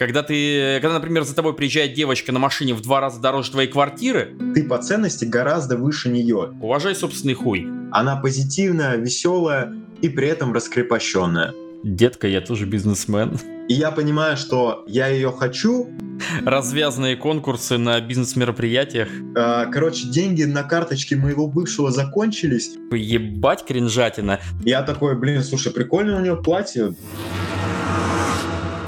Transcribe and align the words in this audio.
Когда 0.00 0.22
ты, 0.22 0.78
когда, 0.80 0.94
например, 0.94 1.24
за 1.24 1.34
тобой 1.34 1.54
приезжает 1.54 1.92
девочка 1.92 2.32
на 2.32 2.38
машине 2.38 2.72
в 2.72 2.80
два 2.80 3.02
раза 3.02 3.20
дороже 3.20 3.50
твоей 3.50 3.68
квартиры, 3.68 4.34
Ты 4.54 4.62
по 4.64 4.78
ценности 4.78 5.26
гораздо 5.26 5.76
выше 5.76 6.08
нее. 6.08 6.54
уважай 6.62 6.94
собственный 6.94 7.34
хуй. 7.34 7.68
Она 7.92 8.16
позитивная, 8.16 8.96
веселая 8.96 9.74
и 10.00 10.08
при 10.08 10.28
этом 10.28 10.54
раскрепощенная. 10.54 11.52
Детка, 11.84 12.28
я 12.28 12.40
тоже 12.40 12.64
бизнесмен. 12.64 13.38
И 13.68 13.74
я 13.74 13.90
понимаю, 13.90 14.38
что 14.38 14.84
я 14.86 15.08
ее 15.08 15.30
хочу. 15.32 15.90
Развязанные 16.46 17.16
конкурсы 17.16 17.76
на 17.76 18.00
бизнес-мероприятиях. 18.00 19.08
А, 19.36 19.66
Короче, 19.66 20.08
деньги 20.08 20.44
на 20.44 20.62
карточке 20.62 21.16
моего 21.16 21.46
бывшего 21.46 21.90
закончились. 21.90 22.70
Ебать 22.90 23.66
кринжатина. 23.66 24.40
Я 24.64 24.80
такой, 24.80 25.14
блин, 25.14 25.42
слушай, 25.42 25.70
прикольно 25.70 26.16
у 26.16 26.20
нее 26.20 26.36
платье. 26.36 26.94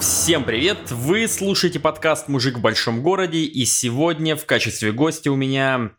Всем 0.03 0.43
привет! 0.43 0.91
Вы 0.91 1.29
слушаете 1.29 1.79
подкаст 1.79 2.27
«Мужик 2.27 2.59
в 2.59 2.61
большом 2.61 3.02
городе» 3.02 3.38
и 3.38 3.65
сегодня 3.65 4.34
в 4.34 4.47
качестве 4.47 4.91
гостя 4.91 5.30
у 5.30 5.37
меня 5.37 5.92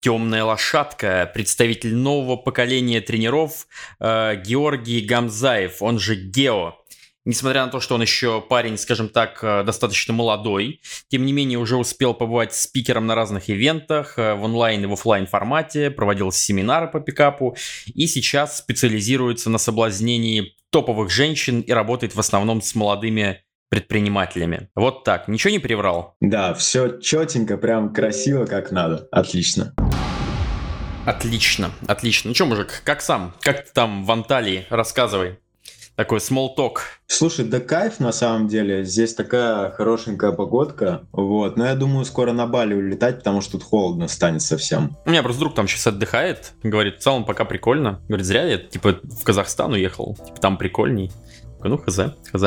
темная 0.00 0.44
лошадка, 0.44 1.28
представитель 1.34 1.96
нового 1.96 2.36
поколения 2.36 3.00
тренеров 3.00 3.66
э, 3.98 4.36
Георгий 4.36 5.00
Гамзаев, 5.00 5.82
он 5.82 5.98
же 5.98 6.14
Гео. 6.14 6.76
Несмотря 7.24 7.64
на 7.64 7.72
то, 7.72 7.80
что 7.80 7.96
он 7.96 8.02
еще 8.02 8.40
парень, 8.40 8.78
скажем 8.78 9.08
так, 9.08 9.42
э, 9.42 9.64
достаточно 9.64 10.14
молодой, 10.14 10.80
тем 11.08 11.26
не 11.26 11.32
менее 11.32 11.58
уже 11.58 11.76
успел 11.76 12.14
побывать 12.14 12.54
спикером 12.54 13.08
на 13.08 13.16
разных 13.16 13.50
ивентах 13.50 14.16
э, 14.16 14.34
в 14.34 14.44
онлайн 14.44 14.84
и 14.84 14.86
в 14.86 14.92
офлайн 14.92 15.26
формате, 15.26 15.90
проводил 15.90 16.30
семинары 16.30 16.86
по 16.86 17.00
пикапу 17.00 17.56
и 17.86 18.06
сейчас 18.06 18.58
специализируется 18.58 19.50
на 19.50 19.58
соблазнении 19.58 20.54
топовых 20.70 21.10
женщин 21.10 21.60
и 21.60 21.72
работает 21.72 22.14
в 22.14 22.20
основном 22.20 22.62
с 22.62 22.74
молодыми 22.74 23.42
предпринимателями. 23.68 24.68
Вот 24.74 25.04
так, 25.04 25.28
ничего 25.28 25.50
не 25.52 25.58
приврал? 25.58 26.16
Да, 26.20 26.54
все 26.54 26.98
четенько, 26.98 27.56
прям 27.56 27.92
красиво, 27.92 28.46
как 28.46 28.72
надо. 28.72 29.08
Отлично. 29.12 29.74
Отлично, 31.06 31.70
отлично. 31.86 32.28
Ну 32.28 32.34
что, 32.34 32.46
мужик, 32.46 32.82
как 32.84 33.00
сам? 33.00 33.34
Как 33.40 33.64
ты 33.64 33.72
там 33.72 34.04
в 34.04 34.10
Анталии? 34.10 34.66
Рассказывай. 34.70 35.38
Такой 36.00 36.20
small 36.20 36.56
talk. 36.56 36.78
Слушай, 37.08 37.44
да 37.44 37.60
кайф 37.60 38.00
на 38.00 38.10
самом 38.10 38.48
деле. 38.48 38.86
Здесь 38.86 39.12
такая 39.12 39.70
хорошенькая 39.70 40.32
погодка. 40.32 41.02
Вот. 41.12 41.58
Но 41.58 41.66
я 41.66 41.74
думаю, 41.74 42.06
скоро 42.06 42.32
на 42.32 42.46
Бали 42.46 42.72
улетать, 42.72 43.18
потому 43.18 43.42
что 43.42 43.58
тут 43.58 43.64
холодно 43.64 44.08
станет 44.08 44.40
совсем. 44.40 44.96
У 45.04 45.10
меня 45.10 45.22
просто 45.22 45.40
друг 45.40 45.54
там 45.54 45.68
сейчас 45.68 45.88
отдыхает. 45.88 46.54
Говорит, 46.62 46.96
в 46.96 47.02
целом 47.02 47.26
пока 47.26 47.44
прикольно. 47.44 48.00
Говорит, 48.08 48.24
зря 48.24 48.44
я 48.44 48.56
типа 48.56 48.98
в 49.02 49.22
Казахстан 49.24 49.74
уехал. 49.74 50.16
Типа 50.24 50.40
там 50.40 50.56
прикольней. 50.56 51.12
Ну, 51.62 51.76
хз, 51.76 52.00
хз. 52.32 52.44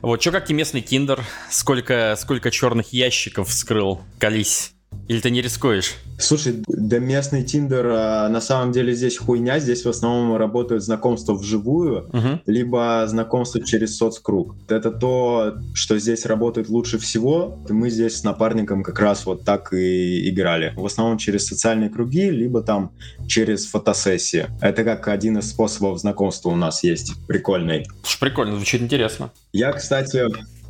Вот, 0.00 0.22
что 0.22 0.30
как 0.30 0.46
тебе 0.46 0.56
местный 0.56 0.80
киндер? 0.80 1.22
Сколько, 1.50 2.14
сколько 2.16 2.50
черных 2.50 2.94
ящиков 2.94 3.50
вскрыл? 3.50 4.00
Колись. 4.18 4.72
Или 5.10 5.18
ты 5.18 5.32
не 5.32 5.42
рискуешь? 5.42 5.94
Слушай, 6.20 6.62
да 6.68 7.00
местный 7.00 7.42
Тиндер 7.42 7.84
а, 7.88 8.28
на 8.28 8.40
самом 8.40 8.70
деле 8.70 8.94
здесь 8.94 9.18
хуйня. 9.18 9.58
Здесь 9.58 9.84
в 9.84 9.88
основном 9.88 10.36
работают 10.36 10.84
знакомства 10.84 11.34
вживую, 11.34 12.04
Угу. 12.12 12.42
либо 12.46 13.04
знакомства 13.08 13.60
через 13.60 13.96
соцкруг. 13.96 14.54
Это 14.68 14.92
то, 14.92 15.56
что 15.74 15.98
здесь 15.98 16.26
работает 16.26 16.68
лучше 16.68 16.98
всего. 17.00 17.58
Мы 17.68 17.90
здесь 17.90 18.18
с 18.18 18.22
напарником 18.22 18.84
как 18.84 19.00
раз 19.00 19.26
вот 19.26 19.44
так 19.44 19.72
и 19.72 20.30
играли. 20.30 20.74
В 20.76 20.86
основном 20.86 21.18
через 21.18 21.44
социальные 21.44 21.90
круги, 21.90 22.30
либо 22.30 22.62
там 22.62 22.92
через 23.26 23.66
фотосессии. 23.66 24.46
Это 24.60 24.84
как 24.84 25.08
один 25.08 25.38
из 25.38 25.50
способов 25.50 25.98
знакомства 25.98 26.50
у 26.50 26.56
нас 26.56 26.84
есть. 26.84 27.14
Прикольный. 27.26 27.84
Слушай, 28.04 28.20
прикольно, 28.20 28.54
звучит 28.54 28.80
интересно. 28.80 29.32
Я, 29.52 29.72
кстати, 29.72 30.22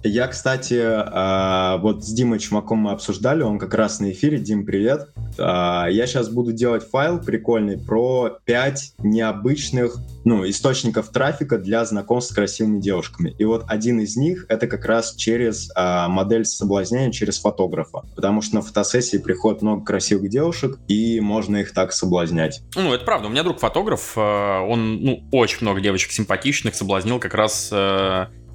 я, 0.03 0.29
кстати, 0.29 0.81
а, 0.83 1.77
вот 1.79 2.05
с 2.05 2.13
Димой 2.13 2.39
Чумаком 2.39 2.79
мы 2.79 2.93
обсуждали, 2.93 3.43
он 3.43 3.59
как 3.59 3.75
раз 3.75 4.01
на 4.01 4.11
эфире. 4.13 4.39
Дим, 4.39 4.65
привет. 4.65 5.09
А, 5.39 5.89
Я 5.89 6.07
сейчас 6.07 6.31
буду 6.31 6.53
делать 6.53 6.89
файл 6.89 7.21
прикольный 7.21 7.79
про 7.79 8.39
5 8.45 8.95
необычных 8.99 9.97
ну, 10.25 10.49
источников 10.49 11.11
трафика 11.11 11.59
для 11.59 11.85
знакомств 11.85 12.33
с 12.33 12.35
красивыми 12.35 12.81
девушками. 12.81 13.35
И 13.39 13.45
вот 13.45 13.65
один 13.69 14.01
из 14.01 14.17
них— 14.17 14.47
это 14.49 14.67
как 14.67 14.87
раз 14.87 15.15
через 15.17 15.71
а, 15.75 16.09
модель 16.09 16.45
соблазнения, 16.47 17.11
через 17.11 17.39
фотографа. 17.39 18.03
Потому 18.15 18.41
что 18.41 18.57
на 18.57 18.63
фотосессии 18.63 19.19
приходит 19.19 19.61
много 19.61 19.85
красивых 19.85 20.31
девушек, 20.31 20.79
и 20.89 21.21
можно 21.21 21.59
их 21.59 21.75
так 21.75 21.93
соблазнять. 21.93 22.63
Ну, 22.75 22.95
это 22.95 23.05
правда. 23.05 23.29
У 23.29 23.31
меня 23.31 23.43
друг 23.43 23.59
фотограф, 23.59 24.17
он, 24.17 25.03
ну, 25.03 25.23
очень 25.33 25.59
много 25.61 25.81
девочек 25.81 26.13
симпатичных 26.13 26.75
соблазнил 26.75 27.19
как 27.19 27.35
раз 27.35 27.71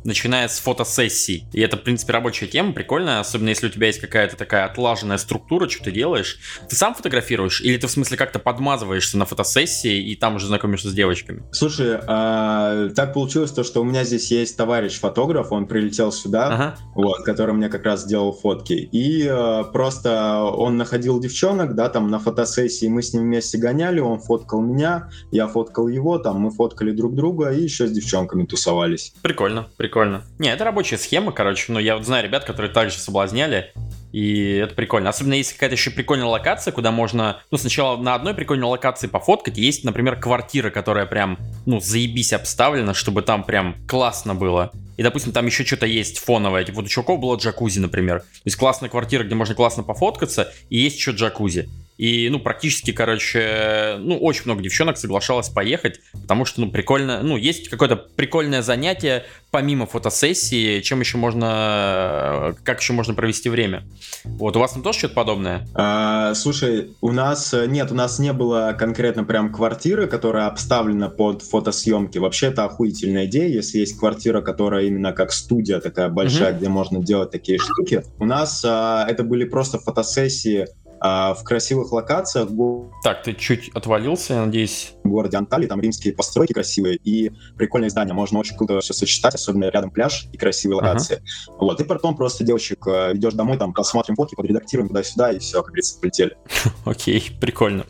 начиная 0.05 0.47
с 0.47 0.59
фотосессий. 0.59 1.47
И 1.51 1.59
это, 1.59 1.77
в 1.77 1.81
принципе, 1.81 2.13
рабочая 2.13 2.47
тема, 2.47 2.73
прикольная, 2.73 3.19
особенно 3.19 3.49
если 3.49 3.67
у 3.67 3.69
тебя 3.69 3.88
есть 3.88 3.99
какая-то 3.99 4.38
такая 4.38 4.66
отлаженная 4.66 5.17
структура, 5.17 5.67
что 5.67 5.85
ты 5.85 5.91
делаешь. 5.91 6.39
Ты 6.69 6.75
сам 6.75 6.93
фотографируешь 6.93 7.61
или 7.61 7.77
ты, 7.77 7.88
в 7.88 7.91
смысле, 7.91 8.17
как-то 8.17 8.39
подмазываешься 8.39 9.17
на 9.17 9.25
фотосессии 9.25 9.97
и 10.11 10.16
там 10.16 10.35
уже 10.35 10.47
знакомишься 10.47 10.89
с 10.89 10.93
девочками? 10.93 11.43
Слушай, 11.51 11.99
а, 12.07 12.89
так 12.89 13.13
получилось 13.13 13.51
то, 13.51 13.63
что 13.63 13.81
у 13.81 13.83
меня 13.83 14.03
здесь 14.03 14.31
есть 14.31 14.55
товарищ-фотограф, 14.57 15.51
он 15.51 15.67
прилетел 15.67 16.11
сюда, 16.11 16.47
Ага. 16.47 16.75
вот, 16.93 17.23
который 17.23 17.53
мне 17.55 17.69
как 17.69 17.83
раз 17.83 18.05
делал 18.05 18.31
фотки. 18.31 18.73
И 18.73 19.25
э, 19.27 19.63
просто 19.73 20.41
он 20.43 20.77
находил 20.77 21.19
девчонок, 21.19 21.75
да, 21.75 21.89
там 21.89 22.09
на 22.09 22.19
фотосессии 22.19 22.87
мы 22.87 23.01
с 23.01 23.13
ним 23.13 23.23
вместе 23.23 23.57
гоняли, 23.57 23.99
он 23.99 24.19
фоткал 24.19 24.61
меня, 24.61 25.09
я 25.31 25.47
фоткал 25.47 25.87
его, 25.87 26.19
там 26.19 26.39
мы 26.41 26.51
фоткали 26.51 26.91
друг 26.91 27.16
друга 27.16 27.51
и 27.51 27.63
еще 27.63 27.87
с 27.87 27.91
девчонками 27.91 28.45
тусовались. 28.45 29.13
Прикольно, 29.22 29.67
прикольно. 29.77 29.94
Не, 30.39 30.50
это 30.51 30.63
рабочая 30.66 30.97
схема, 30.97 31.31
короче. 31.31 31.72
Ну, 31.72 31.79
я 31.79 31.95
вот 31.95 32.06
знаю 32.06 32.23
ребят, 32.23 32.44
которые 32.44 32.72
также 32.72 32.97
соблазняли. 32.97 33.72
И 34.11 34.53
это 34.53 34.75
прикольно. 34.75 35.09
Особенно 35.09 35.33
если 35.33 35.53
какая-то 35.53 35.75
еще 35.75 35.91
прикольная 35.91 36.28
локация, 36.28 36.72
куда 36.72 36.91
можно... 36.91 37.41
Ну, 37.51 37.57
сначала 37.57 37.97
на 37.97 38.16
одной 38.16 38.34
прикольной 38.34 38.67
локации 38.67 39.07
пофоткать. 39.07 39.57
Есть, 39.57 39.84
например, 39.84 40.17
квартира, 40.17 40.69
которая 40.69 41.05
прям, 41.05 41.38
ну, 41.66 41.79
заебись 41.79 42.34
обставлена, 42.34 42.94
чтобы 42.94 43.23
там 43.23 43.44
прям 43.44 43.75
классно 43.88 44.35
было. 44.35 44.72
И, 44.97 45.03
допустим, 45.03 45.34
там 45.34 45.45
еще 45.45 45.66
что-то 45.66 45.85
есть 45.85 46.19
фоновое. 46.19 46.63
Типа, 46.63 46.78
вот 46.78 46.85
у 46.85 46.89
чуваков 46.89 47.19
было 47.19 47.35
джакузи, 47.35 47.79
например. 47.79 48.22
То 48.22 48.25
есть 48.45 48.57
классная 48.57 48.89
квартира, 48.89 49.23
где 49.23 49.35
можно 49.35 49.55
классно 49.55 49.84
пофоткаться, 49.84 50.53
и 50.69 50.78
есть 50.78 50.97
еще 50.97 51.11
джакузи. 51.11 51.69
И, 51.97 52.28
ну, 52.29 52.39
практически, 52.39 52.91
короче, 52.91 53.95
ну, 54.00 54.17
очень 54.17 54.44
много 54.45 54.61
девчонок 54.61 54.97
соглашалось 54.97 55.50
поехать, 55.50 56.01
потому 56.13 56.45
что, 56.45 56.61
ну, 56.61 56.69
прикольно, 56.69 57.22
ну, 57.23 57.38
есть 57.38 57.69
какое-то 57.69 57.95
прикольное 57.95 58.61
занятие, 58.61 59.25
помимо 59.51 59.85
фотосессии, 59.85 60.81
чем 60.81 61.00
еще 61.00 61.17
можно, 61.17 62.53
как 62.63 62.81
еще 62.81 62.91
можно 62.91 63.13
провести 63.13 63.47
время. 63.47 63.84
Вот, 64.25 64.57
у 64.57 64.59
вас 64.59 64.73
там 64.73 64.84
тоже 64.84 65.00
что-то 65.00 65.13
подобное? 65.13 65.66
А, 65.73 66.34
слушай, 66.34 66.91
у 67.00 67.13
нас 67.13 67.53
э, 67.53 67.66
нет, 67.67 67.91
у 67.91 67.95
нас 67.95 68.19
не 68.19 68.34
было 68.34 68.75
конкретно 68.78 69.23
прям 69.23 69.53
квартиры, 69.53 70.07
которая 70.07 70.47
обставлена 70.47 71.07
под 71.07 71.41
фотосъемки. 71.41 72.17
Вообще 72.17 72.47
это 72.47 72.66
охуительная 72.66 73.28
идея, 73.28 73.47
если 73.47 73.79
есть 73.79 73.97
квартира, 73.97 74.41
которая 74.41 74.84
именно 74.84 75.13
как 75.13 75.31
студия 75.31 75.79
такая 75.79 76.09
большая, 76.09 76.51
где 76.51 76.67
можно 76.67 77.01
делать 77.01 77.31
такие 77.31 77.57
штуки. 77.57 78.03
У 78.19 78.25
нас 78.25 78.61
а, 78.66 79.05
это 79.07 79.23
были 79.23 79.45
просто 79.45 79.79
фотосессии 79.79 80.67
а, 81.00 81.33
в 81.33 81.44
красивых 81.44 81.91
локациях 81.91 82.50
в 82.50 82.91
Так, 83.03 83.23
ты 83.23 83.33
чуть 83.33 83.69
отвалился, 83.69 84.33
я 84.33 84.45
надеюсь. 84.45 84.94
городе 85.03 85.38
Анталии, 85.38 85.67
там 85.67 85.79
римские 85.81 86.13
постройки 86.13 86.53
красивые 86.53 86.97
и 86.97 87.31
прикольные 87.57 87.89
здания, 87.89 88.13
можно 88.13 88.39
очень 88.39 88.57
круто 88.57 88.79
все 88.79 88.94
сочетать, 88.94 89.35
особенно 89.35 89.66
рядом 89.66 89.91
пляж 89.91 90.28
и 90.31 90.38
красивые 90.38 90.78
локации. 90.78 91.22
Вот, 91.59 91.79
и 91.79 91.84
потом 91.84 92.16
просто 92.16 92.44
девочек 92.44 92.88
э, 92.88 93.13
ведешь 93.13 93.34
домой, 93.34 93.57
там 93.57 93.73
просматриваем 93.73 94.16
фотки, 94.16 94.35
подредактируем 94.35 94.89
туда-сюда, 94.89 95.31
и 95.31 95.39
все, 95.39 95.57
как 95.57 95.67
говорится, 95.67 96.00
полетели. 96.00 96.38
Окей, 96.85 97.31
прикольно, 97.39 97.85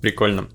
прикольно. 0.00 0.48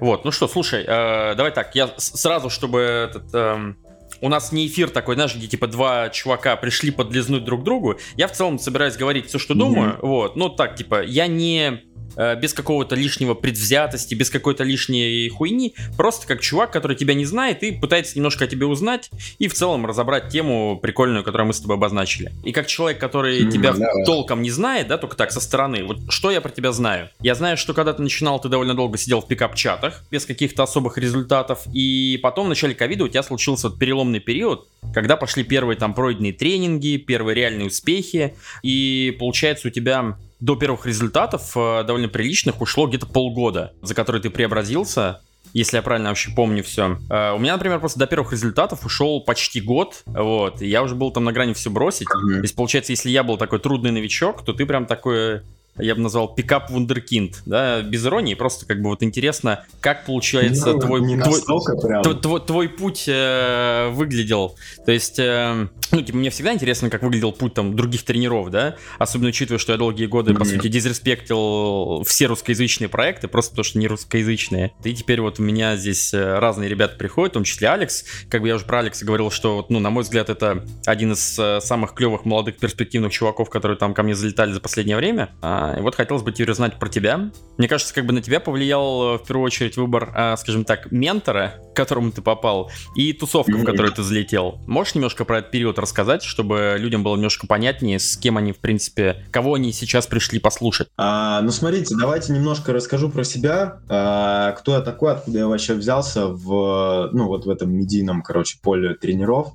Вот, 0.00 0.24
ну 0.24 0.32
что, 0.32 0.48
слушай, 0.48 0.84
э, 0.86 1.34
давай 1.34 1.52
так, 1.52 1.74
я 1.74 1.90
сразу, 1.96 2.50
чтобы 2.50 2.80
этот... 2.80 3.34
эм, 3.34 3.78
у 4.20 4.28
нас 4.28 4.52
не 4.52 4.66
эфир 4.66 4.90
такой, 4.90 5.14
знаешь, 5.14 5.34
где 5.34 5.46
типа 5.46 5.66
два 5.66 6.08
чувака 6.10 6.56
пришли 6.56 6.90
подлизнуть 6.90 7.44
друг 7.44 7.62
другу. 7.64 7.98
Я 8.16 8.28
в 8.28 8.32
целом 8.32 8.58
собираюсь 8.58 8.96
говорить 8.96 9.26
все, 9.26 9.38
что 9.38 9.54
Мгм. 9.54 9.64
думаю. 9.64 9.98
Вот, 10.02 10.36
ну 10.36 10.48
так, 10.48 10.76
типа, 10.76 11.02
я 11.02 11.26
не 11.26 11.82
без 12.16 12.52
какого-то 12.52 12.94
лишнего 12.94 13.34
предвзятости, 13.34 14.14
без 14.14 14.30
какой-то 14.30 14.64
лишней 14.64 15.28
хуйни, 15.28 15.74
просто 15.96 16.26
как 16.26 16.40
чувак, 16.40 16.70
который 16.70 16.96
тебя 16.96 17.14
не 17.14 17.24
знает 17.24 17.62
и 17.62 17.72
пытается 17.72 18.16
немножко 18.16 18.44
о 18.44 18.48
тебе 18.48 18.66
узнать 18.66 19.10
и 19.38 19.48
в 19.48 19.54
целом 19.54 19.86
разобрать 19.86 20.28
тему 20.28 20.78
прикольную, 20.80 21.24
которую 21.24 21.48
мы 21.48 21.52
с 21.52 21.60
тобой 21.60 21.76
обозначили. 21.76 22.32
И 22.44 22.52
как 22.52 22.66
человек, 22.66 23.00
который 23.00 23.50
тебя 23.50 23.74
толком 24.04 24.42
не 24.42 24.50
знает, 24.50 24.88
да, 24.88 24.98
только 24.98 25.16
так 25.16 25.32
со 25.32 25.40
стороны, 25.40 25.84
вот 25.84 25.98
что 26.08 26.30
я 26.30 26.40
про 26.40 26.50
тебя 26.50 26.72
знаю? 26.72 27.10
Я 27.20 27.34
знаю, 27.34 27.56
что 27.56 27.74
когда 27.74 27.92
ты 27.92 28.02
начинал, 28.02 28.40
ты 28.40 28.48
довольно 28.48 28.74
долго 28.74 28.98
сидел 28.98 29.20
в 29.20 29.28
пикап-чатах, 29.28 30.04
без 30.10 30.24
каких-то 30.24 30.62
особых 30.62 30.98
результатов, 30.98 31.66
и 31.72 32.18
потом 32.22 32.46
в 32.46 32.48
начале 32.48 32.74
ковида 32.74 33.04
у 33.04 33.08
тебя 33.08 33.22
случился 33.22 33.68
вот 33.68 33.78
переломный 33.78 34.20
период, 34.20 34.68
когда 34.94 35.16
пошли 35.16 35.44
первые 35.44 35.76
там 35.76 35.94
пройденные 35.94 36.32
тренинги, 36.32 36.96
первые 36.96 37.34
реальные 37.34 37.66
успехи, 37.66 38.34
и 38.62 39.16
получается 39.18 39.68
у 39.68 39.70
тебя 39.70 40.16
до 40.40 40.56
первых 40.56 40.86
результатов 40.86 41.56
э, 41.56 41.84
довольно 41.84 42.08
приличных 42.08 42.60
ушло 42.60 42.86
где-то 42.86 43.06
полгода, 43.06 43.72
за 43.82 43.94
который 43.94 44.20
ты 44.20 44.30
преобразился, 44.30 45.20
если 45.52 45.76
я 45.76 45.82
правильно 45.82 46.10
вообще 46.10 46.30
помню 46.34 46.62
все. 46.62 46.98
Э, 47.08 47.32
у 47.32 47.38
меня, 47.38 47.54
например, 47.54 47.80
просто 47.80 47.98
до 47.98 48.06
первых 48.06 48.32
результатов 48.32 48.84
ушел 48.84 49.20
почти 49.22 49.60
год, 49.60 50.02
вот, 50.06 50.60
и 50.60 50.66
я 50.66 50.82
уже 50.82 50.94
был 50.94 51.10
там 51.10 51.24
на 51.24 51.32
грани 51.32 51.54
все 51.54 51.70
бросить. 51.70 52.08
Mm-hmm. 52.08 52.36
То 52.36 52.42
есть, 52.42 52.54
получается, 52.54 52.92
если 52.92 53.10
я 53.10 53.22
был 53.22 53.38
такой 53.38 53.58
трудный 53.58 53.90
новичок, 53.90 54.44
то 54.44 54.52
ты 54.52 54.66
прям 54.66 54.86
такой 54.86 55.40
я 55.78 55.94
бы 55.94 56.00
назвал 56.00 56.34
пикап 56.34 56.70
вундеркинд, 56.70 57.42
да, 57.46 57.82
без 57.82 58.04
иронии, 58.06 58.34
просто 58.34 58.66
как 58.66 58.80
бы 58.80 58.90
вот 58.90 59.02
интересно, 59.02 59.64
как 59.80 60.04
получается 60.04 60.72
ну, 60.72 60.78
твой, 60.80 61.00
твой, 61.00 61.40
твой, 61.42 62.20
твой, 62.20 62.40
твой 62.40 62.68
путь 62.68 63.04
э, 63.06 63.88
выглядел. 63.90 64.56
То 64.84 64.92
есть, 64.92 65.18
э, 65.18 65.68
ну, 65.92 66.02
типа, 66.02 66.18
мне 66.18 66.30
всегда 66.30 66.52
интересно, 66.52 66.90
как 66.90 67.02
выглядел 67.02 67.32
путь 67.32 67.54
там 67.54 67.76
других 67.76 68.04
тренеров, 68.04 68.50
да, 68.50 68.76
особенно 68.98 69.28
учитывая, 69.28 69.58
что 69.58 69.72
я 69.72 69.78
долгие 69.78 70.06
годы, 70.06 70.32
mm-hmm. 70.32 70.38
по 70.38 70.44
сути, 70.44 70.68
дизреспектил 70.68 72.02
все 72.04 72.26
русскоязычные 72.26 72.88
проекты, 72.88 73.28
просто 73.28 73.52
потому 73.52 73.64
что 73.64 73.78
не 73.78 73.88
русскоязычные. 73.88 74.72
И 74.84 74.94
теперь 74.94 75.20
вот 75.20 75.38
у 75.38 75.42
меня 75.42 75.76
здесь 75.76 76.12
э, 76.14 76.38
разные 76.38 76.68
ребята 76.68 76.96
приходят, 76.96 77.32
в 77.32 77.34
том 77.34 77.44
числе 77.44 77.68
Алекс, 77.68 78.04
как 78.28 78.42
бы 78.42 78.48
я 78.48 78.56
уже 78.56 78.64
про 78.64 78.80
Алекса 78.80 79.04
говорил, 79.04 79.30
что, 79.30 79.64
ну, 79.68 79.78
на 79.78 79.90
мой 79.90 80.02
взгляд, 80.02 80.30
это 80.30 80.64
один 80.86 81.12
из 81.12 81.38
э, 81.38 81.60
самых 81.60 81.94
клевых 81.94 82.24
молодых 82.24 82.56
перспективных 82.58 83.12
чуваков, 83.12 83.50
которые 83.50 83.78
там 83.78 83.94
ко 83.94 84.02
мне 84.02 84.14
залетали 84.14 84.52
за 84.52 84.60
последнее 84.60 84.96
время. 84.96 85.30
А, 85.42 85.65
и 85.74 85.80
вот 85.80 85.94
хотелось 85.94 86.22
бы 86.22 86.32
теперь 86.32 86.50
узнать 86.50 86.78
про 86.78 86.88
тебя. 86.88 87.30
Мне 87.56 87.68
кажется, 87.68 87.94
как 87.94 88.06
бы 88.06 88.12
на 88.12 88.22
тебя 88.22 88.40
повлиял 88.40 89.14
э, 89.14 89.18
в 89.18 89.26
первую 89.26 89.46
очередь 89.46 89.76
выбор, 89.76 90.12
а, 90.14 90.36
скажем 90.36 90.64
так, 90.64 90.90
ментора, 90.92 91.54
к 91.72 91.76
которому 91.76 92.12
ты 92.12 92.22
попал, 92.22 92.70
и 92.94 93.12
тусовка, 93.12 93.52
в 93.52 93.64
которую 93.64 93.92
ты 93.92 94.02
залетел. 94.02 94.60
Можешь 94.66 94.94
немножко 94.94 95.24
про 95.24 95.38
этот 95.38 95.50
период 95.50 95.78
рассказать, 95.78 96.22
чтобы 96.22 96.76
людям 96.78 97.02
было 97.02 97.16
немножко 97.16 97.46
понятнее, 97.46 97.98
с 97.98 98.16
кем 98.16 98.36
они, 98.36 98.52
в 98.52 98.58
принципе, 98.58 99.24
кого 99.30 99.54
они 99.54 99.72
сейчас 99.72 100.06
пришли 100.06 100.38
послушать? 100.38 100.88
А, 100.96 101.40
ну, 101.42 101.50
смотрите, 101.50 101.94
давайте 101.98 102.32
немножко 102.32 102.72
расскажу 102.72 103.10
про 103.10 103.24
себя. 103.24 103.80
А, 103.88 104.52
кто 104.52 104.74
я 104.74 104.80
такой, 104.80 105.12
откуда 105.12 105.38
я 105.38 105.46
вообще 105.46 105.74
взялся 105.74 106.26
в, 106.28 107.10
ну, 107.12 107.26
вот 107.26 107.46
в 107.46 107.50
этом 107.50 107.72
медийном, 107.72 108.22
короче, 108.22 108.58
поле 108.62 108.94
тренеров. 108.94 109.52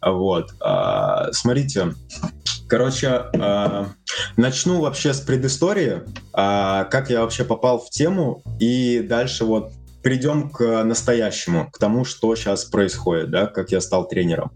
Вот. 0.00 0.50
А, 0.60 1.32
смотрите, 1.32 1.94
короче, 2.68 3.08
а, 3.08 3.88
начну 4.36 4.80
вообще 4.80 5.14
с 5.14 5.20
предыстории, 5.20 6.02
а, 6.32 6.84
как 6.84 7.10
я 7.10 7.22
вообще 7.22 7.44
попал 7.44 7.78
в 7.78 7.90
тему, 7.90 8.42
и 8.60 9.00
дальше 9.00 9.44
вот 9.44 9.72
придем 10.02 10.50
к 10.50 10.84
настоящему, 10.84 11.70
к 11.70 11.78
тому, 11.78 12.04
что 12.04 12.34
сейчас 12.36 12.64
происходит, 12.64 13.30
да, 13.30 13.46
как 13.46 13.72
я 13.72 13.80
стал 13.80 14.06
тренером. 14.06 14.52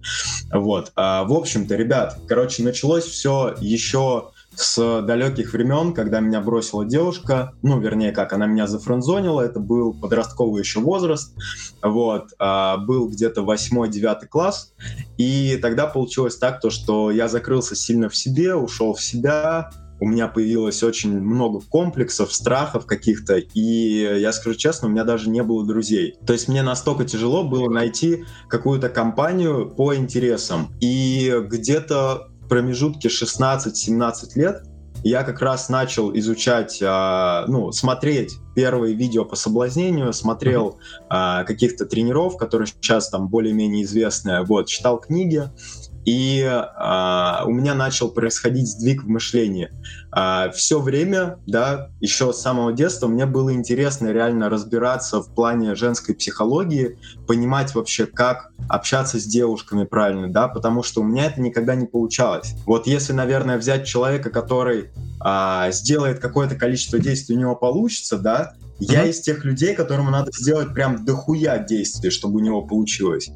Вот. 0.53 0.93
А, 0.95 1.25
в 1.25 1.33
общем-то, 1.33 1.75
ребят, 1.75 2.19
короче, 2.29 2.63
началось 2.63 3.05
все 3.05 3.55
еще 3.61 4.32
с 4.55 5.03
далеких 5.03 5.53
времен, 5.53 5.93
когда 5.95 6.21
меня 6.21 6.41
бросила 6.41 6.85
девушка, 6.85 7.55
ну, 7.63 7.81
вернее, 7.81 8.13
как, 8.13 8.33
она 8.33 8.47
меня 8.47 8.67
зафронзонила, 8.67 9.41
это 9.41 9.61
был 9.61 9.95
подростковый 9.95 10.61
еще 10.61 10.81
возраст, 10.81 11.35
вот, 11.83 12.29
а, 12.39 12.77
был 12.77 13.09
где-то 13.09 13.43
8-9 13.43 14.27
класс, 14.29 14.73
и 15.17 15.59
тогда 15.61 15.87
получилось 15.87 16.37
так, 16.37 16.61
то, 16.61 16.71
что 16.71 17.11
я 17.11 17.29
закрылся 17.29 17.75
сильно 17.75 18.09
в 18.09 18.17
себе, 18.17 18.55
ушел 18.55 18.95
в 18.95 19.03
себя, 19.03 19.71
у 20.03 20.07
меня 20.09 20.27
появилось 20.27 20.83
очень 20.83 21.21
много 21.21 21.61
комплексов, 21.61 22.35
страхов 22.35 22.87
каких-то, 22.87 23.37
и 23.37 24.21
я 24.21 24.33
скажу 24.33 24.57
честно, 24.57 24.89
у 24.89 24.91
меня 24.91 25.05
даже 25.05 25.31
не 25.31 25.45
было 25.45 25.65
друзей. 25.65 26.17
То 26.27 26.33
есть 26.33 26.49
мне 26.49 26.65
настолько 26.65 27.05
тяжело 27.05 27.45
было 27.45 27.71
найти 27.71 28.25
какую-то 28.49 28.89
компанию 28.89 29.71
по 29.71 29.95
интересам. 29.95 30.73
И 30.81 31.33
где-то 31.47 32.32
промежутке 32.53 33.09
16-17 33.09 34.33
лет 34.35 34.63
я 35.05 35.25
как 35.25 35.41
раз 35.41 35.71
начал 35.71 36.15
изучать, 36.19 36.81
а, 36.85 37.47
ну, 37.49 37.73
смотреть 37.73 38.35
первые 38.55 38.95
видео 38.95 39.25
по 39.25 39.37
соблазнению, 39.37 40.13
смотрел 40.13 40.79
а, 41.09 41.45
каких-то 41.45 41.87
тренеров, 41.87 42.37
которые 42.37 42.67
сейчас 42.69 43.09
там 43.09 43.29
более-менее 43.29 43.85
известные, 43.85 44.43
вот, 44.43 44.69
читал 44.69 45.01
книги, 45.01 45.45
и 46.05 46.45
а, 46.45 47.45
у 47.47 47.53
меня 47.53 47.75
начал 47.75 48.11
происходить 48.11 48.69
сдвиг 48.69 49.05
в 49.05 49.09
мышлении. 49.09 49.71
А, 50.11 50.51
все 50.51 50.81
время, 50.81 51.39
да, 51.47 51.91
еще 52.01 52.33
с 52.33 52.41
самого 52.41 52.73
детства 52.73 53.07
мне 53.07 53.25
было 53.25 53.53
интересно 53.53 54.09
реально 54.09 54.49
разбираться 54.49 55.23
в 55.23 55.33
плане 55.35 55.75
женской 55.75 56.15
психологии, 56.15 56.99
понимать 57.27 57.75
вообще, 57.75 58.07
как 58.07 58.51
общаться 58.69 59.19
с 59.19 59.25
девушками 59.25 59.85
правильно, 59.85 60.31
да, 60.31 60.49
потому 60.49 60.83
что 60.83 61.03
у 61.03 61.05
меня 61.05 61.27
это 61.27 61.41
никогда 61.41 61.75
не 61.75 61.87
получалось. 61.87 62.55
Вот 62.67 62.87
если, 62.87 63.13
наверное, 63.13 63.59
взять 63.59 63.87
человека, 63.87 64.31
который 64.31 64.91
а, 65.21 65.71
сделает 65.71 66.19
какое-то 66.19 66.57
количество 66.57 66.99
действий, 66.99 67.37
у 67.37 67.41
него 67.41 67.55
получится, 67.55 68.19
да, 68.19 68.55
я 68.81 69.05
из 69.05 69.21
тех 69.21 69.45
людей, 69.45 69.75
которым 69.75 70.11
надо 70.11 70.33
сделать 70.33 70.75
прям 70.75 71.05
дохуя 71.05 71.59
действий, 71.59 72.11
чтобы 72.11 72.37
у 72.37 72.43
него 72.43 72.63
получилось. 72.63 73.31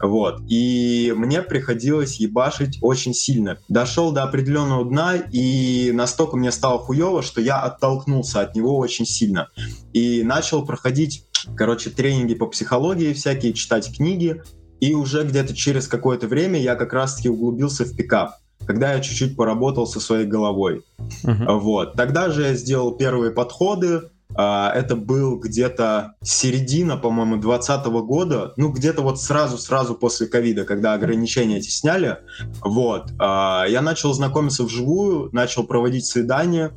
Вот. 0.00 0.42
И 0.48 1.12
мне 1.16 1.42
приходилось 1.42 2.16
ебашить 2.16 2.78
очень 2.80 3.14
сильно. 3.14 3.58
Дошел 3.68 4.12
до 4.12 4.22
определенного 4.22 4.84
дна, 4.84 5.16
и 5.16 5.92
настолько 5.92 6.36
мне 6.36 6.50
стало 6.52 6.78
хуево, 6.78 7.22
что 7.22 7.40
я 7.40 7.60
оттолкнулся 7.60 8.40
от 8.40 8.54
него 8.54 8.78
очень 8.78 9.06
сильно. 9.06 9.48
И 9.92 10.22
начал 10.22 10.64
проходить, 10.64 11.26
короче, 11.56 11.90
тренинги 11.90 12.34
по 12.34 12.46
психологии 12.46 13.12
всякие, 13.12 13.52
читать 13.52 13.94
книги. 13.94 14.42
И 14.80 14.94
уже 14.94 15.24
где-то 15.24 15.54
через 15.54 15.86
какое-то 15.86 16.26
время 16.26 16.58
я 16.58 16.74
как 16.74 16.92
раз-таки 16.92 17.28
углубился 17.28 17.84
в 17.84 17.94
пикап 17.94 18.36
когда 18.66 18.92
я 18.92 19.00
чуть-чуть 19.00 19.36
поработал 19.36 19.86
со 19.86 20.00
своей 20.00 20.26
головой. 20.26 20.84
Uh-huh. 21.24 21.58
Вот. 21.58 21.94
Тогда 21.94 22.30
же 22.30 22.42
я 22.42 22.54
сделал 22.54 22.92
первые 22.92 23.32
подходы, 23.32 24.02
это 24.34 24.96
был 24.96 25.38
где-то 25.38 26.14
середина, 26.22 26.96
по-моему, 26.96 27.36
2020 27.36 27.86
года, 28.06 28.52
ну, 28.56 28.70
где-то 28.70 29.02
вот 29.02 29.20
сразу-сразу 29.20 29.94
после 29.94 30.26
ковида, 30.26 30.64
когда 30.64 30.94
ограничения 30.94 31.58
эти 31.58 31.70
сняли, 31.70 32.18
вот, 32.62 33.12
а, 33.18 33.64
я 33.68 33.82
начал 33.82 34.12
знакомиться 34.12 34.64
вживую, 34.64 35.30
начал 35.32 35.64
проводить 35.64 36.06
свидания, 36.06 36.72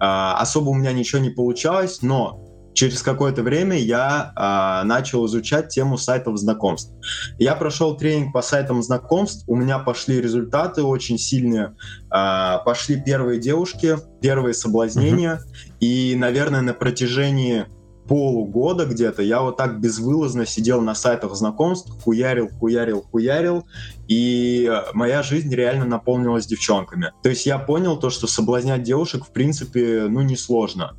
а, 0.00 0.34
особо 0.38 0.70
у 0.70 0.74
меня 0.74 0.92
ничего 0.92 1.20
не 1.20 1.30
получалось, 1.30 2.02
но 2.02 2.47
через 2.78 3.02
какое-то 3.02 3.42
время 3.42 3.76
я 3.76 4.32
а, 4.36 4.84
начал 4.84 5.26
изучать 5.26 5.68
тему 5.68 5.98
сайтов 5.98 6.38
знакомств. 6.38 6.92
Я 7.36 7.56
прошел 7.56 7.96
тренинг 7.96 8.32
по 8.32 8.40
сайтам 8.40 8.84
знакомств, 8.84 9.42
у 9.48 9.56
меня 9.56 9.80
пошли 9.80 10.20
результаты 10.20 10.84
очень 10.84 11.18
сильные, 11.18 11.74
а, 12.08 12.58
пошли 12.58 13.02
первые 13.04 13.40
девушки, 13.40 13.96
первые 14.20 14.54
соблазнения, 14.54 15.40
mm-hmm. 15.40 15.76
и, 15.80 16.14
наверное, 16.14 16.60
на 16.60 16.72
протяжении 16.72 17.66
полугода 18.06 18.86
где-то 18.86 19.22
я 19.22 19.42
вот 19.42 19.56
так 19.56 19.80
безвылазно 19.80 20.46
сидел 20.46 20.80
на 20.80 20.94
сайтах 20.94 21.34
знакомств, 21.34 21.90
хуярил, 22.04 22.48
хуярил, 22.48 23.02
хуярил, 23.02 23.66
и 24.06 24.72
моя 24.94 25.24
жизнь 25.24 25.52
реально 25.52 25.84
наполнилась 25.84 26.46
девчонками. 26.46 27.10
То 27.24 27.28
есть 27.28 27.44
я 27.44 27.58
понял 27.58 27.98
то, 27.98 28.08
что 28.08 28.28
соблазнять 28.28 28.84
девушек, 28.84 29.24
в 29.24 29.32
принципе, 29.32 30.06
ну, 30.08 30.22
несложно. 30.22 30.96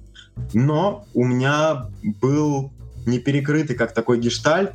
Но 0.53 1.05
у 1.13 1.25
меня 1.25 1.87
был 2.21 2.71
не 3.05 3.19
перекрытый 3.19 3.75
как 3.75 3.93
такой 3.93 4.19
гештальт, 4.19 4.73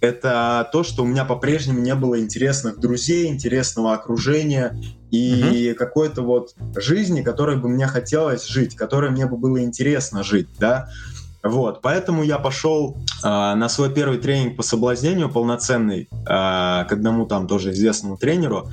это 0.00 0.68
то, 0.72 0.82
что 0.82 1.02
у 1.02 1.06
меня 1.06 1.24
по-прежнему 1.24 1.80
не 1.80 1.94
было 1.94 2.20
интересных 2.20 2.78
друзей, 2.78 3.28
интересного 3.28 3.94
окружения 3.94 4.78
и 5.10 5.70
угу. 5.70 5.78
какой-то 5.78 6.22
вот 6.22 6.54
жизни, 6.76 7.22
которой 7.22 7.56
бы 7.56 7.68
мне 7.68 7.86
хотелось 7.86 8.46
жить, 8.46 8.76
которой 8.76 9.10
мне 9.10 9.26
бы 9.26 9.36
было 9.36 9.62
интересно 9.62 10.22
жить, 10.22 10.48
да. 10.58 10.88
Вот, 11.42 11.80
поэтому 11.80 12.24
я 12.24 12.38
пошел 12.38 12.96
э, 13.22 13.26
на 13.28 13.68
свой 13.68 13.92
первый 13.92 14.18
тренинг 14.18 14.56
по 14.56 14.64
соблазнению 14.64 15.30
полноценный 15.30 16.08
э, 16.10 16.26
к 16.26 16.88
одному 16.90 17.24
там 17.24 17.46
тоже 17.46 17.70
известному 17.70 18.16
тренеру. 18.16 18.68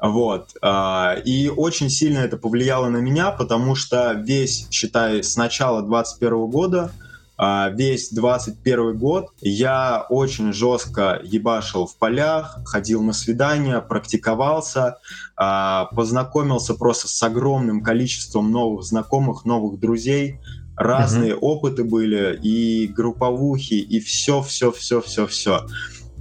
Вот. 0.00 0.56
А, 0.62 1.16
и 1.24 1.48
очень 1.48 1.90
сильно 1.90 2.18
это 2.18 2.36
повлияло 2.36 2.88
на 2.88 2.98
меня, 2.98 3.30
потому 3.30 3.74
что 3.74 4.12
весь, 4.12 4.66
считай, 4.70 5.22
с 5.22 5.36
начала 5.36 5.82
21 5.82 6.46
года, 6.46 6.90
а, 7.42 7.70
весь 7.70 8.10
21 8.10 8.98
год 8.98 9.28
я 9.40 10.04
очень 10.10 10.52
жестко 10.52 11.20
ебашил 11.22 11.86
в 11.86 11.96
полях, 11.96 12.60
ходил 12.66 13.02
на 13.02 13.14
свидания, 13.14 13.80
практиковался, 13.80 14.98
а, 15.36 15.86
познакомился 15.86 16.74
просто 16.74 17.08
с 17.08 17.22
огромным 17.22 17.82
количеством 17.82 18.52
новых 18.52 18.84
знакомых, 18.84 19.44
новых 19.44 19.80
друзей, 19.80 20.38
разные 20.76 21.32
mm-hmm. 21.32 21.40
опыты 21.40 21.84
были, 21.84 22.38
и 22.42 22.88
групповухи, 22.88 23.74
и 23.74 24.00
все, 24.00 24.42
все, 24.42 24.70
все, 24.70 25.00
все, 25.00 25.26
все. 25.26 25.66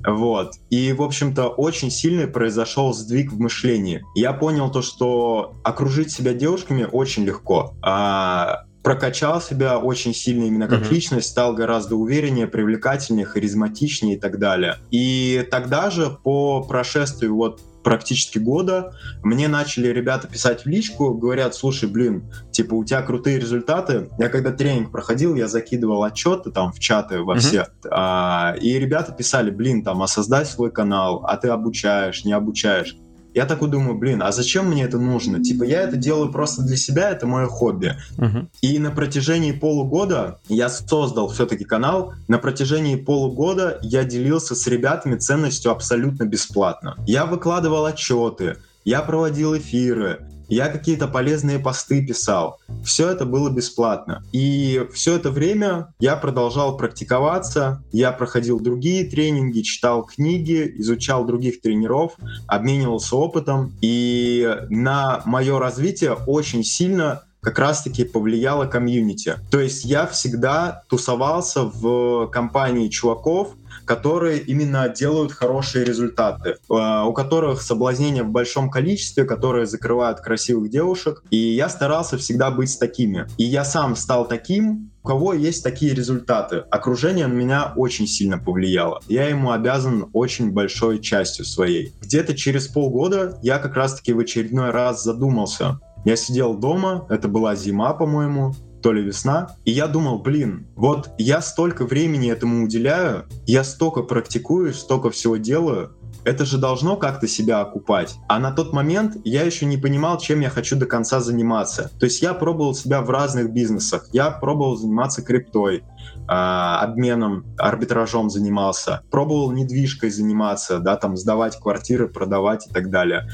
Вот. 0.06 0.54
И, 0.70 0.94
в 0.94 1.02
общем-то, 1.02 1.48
очень 1.48 1.92
сильный 1.92 2.28
произошел 2.28 2.94
сдвиг 2.94 3.32
в 3.32 3.40
мышлении. 3.40 4.04
Я 4.16 4.34
понял 4.34 4.72
то, 4.72 4.82
что 4.82 5.56
окружить 5.64 6.12
себя 6.12 6.34
девушками 6.34 6.88
очень 6.90 7.24
легко. 7.24 7.74
А 7.82 8.64
прокачал 8.84 9.42
себя 9.42 9.78
очень 9.78 10.14
сильно 10.14 10.46
именно 10.46 10.68
как 10.68 10.84
mm-hmm. 10.84 10.94
личность, 10.94 11.30
стал 11.30 11.54
гораздо 11.54 11.96
увереннее, 11.96 12.48
привлекательнее, 12.48 13.26
харизматичнее 13.26 14.16
и 14.16 14.20
так 14.20 14.40
далее. 14.40 14.78
И 14.90 15.46
тогда 15.52 15.90
же 15.90 16.18
по 16.24 16.64
прошествию 16.64 17.36
вот 17.36 17.62
практически 17.90 18.40
года, 18.40 18.94
мне 19.24 19.48
начали 19.48 19.88
ребята 19.88 20.28
писать 20.28 20.64
в 20.64 20.68
личку, 20.68 21.14
говорят, 21.14 21.56
слушай, 21.56 21.90
блин, 21.90 22.32
типа 22.52 22.76
у 22.76 22.84
тебя 22.84 23.02
крутые 23.02 23.40
результаты. 23.40 24.10
Я 24.18 24.30
когда 24.30 24.52
тренинг 24.52 24.92
проходил, 24.92 25.36
я 25.36 25.48
закидывал 25.48 26.04
отчеты 26.04 26.52
там 26.52 26.72
в 26.72 26.80
чаты 26.80 27.22
во 27.22 27.36
все, 27.36 27.58
mm-hmm. 27.58 27.90
а, 27.92 28.56
и 28.60 28.78
ребята 28.80 29.12
писали, 29.12 29.52
блин, 29.52 29.84
там, 29.84 30.02
а 30.02 30.08
создай 30.08 30.46
свой 30.46 30.72
канал, 30.72 31.26
а 31.26 31.38
ты 31.38 31.50
обучаешь, 31.50 32.26
не 32.26 32.34
обучаешь. 32.34 32.96
Я 33.34 33.46
такой 33.46 33.70
думаю, 33.70 33.96
блин, 33.96 34.24
а 34.24 34.32
зачем 34.32 34.68
мне 34.68 34.84
это 34.84 34.98
нужно? 34.98 35.44
Типа, 35.44 35.64
я 35.64 35.82
это 35.82 35.98
делаю 35.98 36.32
просто 36.32 36.64
для 36.64 36.78
себя, 36.78 37.12
это 37.12 37.28
мое 37.28 37.46
хобби. 37.46 37.96
Uh-huh. 38.18 38.48
И 38.62 38.80
на 38.80 38.92
протяжении 38.92 39.52
полугода 39.52 40.40
я 40.48 40.70
создал 40.70 41.30
все-таки 41.30 41.64
канал. 41.64 42.14
На 42.28 42.40
протяжении 42.40 42.96
полугода 42.96 43.78
я 43.82 44.04
делился 44.04 44.56
с 44.56 44.66
ребятами 44.68 45.18
ценностью 45.18 45.72
абсолютно 45.72 46.26
бесплатно. 46.26 46.96
Я 47.06 47.26
выкладывал 47.26 47.86
отчеты, 47.86 48.58
я 48.84 49.02
проводил 49.02 49.58
эфиры, 49.58 50.28
я 50.50 50.70
какие-то 50.70 51.08
полезные 51.08 51.60
посты 51.60 52.06
писал. 52.06 52.60
Все 52.84 53.10
это 53.10 53.26
было 53.26 53.50
бесплатно. 53.50 54.24
И 54.32 54.86
все 54.94 55.16
это 55.16 55.32
время 55.32 55.94
я 56.00 56.16
продолжал 56.16 56.78
практиковаться, 56.78 57.84
я 57.92 58.12
проходил 58.12 58.60
другие 58.60 59.06
тренинги, 59.06 59.62
читал 59.62 60.04
книги, 60.04 60.74
изучал 60.78 61.26
других 61.26 61.62
тренеров, 61.62 62.18
обменивался 62.48 63.16
опытом. 63.16 63.74
И 63.82 64.48
на 64.70 65.22
мое 65.26 65.60
развитие 65.60 66.14
очень 66.28 66.64
сильно 66.64 67.24
как 67.42 67.60
раз-таки 67.60 68.04
повлияло 68.04 68.66
комьюнити. 68.66 69.36
То 69.52 69.60
есть 69.60 69.86
я 69.86 70.06
всегда 70.08 70.84
тусовался 70.90 71.64
в 71.64 72.28
компании 72.28 72.90
чуваков, 72.90 73.56
которые 73.86 74.40
именно 74.40 74.88
делают 74.90 75.32
хорошие 75.32 75.84
результаты, 75.84 76.58
э, 76.70 77.04
у 77.06 77.12
которых 77.14 77.62
соблазнения 77.62 78.24
в 78.24 78.30
большом 78.30 78.70
количестве, 78.70 79.24
которые 79.24 79.66
закрывают 79.66 80.20
красивых 80.20 80.70
девушек. 80.70 81.24
И 81.32 81.38
я 81.38 81.70
старался 81.70 82.18
всегда 82.18 82.52
быть 82.52 82.70
с 82.70 82.78
такими. 82.78 83.26
И 83.38 83.44
я 83.44 83.64
сам 83.64 83.96
стал 83.96 84.28
таким, 84.28 84.92
у 85.04 85.08
кого 85.08 85.34
есть 85.34 85.64
такие 85.64 85.96
результаты. 85.96 86.58
Окружение 86.70 87.26
на 87.28 87.34
меня 87.34 87.74
очень 87.76 88.06
сильно 88.06 88.38
повлияло. 88.38 89.02
Я 89.08 89.28
ему 89.28 89.52
обязан 89.52 90.10
очень 90.14 90.52
большой 90.52 91.00
частью 91.00 91.46
своей. 91.46 91.94
Где-то 92.02 92.36
через 92.36 92.68
полгода 92.68 93.40
я 93.42 93.60
как 93.60 93.76
раз-таки 93.76 94.14
в 94.14 94.20
очередной 94.20 94.72
раз 94.72 95.04
задумался. 95.04 95.80
Я 96.06 96.16
сидел 96.16 96.56
дома, 96.56 97.06
это 97.10 97.28
была 97.28 97.56
зима, 97.56 97.94
по-моему, 97.94 98.54
то 98.82 98.94
ли 98.94 99.02
весна. 99.02 99.56
И 99.66 99.72
я 99.72 99.88
думал, 99.88 100.20
блин, 100.20 100.68
вот 100.76 101.12
я 101.18 101.42
столько 101.42 101.86
времени 101.86 102.32
этому 102.32 102.64
уделяю, 102.64 103.26
я 103.46 103.64
столько 103.64 104.04
практикую, 104.04 104.74
столько 104.74 105.10
всего 105.10 105.38
делаю, 105.38 105.96
это 106.24 106.46
же 106.46 106.58
должно 106.58 106.98
как-то 106.98 107.28
себя 107.28 107.62
окупать. 107.62 108.16
А 108.28 108.40
на 108.40 108.52
тот 108.52 108.74
момент 108.74 109.18
я 109.24 109.44
еще 109.44 109.66
не 109.66 109.78
понимал, 109.78 110.18
чем 110.20 110.42
я 110.42 110.50
хочу 110.50 110.76
до 110.76 110.86
конца 110.86 111.22
заниматься. 111.22 111.92
То 112.00 112.06
есть 112.06 112.22
я 112.22 112.34
пробовал 112.34 112.76
себя 112.76 113.02
в 113.02 113.10
разных 113.10 113.52
бизнесах. 113.52 114.10
Я 114.12 114.30
пробовал 114.30 114.76
заниматься 114.76 115.22
криптой, 115.22 115.78
э, 115.78 115.82
обменом, 116.28 117.46
арбитражом 117.58 118.30
занимался. 118.30 119.02
Пробовал 119.10 119.52
недвижкой 119.52 120.10
заниматься, 120.10 120.80
да, 120.80 120.98
там 120.98 121.16
сдавать 121.16 121.58
квартиры, 121.58 122.08
продавать 122.08 122.68
и 122.68 122.70
так 122.72 122.90
далее. 122.90 123.28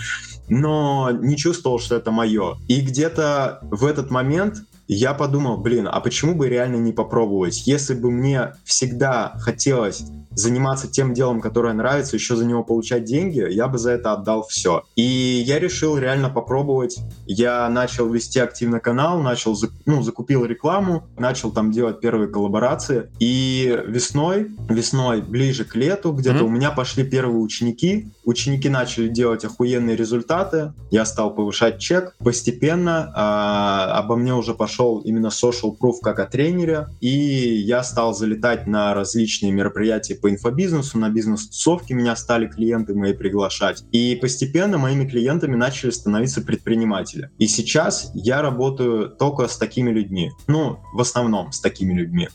Но 0.48 1.12
не 1.12 1.38
чувствовал, 1.38 1.80
что 1.80 1.96
это 1.96 2.12
мое. 2.12 2.58
И 2.68 2.82
где-то 2.82 3.60
в 3.64 3.86
этот 3.86 4.12
момент 4.12 4.64
я 4.88 5.13
подумал, 5.13 5.58
блин, 5.58 5.88
а 5.92 6.00
почему 6.00 6.36
бы 6.36 6.48
реально 6.50 6.77
не 6.77 6.92
попробовать? 6.92 7.65
Если 7.65 7.94
бы 7.94 8.12
мне 8.12 8.54
всегда 8.63 9.34
хотелось 9.39 10.04
заниматься 10.36 10.88
тем 10.88 11.13
делом, 11.13 11.42
которое 11.42 11.74
нравится, 11.74 12.15
еще 12.15 12.36
за 12.36 12.46
него 12.46 12.63
получать 12.63 13.06
деньги, 13.06 13.46
я 13.50 13.68
бы 13.68 13.77
за 13.77 13.92
это 13.92 14.13
отдал 14.13 14.46
все. 14.48 14.84
И 14.96 15.01
я 15.01 15.60
решил 15.60 15.98
реально 15.98 16.30
попробовать. 16.30 17.00
Я 17.25 17.68
начал 17.70 18.10
вести 18.10 18.39
активно 18.39 18.80
канал, 18.80 19.22
начал, 19.22 19.58
ну, 19.86 20.04
закупил 20.04 20.46
рекламу, 20.46 21.08
начал 21.18 21.51
там 21.51 21.72
делать 21.72 22.01
первые 22.01 22.27
коллаборации. 22.27 23.10
И 23.20 23.82
весной, 23.88 24.51
весной, 24.70 25.22
ближе 25.22 25.63
к 25.63 25.75
лету, 25.75 26.12
где-то 26.12 26.39
mm-hmm. 26.39 26.44
у 26.44 26.50
меня 26.50 26.72
пошли 26.72 27.04
первые 27.04 27.39
ученики. 27.39 28.10
Ученики 28.25 28.70
начали 28.70 29.08
делать 29.08 29.46
охуенные 29.46 29.96
результаты. 29.96 30.74
Я 30.92 31.06
стал 31.06 31.34
повышать 31.34 31.80
чек. 31.80 32.15
Постепенно 32.18 33.12
а, 33.15 33.98
обо 33.98 34.15
мне 34.15 34.34
уже 34.34 34.54
пошел 34.75 35.00
именно 35.00 35.27
social 35.27 35.75
proof 35.79 35.96
как 36.01 36.20
о 36.20 36.25
тренере. 36.25 36.88
И 37.00 37.10
я 37.10 37.84
стал 37.84 38.13
залетать 38.13 38.67
на 38.67 38.94
различные 38.94 39.51
мероприятия 39.51 40.15
по 40.15 40.29
инфобизнесу, 40.29 40.98
на 40.98 41.10
бизнес-тусовки 41.10 41.94
меня 41.94 42.15
стали 42.15 42.48
клиенты 42.48 42.94
мои 42.94 43.13
приглашать. 43.13 43.84
И 43.91 44.15
постепенно 44.15 44.77
моими 44.77 45.08
клиентами 45.08 45.55
начали 45.55 45.91
становиться 45.91 46.41
предприниматели. 46.41 47.29
И 47.38 47.48
сейчас 47.48 48.12
я 48.13 48.41
работаю 48.41 49.10
только 49.10 49.48
с 49.48 49.58
такими 49.58 49.91
людьми. 49.91 50.32
Ну, 50.48 50.79
в 50.94 51.00
основном 51.00 51.51
с 51.51 51.62
такими 51.62 51.94
людьми. 51.94 52.27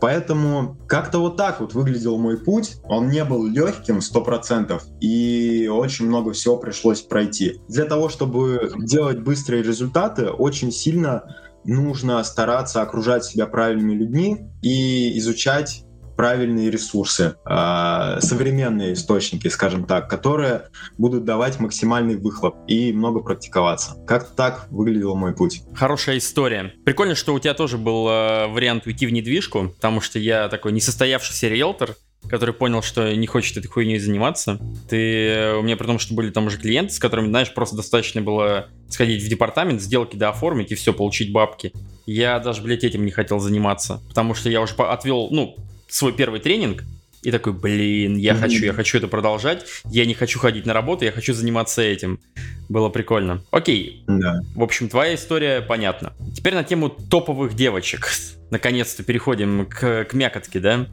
Поэтому 0.00 0.76
как-то 0.86 1.18
вот 1.18 1.36
так 1.36 1.60
вот 1.60 1.72
выглядел 1.72 2.18
мой 2.18 2.36
путь. 2.36 2.76
Он 2.84 3.08
не 3.08 3.24
был 3.24 3.46
легким, 3.46 4.02
сто 4.02 4.20
процентов, 4.20 4.84
и 5.00 5.68
очень 5.72 6.06
много 6.06 6.32
всего 6.32 6.58
пришлось 6.58 7.00
пройти. 7.00 7.60
Для 7.68 7.84
того, 7.84 8.08
чтобы 8.08 8.72
делать 8.78 9.20
быстрые 9.20 9.62
результаты, 9.62 10.26
очень 10.26 10.70
сильно 10.72 11.22
нужно 11.66 12.22
стараться 12.24 12.82
окружать 12.82 13.24
себя 13.24 13.46
правильными 13.46 13.94
людьми 13.94 14.48
и 14.62 15.18
изучать 15.18 15.86
правильные 16.16 16.70
ресурсы, 16.70 17.36
э, 17.44 18.20
современные 18.20 18.94
источники, 18.94 19.48
скажем 19.48 19.84
так, 19.84 20.08
которые 20.08 20.68
будут 20.98 21.24
давать 21.24 21.60
максимальный 21.60 22.16
выхлоп 22.16 22.56
и 22.66 22.92
много 22.92 23.20
практиковаться. 23.20 23.96
Как 24.06 24.34
так 24.34 24.66
выглядел 24.70 25.14
мой 25.14 25.34
путь. 25.34 25.62
Хорошая 25.74 26.18
история. 26.18 26.72
Прикольно, 26.84 27.14
что 27.14 27.34
у 27.34 27.38
тебя 27.38 27.54
тоже 27.54 27.76
был 27.76 28.08
э, 28.08 28.48
вариант 28.48 28.86
уйти 28.86 29.06
в 29.06 29.12
недвижку, 29.12 29.68
потому 29.76 30.00
что 30.00 30.18
я 30.18 30.48
такой 30.48 30.72
несостоявшийся 30.72 31.48
риэлтор, 31.48 31.94
который 32.28 32.54
понял, 32.54 32.82
что 32.82 33.14
не 33.14 33.26
хочет 33.26 33.56
этой 33.56 33.68
хуйней 33.68 33.98
заниматься. 33.98 34.58
Ты, 34.88 35.54
у 35.58 35.62
меня 35.62 35.76
при 35.76 35.86
том, 35.86 35.98
что 35.98 36.14
были 36.14 36.30
там 36.30 36.46
уже 36.46 36.58
клиенты, 36.58 36.92
с 36.92 36.98
которыми, 36.98 37.28
знаешь, 37.28 37.52
просто 37.54 37.76
достаточно 37.76 38.20
было 38.20 38.68
сходить 38.88 39.22
в 39.22 39.28
департамент, 39.28 39.80
сделки 39.80 40.16
дооформить 40.16 40.72
и 40.72 40.74
все, 40.74 40.92
получить 40.92 41.32
бабки. 41.32 41.72
Я 42.06 42.38
даже, 42.38 42.62
блядь, 42.62 42.84
этим 42.84 43.04
не 43.04 43.10
хотел 43.10 43.38
заниматься, 43.38 44.00
потому 44.08 44.34
что 44.34 44.48
я 44.48 44.60
уже 44.60 44.74
отвел, 44.74 45.28
ну, 45.30 45.56
свой 45.88 46.12
первый 46.12 46.40
тренинг, 46.40 46.84
и 47.22 47.32
такой, 47.32 47.54
блин, 47.54 48.16
я 48.16 48.32
mm-hmm. 48.32 48.38
хочу, 48.38 48.64
я 48.64 48.72
хочу 48.72 48.98
это 48.98 49.08
продолжать, 49.08 49.66
я 49.86 50.06
не 50.06 50.14
хочу 50.14 50.38
ходить 50.38 50.64
на 50.64 50.72
работу, 50.72 51.04
я 51.04 51.10
хочу 51.10 51.34
заниматься 51.34 51.82
этим. 51.82 52.20
Было 52.68 52.88
прикольно. 52.88 53.42
Окей. 53.50 54.04
Да. 54.06 54.42
В 54.54 54.62
общем, 54.62 54.88
твоя 54.88 55.16
история 55.16 55.60
понятна. 55.60 56.12
Теперь 56.36 56.54
на 56.54 56.62
тему 56.62 56.88
топовых 56.88 57.54
девочек 57.54 58.08
наконец-то 58.50 59.02
переходим 59.02 59.66
к, 59.66 60.04
к 60.04 60.14
мякотке, 60.14 60.60
да. 60.60 60.86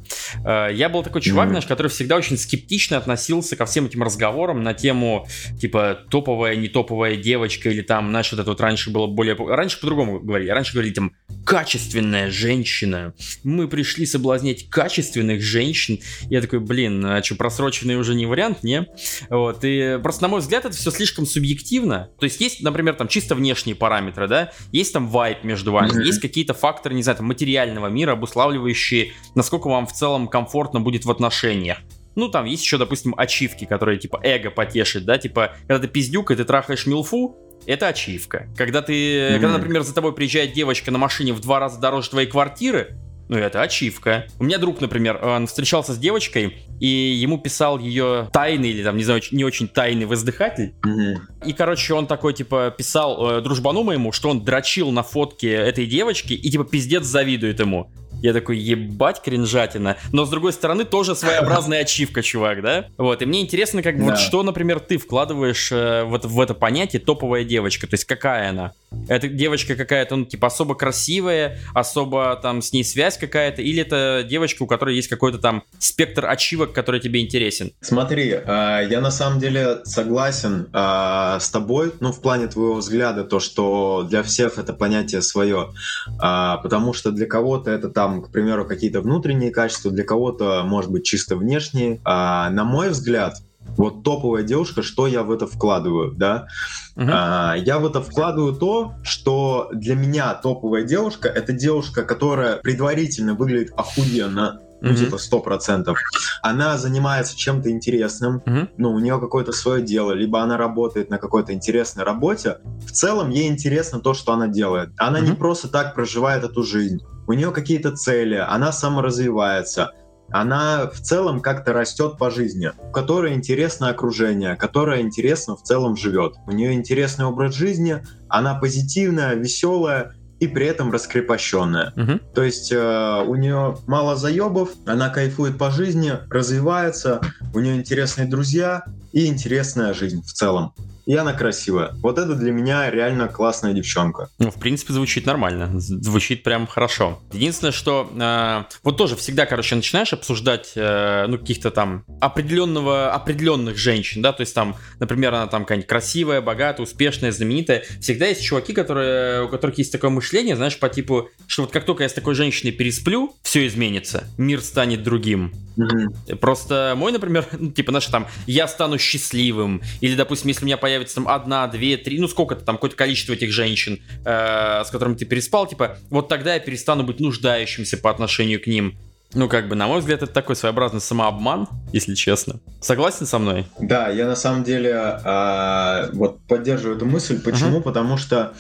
Э, 0.46 0.70
я 0.74 0.90
был 0.90 1.04
такой 1.04 1.22
чувак, 1.22 1.48
mm-hmm. 1.48 1.50
знаешь, 1.50 1.66
который 1.66 1.88
всегда 1.88 2.16
очень 2.16 2.38
скептично 2.38 2.98
относился 2.98 3.56
ко 3.56 3.66
всем 3.66 3.86
этим 3.86 4.04
разговорам 4.04 4.64
на 4.64 4.74
тему, 4.74 5.28
типа, 5.60 6.00
топовая, 6.10 6.56
не 6.56 6.68
топовая 6.68 7.16
девочка, 7.16 7.70
или 7.70 7.82
там, 7.82 8.10
знаешь, 8.10 8.32
вот 8.32 8.40
это 8.40 8.50
вот 8.50 8.62
раньше 8.62 8.90
было 8.90 9.08
более... 9.08 9.36
Раньше 9.36 9.80
по-другому 9.80 10.20
говорили. 10.20 10.50
Раньше 10.50 10.74
говорили, 10.74 10.94
там, 10.94 11.14
качественная 11.46 12.32
женщина. 12.32 13.14
Мы 13.44 13.68
пришли 13.68 14.06
соблазнять 14.06 14.70
качественных 14.70 15.42
женщин. 15.42 16.00
Я 16.30 16.42
такой, 16.42 16.60
блин, 16.60 17.06
а 17.06 17.22
что, 17.24 17.36
просроченный 17.36 17.96
уже 17.96 18.16
не 18.16 18.26
вариант, 18.26 18.64
не? 18.64 18.88
Вот, 19.30 19.60
и 19.64 20.00
просто, 20.02 20.24
на 20.24 20.28
мой 20.30 20.40
взгляд, 20.40 20.66
это 20.66 20.76
все 20.76 20.92
слишком 20.92 21.26
субъективно. 21.26 22.10
То 22.20 22.26
есть 22.26 22.40
есть, 22.42 22.62
например, 22.62 22.96
там, 22.96 23.08
чисто 23.08 23.36
внешние 23.36 23.76
параметры, 23.76 24.28
да, 24.28 24.52
есть 24.72 24.94
там 24.94 25.08
вайп 25.08 25.44
между 25.44 25.72
вами, 25.72 25.92
mm-hmm. 25.92 26.06
есть 26.06 26.20
какие-то 26.20 26.54
факторы, 26.54 26.96
не 26.96 27.04
знаю, 27.04 27.18
там, 27.18 27.28
материального 27.44 27.88
мира, 27.88 28.14
обуславливающие, 28.14 29.12
насколько 29.36 29.68
вам 29.68 29.86
в 29.86 29.92
целом 29.92 30.28
комфортно 30.28 30.80
будет 30.80 31.06
в 31.06 31.12
отношениях. 31.12 31.80
Ну, 32.16 32.30
там 32.30 32.46
есть 32.46 32.64
еще, 32.64 32.78
допустим, 32.78 33.14
ачивки, 33.18 33.66
которые, 33.66 34.00
типа, 34.00 34.20
эго 34.24 34.50
потешит, 34.50 35.04
да, 35.04 35.18
типа, 35.18 35.56
когда 35.68 35.80
ты 35.80 35.88
пиздюк, 35.88 36.32
и 36.32 36.36
ты 36.36 36.46
трахаешь 36.46 36.86
милфу, 36.86 37.36
это 37.66 37.88
ачивка. 37.88 38.48
Когда 38.56 38.82
ты, 38.82 38.94
mm-hmm. 38.94 39.40
когда, 39.40 39.58
например, 39.58 39.82
за 39.82 39.94
тобой 39.94 40.14
приезжает 40.14 40.54
девочка 40.54 40.92
на 40.92 40.98
машине 40.98 41.34
в 41.34 41.42
два 41.42 41.60
раза 41.60 41.80
дороже 41.80 42.12
твоей 42.12 42.28
квартиры, 42.28 42.98
ну, 43.30 43.38
это 43.38 43.62
ачивка. 43.62 44.28
У 44.40 44.44
меня 44.44 44.58
друг, 44.58 44.82
например, 44.82 45.24
он 45.24 45.48
встречался 45.48 45.94
с 45.94 45.98
девочкой, 45.98 46.58
и 46.80 46.88
ему 46.88 47.38
писал 47.38 47.80
ее 47.80 48.30
тайный 48.34 48.70
или 48.70 48.84
там, 48.84 48.98
не 48.98 49.04
знаю, 49.04 49.22
не 49.32 49.46
очень 49.46 49.68
тайный 49.68 50.06
воздыхатель. 50.06 50.74
Mm-hmm. 50.86 51.48
И, 51.48 51.54
короче, 51.54 51.94
он 51.94 52.08
такой, 52.08 52.34
типа, 52.34 52.74
писал 52.78 53.38
э, 53.38 53.42
дружбану 53.42 53.84
моему, 53.84 54.12
что 54.12 54.30
он 54.30 54.44
дрочил 54.44 54.92
на 54.92 55.04
фотке 55.04 55.54
этой 55.54 55.86
девочки 55.86 56.34
и, 56.34 56.50
типа, 56.50 56.66
пиздец 56.66 57.06
завидует 57.06 57.60
ему. 57.60 57.90
Я 58.24 58.32
такой, 58.32 58.58
ебать, 58.58 59.22
кринжатина. 59.22 59.98
Но, 60.14 60.26
с 60.26 60.30
другой 60.30 60.54
стороны, 60.54 60.86
тоже 60.86 61.14
своеобразная 61.14 61.80
ачивка, 61.82 62.24
чувак, 62.24 62.62
да? 62.62 62.86
Вот, 62.98 63.22
и 63.22 63.26
мне 63.26 63.42
интересно, 63.42 63.84
как 63.84 63.96
бы, 63.98 64.06
да. 64.06 64.12
вот 64.12 64.18
что, 64.18 64.44
например, 64.44 64.80
ты 64.80 64.98
вкладываешь 64.98 65.70
э, 65.74 66.04
вот 66.06 66.24
в 66.24 66.40
это 66.40 66.54
понятие 66.54 67.02
топовая 67.02 67.44
девочка, 67.44 67.86
то 67.86 67.96
есть 67.96 68.06
какая 68.06 68.52
она? 68.52 68.72
Это 69.10 69.28
девочка 69.28 69.76
какая-то, 69.76 70.16
ну, 70.16 70.24
типа, 70.24 70.48
особо 70.48 70.76
красивая, 70.76 71.60
особо 71.74 72.40
там 72.42 72.62
с 72.62 72.72
ней 72.72 72.86
связь 72.86 73.18
какая-то, 73.18 73.62
или 73.62 73.82
это 73.82 74.26
девочка, 74.26 74.64
у 74.64 74.68
которой 74.68 74.96
есть 74.96 75.10
какой-то 75.10 75.38
там 75.38 75.64
спектр 75.80 76.26
ачивок, 76.26 76.72
который 76.72 77.02
тебе 77.02 77.22
интересен? 77.22 77.72
Смотри, 77.82 78.30
э, 78.30 78.88
я 78.90 79.02
на 79.02 79.12
самом 79.12 79.40
деле 79.40 79.80
согласен 79.84 80.70
э, 80.72 81.38
с 81.42 81.50
тобой, 81.50 81.92
ну, 82.00 82.14
в 82.14 82.22
плане 82.22 82.48
твоего 82.48 82.76
взгляда, 82.76 83.26
то, 83.26 83.42
что 83.42 84.06
для 84.10 84.24
всех 84.24 84.58
это 84.58 84.72
понятие 84.72 85.22
свое, 85.22 85.74
э, 86.08 86.56
потому 86.64 86.94
что 86.94 87.12
для 87.12 87.26
кого-то 87.26 87.70
это 87.70 87.90
там, 87.90 88.13
к 88.22 88.32
примеру, 88.32 88.66
какие-то 88.66 89.02
внутренние 89.02 89.52
качества, 89.52 89.92
для 89.92 90.04
кого-то, 90.04 90.64
может 90.66 90.92
быть, 90.92 91.06
чисто 91.06 91.36
внешние. 91.36 92.00
А, 92.04 92.50
на 92.50 92.64
мой 92.64 92.90
взгляд, 92.90 93.38
вот 93.78 94.04
топовая 94.04 94.44
девушка, 94.44 94.84
что 94.84 95.08
я 95.08 95.24
в 95.24 95.32
это 95.32 95.48
вкладываю, 95.48 96.12
да? 96.12 96.48
Uh-huh. 96.96 97.10
А, 97.12 97.56
я 97.56 97.80
в 97.80 97.86
это 97.86 98.02
вкладываю 98.02 98.54
то, 98.54 98.94
что 99.04 99.70
для 99.74 99.96
меня 99.96 100.34
топовая 100.36 100.84
девушка 100.84 101.28
это 101.28 101.54
девушка, 101.54 102.04
которая 102.04 102.58
предварительно 102.58 103.34
выглядит 103.34 103.74
охуенно, 103.76 104.60
ну, 104.84 104.92
mm-hmm. 104.92 104.96
типа, 104.98 105.18
сто 105.18 105.40
процентов. 105.40 105.98
Она 106.42 106.78
занимается 106.78 107.38
чем-то 107.38 107.72
интересным, 107.72 108.44
mm-hmm. 108.46 108.70
ну, 108.78 108.92
у 108.92 109.00
нее 109.00 109.18
какое-то 109.18 109.54
свое 109.54 109.82
дело, 109.82 110.12
либо 110.12 110.42
она 110.42 110.58
работает 110.58 111.10
на 111.10 111.18
какой-то 111.18 111.54
интересной 111.54 112.04
работе. 112.04 112.58
В 112.86 112.92
целом, 112.92 113.30
ей 113.30 113.48
интересно 113.48 114.02
то, 114.02 114.14
что 114.14 114.34
она 114.34 114.48
делает. 114.50 114.90
Она 114.98 115.20
mm-hmm. 115.20 115.26
не 115.26 115.32
просто 115.32 115.70
так 115.70 115.96
проживает 115.96 116.44
эту 116.44 116.64
жизнь. 116.64 117.02
У 117.28 117.34
нее 117.34 117.52
какие-то 117.52 117.96
цели, 117.96 118.36
она 118.36 118.72
саморазвивается 118.72 119.92
она 120.34 120.88
в 120.88 121.00
целом 121.00 121.42
как-то 121.42 121.74
растет 121.74 122.18
по 122.18 122.32
жизни, 122.32 122.72
у 122.78 122.92
которой 122.92 123.34
интересное 123.34 123.92
окружение, 123.92 124.56
которая 124.56 125.02
интересно 125.02 125.56
в 125.56 125.62
целом 125.62 125.96
живет. 125.96 126.36
У 126.48 126.52
нее 126.52 126.74
интересный 126.74 127.26
образ 127.26 127.54
жизни, 127.54 128.02
она 128.30 128.56
позитивная, 128.56 129.36
веселая, 129.36 130.16
и 130.40 130.48
при 130.48 130.66
этом 130.66 130.92
раскрепощенная. 130.92 131.94
Угу. 131.96 132.20
То 132.34 132.44
есть 132.44 132.72
э, 132.72 133.24
у 133.26 133.36
нее 133.36 133.78
мало 133.88 134.16
заебов, 134.18 134.72
она 134.86 135.10
кайфует 135.10 135.58
по 135.58 135.72
жизни, 135.72 136.14
развивается, 136.30 137.22
у 137.54 137.60
нее 137.60 137.76
интересные 137.76 138.28
друзья 138.28 138.84
и 139.14 139.28
интересная 139.28 139.94
жизнь 139.94 140.22
в 140.22 140.34
целом 140.34 140.74
и 141.06 141.16
она 141.16 141.34
красивая. 141.34 141.92
Вот 142.02 142.18
это 142.18 142.36
для 142.36 142.52
меня 142.52 142.90
реально 142.90 143.28
классная 143.28 143.74
девчонка. 143.74 144.30
Ну, 144.40 144.52
в 144.52 144.56
принципе, 144.56 144.94
звучит 144.94 145.26
нормально. 145.26 145.70
Звучит 145.80 146.44
прям 146.44 146.68
хорошо. 146.68 147.22
Единственное, 147.32 147.72
что 147.72 148.10
э, 148.14 148.64
вот 148.84 148.98
тоже 148.98 149.16
всегда, 149.16 149.46
короче, 149.46 149.76
начинаешь 149.76 150.14
обсуждать, 150.14 150.72
э, 150.76 151.26
ну, 151.28 151.38
каких-то 151.38 151.72
там 151.72 152.06
определенного, 152.22 153.12
определенных 153.12 153.78
женщин, 153.78 154.22
да, 154.22 154.32
то 154.32 154.42
есть 154.42 154.56
там, 154.56 154.76
например, 155.00 155.34
она 155.34 155.48
там 155.48 155.64
какая-нибудь 155.64 155.88
красивая, 155.88 156.42
богатая, 156.42 156.84
успешная, 156.84 157.32
знаменитая. 157.32 157.84
Всегда 158.00 158.28
есть 158.28 158.44
чуваки, 158.44 158.74
которые, 158.74 159.44
у 159.44 159.50
которых 159.50 159.78
есть 159.78 159.92
такое 159.92 160.10
мышление, 160.10 160.56
знаешь, 160.56 160.80
по 160.80 160.90
типу, 160.90 161.30
что 161.48 161.64
вот 161.64 161.72
как 161.72 161.86
только 161.86 162.04
я 162.04 162.10
с 162.10 162.14
такой 162.14 162.36
женщиной 162.36 162.72
пересплю, 162.72 163.36
все 163.44 163.68
изменится, 163.68 164.26
мир 164.38 164.62
станет 164.62 165.04
другим. 165.04 165.54
Mm-hmm. 165.78 166.36
Просто 166.36 166.94
мой, 166.96 167.12
например, 167.12 167.46
ну, 167.60 167.72
типа, 167.72 167.92
наш 167.92 168.06
там, 168.08 168.28
я 168.48 168.68
стану 168.68 168.98
счастливым, 168.98 169.82
или, 170.02 170.16
допустим, 170.16 170.50
если 170.50 170.64
у 170.64 170.68
меня 170.68 170.78
появится 170.78 170.93
там 171.00 171.28
одна, 171.28 171.68
две, 171.68 171.98
три, 171.98 172.20
ну 172.20 172.28
сколько-то 172.28 172.64
там, 172.64 172.76
какое-то 172.76 172.96
количество 172.96 173.34
этих 173.34 173.52
женщин, 173.52 174.02
э, 174.26 174.84
с 174.86 174.90
которыми 174.90 175.16
ты 175.16 175.26
переспал, 175.26 175.68
типа, 175.68 175.98
вот 176.10 176.28
тогда 176.28 176.54
я 176.54 176.60
перестану 176.60 177.04
быть 177.04 177.20
нуждающимся 177.20 177.98
по 177.98 178.10
отношению 178.10 178.62
к 178.62 178.68
ним. 178.68 178.98
Ну, 179.36 179.50
как 179.50 179.68
бы, 179.68 179.76
на 179.76 179.88
мой 179.88 180.00
взгляд, 180.00 180.22
это 180.22 180.32
такой 180.32 180.56
своеобразный 180.56 181.02
самообман, 181.02 181.68
если 181.92 182.14
честно. 182.14 182.60
Согласен 182.82 183.26
со 183.26 183.40
мной? 183.40 183.66
Да, 183.80 184.10
я 184.10 184.28
на 184.28 184.36
самом 184.36 184.64
деле 184.64 184.92
э, 184.92 186.10
вот 186.14 186.40
поддерживаю 186.48 186.98
эту 186.98 187.06
мысль. 187.06 187.42
Почему? 187.42 187.80
Uh-huh. 187.80 187.84
Потому 187.84 188.18
что 188.18 188.54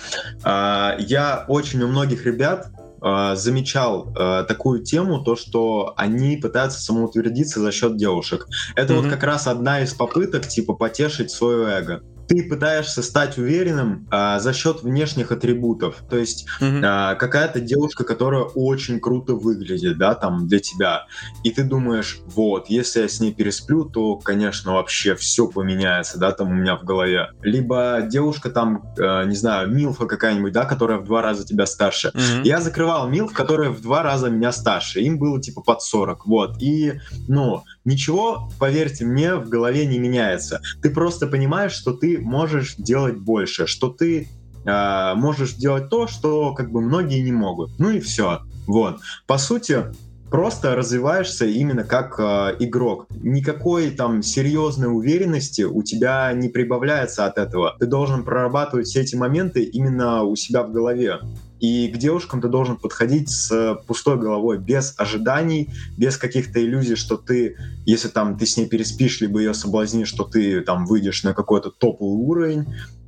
э, 0.43 0.95
я 0.99 1.45
очень 1.47 1.83
у 1.83 1.87
многих 1.87 2.25
ребят 2.25 2.69
э, 3.03 3.35
замечал 3.35 4.13
э, 4.17 4.45
такую 4.47 4.83
тему, 4.83 5.23
то, 5.23 5.35
что 5.35 5.93
они 5.95 6.37
пытаются 6.37 6.81
самоутвердиться 6.81 7.59
за 7.59 7.71
счет 7.71 7.95
девушек. 7.95 8.47
Это 8.75 8.93
mm-hmm. 8.93 9.01
вот 9.01 9.09
как 9.11 9.23
раз 9.23 9.45
одна 9.45 9.81
из 9.81 9.93
попыток, 9.93 10.47
типа, 10.47 10.73
потешить 10.73 11.29
свое 11.29 11.69
эго 11.69 12.01
ты 12.27 12.43
пытаешься 12.43 13.01
стать 13.01 13.37
уверенным 13.37 14.07
а, 14.11 14.39
за 14.39 14.53
счет 14.53 14.83
внешних 14.83 15.31
атрибутов. 15.31 16.03
То 16.09 16.17
есть 16.17 16.47
mm-hmm. 16.59 16.81
а, 16.83 17.15
какая-то 17.15 17.59
девушка, 17.59 18.03
которая 18.03 18.43
очень 18.43 18.99
круто 18.99 19.33
выглядит, 19.33 19.97
да, 19.97 20.15
там 20.15 20.47
для 20.47 20.59
тебя, 20.59 21.05
и 21.43 21.51
ты 21.51 21.63
думаешь, 21.63 22.19
вот, 22.25 22.69
если 22.69 23.01
я 23.01 23.07
с 23.07 23.19
ней 23.19 23.33
пересплю, 23.33 23.85
то, 23.85 24.15
конечно, 24.17 24.73
вообще 24.73 25.15
все 25.15 25.47
поменяется, 25.47 26.19
да, 26.19 26.31
там 26.31 26.51
у 26.51 26.53
меня 26.53 26.75
в 26.75 26.83
голове. 26.83 27.29
Либо 27.41 28.01
девушка 28.07 28.49
там, 28.49 28.93
а, 28.99 29.23
не 29.25 29.35
знаю, 29.35 29.69
Милфа 29.69 30.05
какая-нибудь, 30.05 30.53
да, 30.53 30.65
которая 30.65 30.99
в 30.99 31.05
два 31.05 31.21
раза 31.21 31.45
тебя 31.45 31.65
старше. 31.65 32.11
Mm-hmm. 32.13 32.41
Я 32.43 32.61
закрывал 32.61 33.07
Милф, 33.07 33.33
которая 33.33 33.69
в 33.69 33.81
два 33.81 34.03
раза 34.03 34.29
меня 34.29 34.51
старше. 34.51 35.01
Им 35.01 35.17
было 35.19 35.41
типа 35.41 35.61
под 35.61 35.81
40, 35.81 36.25
вот. 36.25 36.61
И, 36.61 36.99
ну, 37.27 37.63
ничего, 37.85 38.49
поверьте 38.59 39.05
мне, 39.05 39.35
в 39.35 39.49
голове 39.49 39.85
не 39.85 39.99
меняется. 39.99 40.61
Ты 40.81 40.89
просто 40.89 41.27
понимаешь, 41.27 41.73
что 41.73 41.93
ты 41.93 42.19
можешь 42.19 42.75
делать 42.75 43.17
больше, 43.17 43.67
что 43.67 43.89
ты 43.89 44.27
э, 44.65 45.13
можешь 45.15 45.53
делать 45.53 45.89
то, 45.89 46.07
что 46.07 46.53
как 46.53 46.71
бы 46.71 46.81
многие 46.81 47.21
не 47.21 47.31
могут. 47.31 47.71
Ну 47.79 47.89
и 47.89 47.99
все. 47.99 48.41
Вот. 48.67 48.99
По 49.27 49.37
сути, 49.37 49.85
просто 50.33 50.75
развиваешься 50.75 51.45
именно 51.45 51.83
как 51.83 52.15
э, 52.17 52.55
игрок. 52.59 53.05
Никакой 53.21 53.91
там 53.91 54.23
серьезной 54.23 54.87
уверенности 54.87 55.61
у 55.61 55.83
тебя 55.83 56.33
не 56.33 56.49
прибавляется 56.49 57.27
от 57.27 57.37
этого. 57.37 57.75
Ты 57.79 57.85
должен 57.85 58.23
прорабатывать 58.23 58.87
все 58.87 59.01
эти 59.01 59.15
моменты 59.15 59.63
именно 59.63 60.23
у 60.23 60.35
себя 60.35 60.63
в 60.63 60.71
голове. 60.71 61.19
И 61.63 61.87
к 61.87 61.97
девушкам 61.97 62.41
ты 62.41 62.49
должен 62.49 62.75
подходить 62.75 63.29
с 63.29 63.79
пустой 63.87 64.19
головой, 64.19 64.57
без 64.57 64.95
ожиданий, 64.97 65.69
без 65.97 66.17
каких-то 66.17 66.61
иллюзий, 66.61 66.97
что 66.97 67.15
ты, 67.15 67.55
если 67.85 68.09
там 68.09 68.37
ты 68.37 68.45
с 68.45 68.57
ней 68.57 68.67
переспишь, 68.67 69.21
либо 69.21 69.39
ее 69.39 69.53
соблазнишь, 69.53 70.09
что 70.09 70.25
ты 70.25 70.59
там 70.59 70.85
выйдешь 70.85 71.23
на 71.23 71.33
какой-то 71.33 71.71
топовый 71.71 72.21
уровень. 72.21 72.65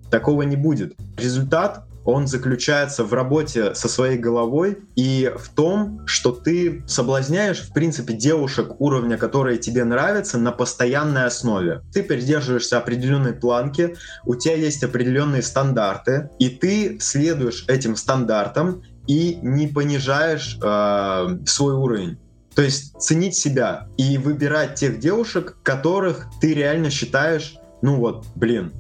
Такого 0.09 0.43
не 0.43 0.55
будет. 0.55 0.95
Результат 1.17 1.85
он 2.05 2.27
заключается 2.27 3.03
в 3.03 3.13
работе 3.13 3.73
со 3.75 3.89
своей 3.89 4.17
головой 4.17 4.77
и 4.95 5.31
в 5.35 5.49
том, 5.49 6.05
что 6.05 6.31
ты 6.31 6.83
соблазняешь, 6.87 7.61
в 7.61 7.73
принципе, 7.73 8.13
девушек 8.13 8.79
уровня, 8.79 9.17
которые 9.17 9.57
тебе 9.57 9.83
нравятся, 9.83 10.37
на 10.37 10.51
постоянной 10.51 11.25
основе. 11.25 11.81
Ты 11.91 12.03
придерживаешься 12.03 12.77
определенной 12.77 13.33
планки, 13.33 13.95
у 14.23 14.35
тебя 14.35 14.55
есть 14.55 14.83
определенные 14.83 15.41
стандарты, 15.41 16.29
и 16.39 16.49
ты 16.49 16.99
следуешь 16.99 17.65
этим 17.67 17.95
стандартам 17.95 18.83
и 19.07 19.39
не 19.41 19.67
понижаешь 19.67 20.57
э, 20.63 21.37
свой 21.45 21.73
уровень. 21.73 22.17
То 22.55 22.61
есть 22.61 22.99
ценить 22.99 23.35
себя 23.35 23.87
и 23.97 24.17
выбирать 24.17 24.75
тех 24.75 24.99
девушек, 24.99 25.57
которых 25.61 26.27
ты 26.39 26.53
реально 26.53 26.89
считаешь 26.89 27.57
ну 27.85 27.97
вот, 27.97 28.25
блин, 28.33 28.73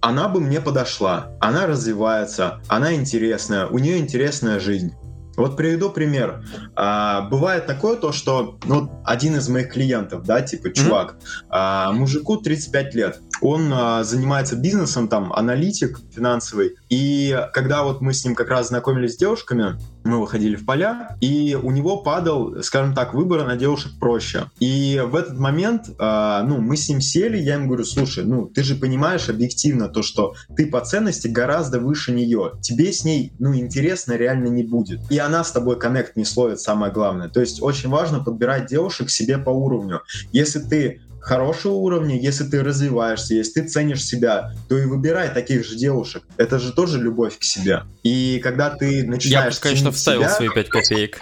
она 0.00 0.28
бы 0.28 0.38
мне 0.38 0.60
подошла, 0.60 1.32
она 1.40 1.66
развивается, 1.66 2.60
она 2.68 2.94
интересная, 2.94 3.66
у 3.66 3.78
нее 3.78 3.98
интересная 3.98 4.60
жизнь. 4.60 4.94
Вот 5.36 5.56
приведу 5.56 5.90
пример. 5.90 6.44
А, 6.76 7.22
бывает 7.22 7.66
такое 7.66 7.96
то, 7.96 8.12
что 8.12 8.58
ну, 8.64 9.02
один 9.04 9.36
из 9.36 9.48
моих 9.48 9.72
клиентов, 9.72 10.22
да, 10.22 10.42
типа 10.42 10.70
чувак, 10.70 11.16
mm-hmm. 11.16 11.46
а, 11.50 11.92
мужику 11.92 12.36
35 12.36 12.94
лет, 12.94 13.20
он 13.42 13.70
а, 13.74 14.04
занимается 14.04 14.56
бизнесом, 14.56 15.08
там, 15.08 15.32
аналитик 15.32 15.98
финансовый, 16.14 16.76
и 16.88 17.38
когда 17.52 17.82
вот 17.82 18.00
мы 18.00 18.14
с 18.14 18.24
ним 18.24 18.34
как 18.34 18.48
раз 18.48 18.68
знакомились 18.68 19.14
с 19.14 19.16
девушками, 19.18 19.78
мы 20.06 20.20
выходили 20.20 20.56
в 20.56 20.64
поля, 20.64 21.16
и 21.20 21.58
у 21.60 21.70
него 21.70 21.98
падал, 21.98 22.62
скажем 22.62 22.94
так, 22.94 23.14
выбор 23.14 23.44
на 23.46 23.56
девушек 23.56 23.92
проще. 23.98 24.50
И 24.60 25.02
в 25.04 25.14
этот 25.16 25.38
момент, 25.38 25.88
э, 25.88 26.42
ну, 26.44 26.58
мы 26.58 26.76
с 26.76 26.88
ним 26.88 27.00
сели, 27.00 27.38
я 27.38 27.54
ему 27.54 27.66
говорю, 27.66 27.84
слушай, 27.84 28.24
ну, 28.24 28.46
ты 28.46 28.62
же 28.62 28.74
понимаешь 28.76 29.28
объективно 29.28 29.88
то, 29.88 30.02
что 30.02 30.34
ты 30.56 30.66
по 30.66 30.80
ценности 30.80 31.28
гораздо 31.28 31.80
выше 31.80 32.12
нее. 32.12 32.52
Тебе 32.62 32.92
с 32.92 33.04
ней, 33.04 33.32
ну, 33.38 33.54
интересно 33.54 34.14
реально 34.14 34.48
не 34.48 34.62
будет. 34.62 35.00
И 35.10 35.18
она 35.18 35.44
с 35.44 35.52
тобой 35.52 35.78
коннект 35.78 36.16
не 36.16 36.24
словит, 36.24 36.60
самое 36.60 36.92
главное. 36.92 37.28
То 37.28 37.40
есть 37.40 37.62
очень 37.62 37.88
важно 37.88 38.22
подбирать 38.22 38.66
девушек 38.66 39.10
себе 39.10 39.38
по 39.38 39.50
уровню. 39.50 40.02
Если 40.32 40.60
ты 40.60 41.00
хорошего 41.26 41.72
уровня, 41.72 42.16
если 42.16 42.44
ты 42.44 42.62
развиваешься, 42.62 43.34
если 43.34 43.60
ты 43.60 43.68
ценишь 43.68 44.04
себя, 44.04 44.52
то 44.68 44.78
и 44.78 44.84
выбирай 44.84 45.28
таких 45.28 45.66
же 45.66 45.74
девушек. 45.74 46.22
Это 46.36 46.60
же 46.60 46.72
тоже 46.72 47.00
любовь 47.02 47.36
к 47.36 47.42
себе. 47.42 47.82
И 48.04 48.40
когда 48.44 48.70
ты 48.70 49.04
начинаешь... 49.04 49.54
Я 49.54 49.60
конечно, 49.60 49.90
вставил 49.90 50.20
себя... 50.22 50.30
свои 50.30 50.48
пять 50.50 50.68
копеек. 50.68 51.18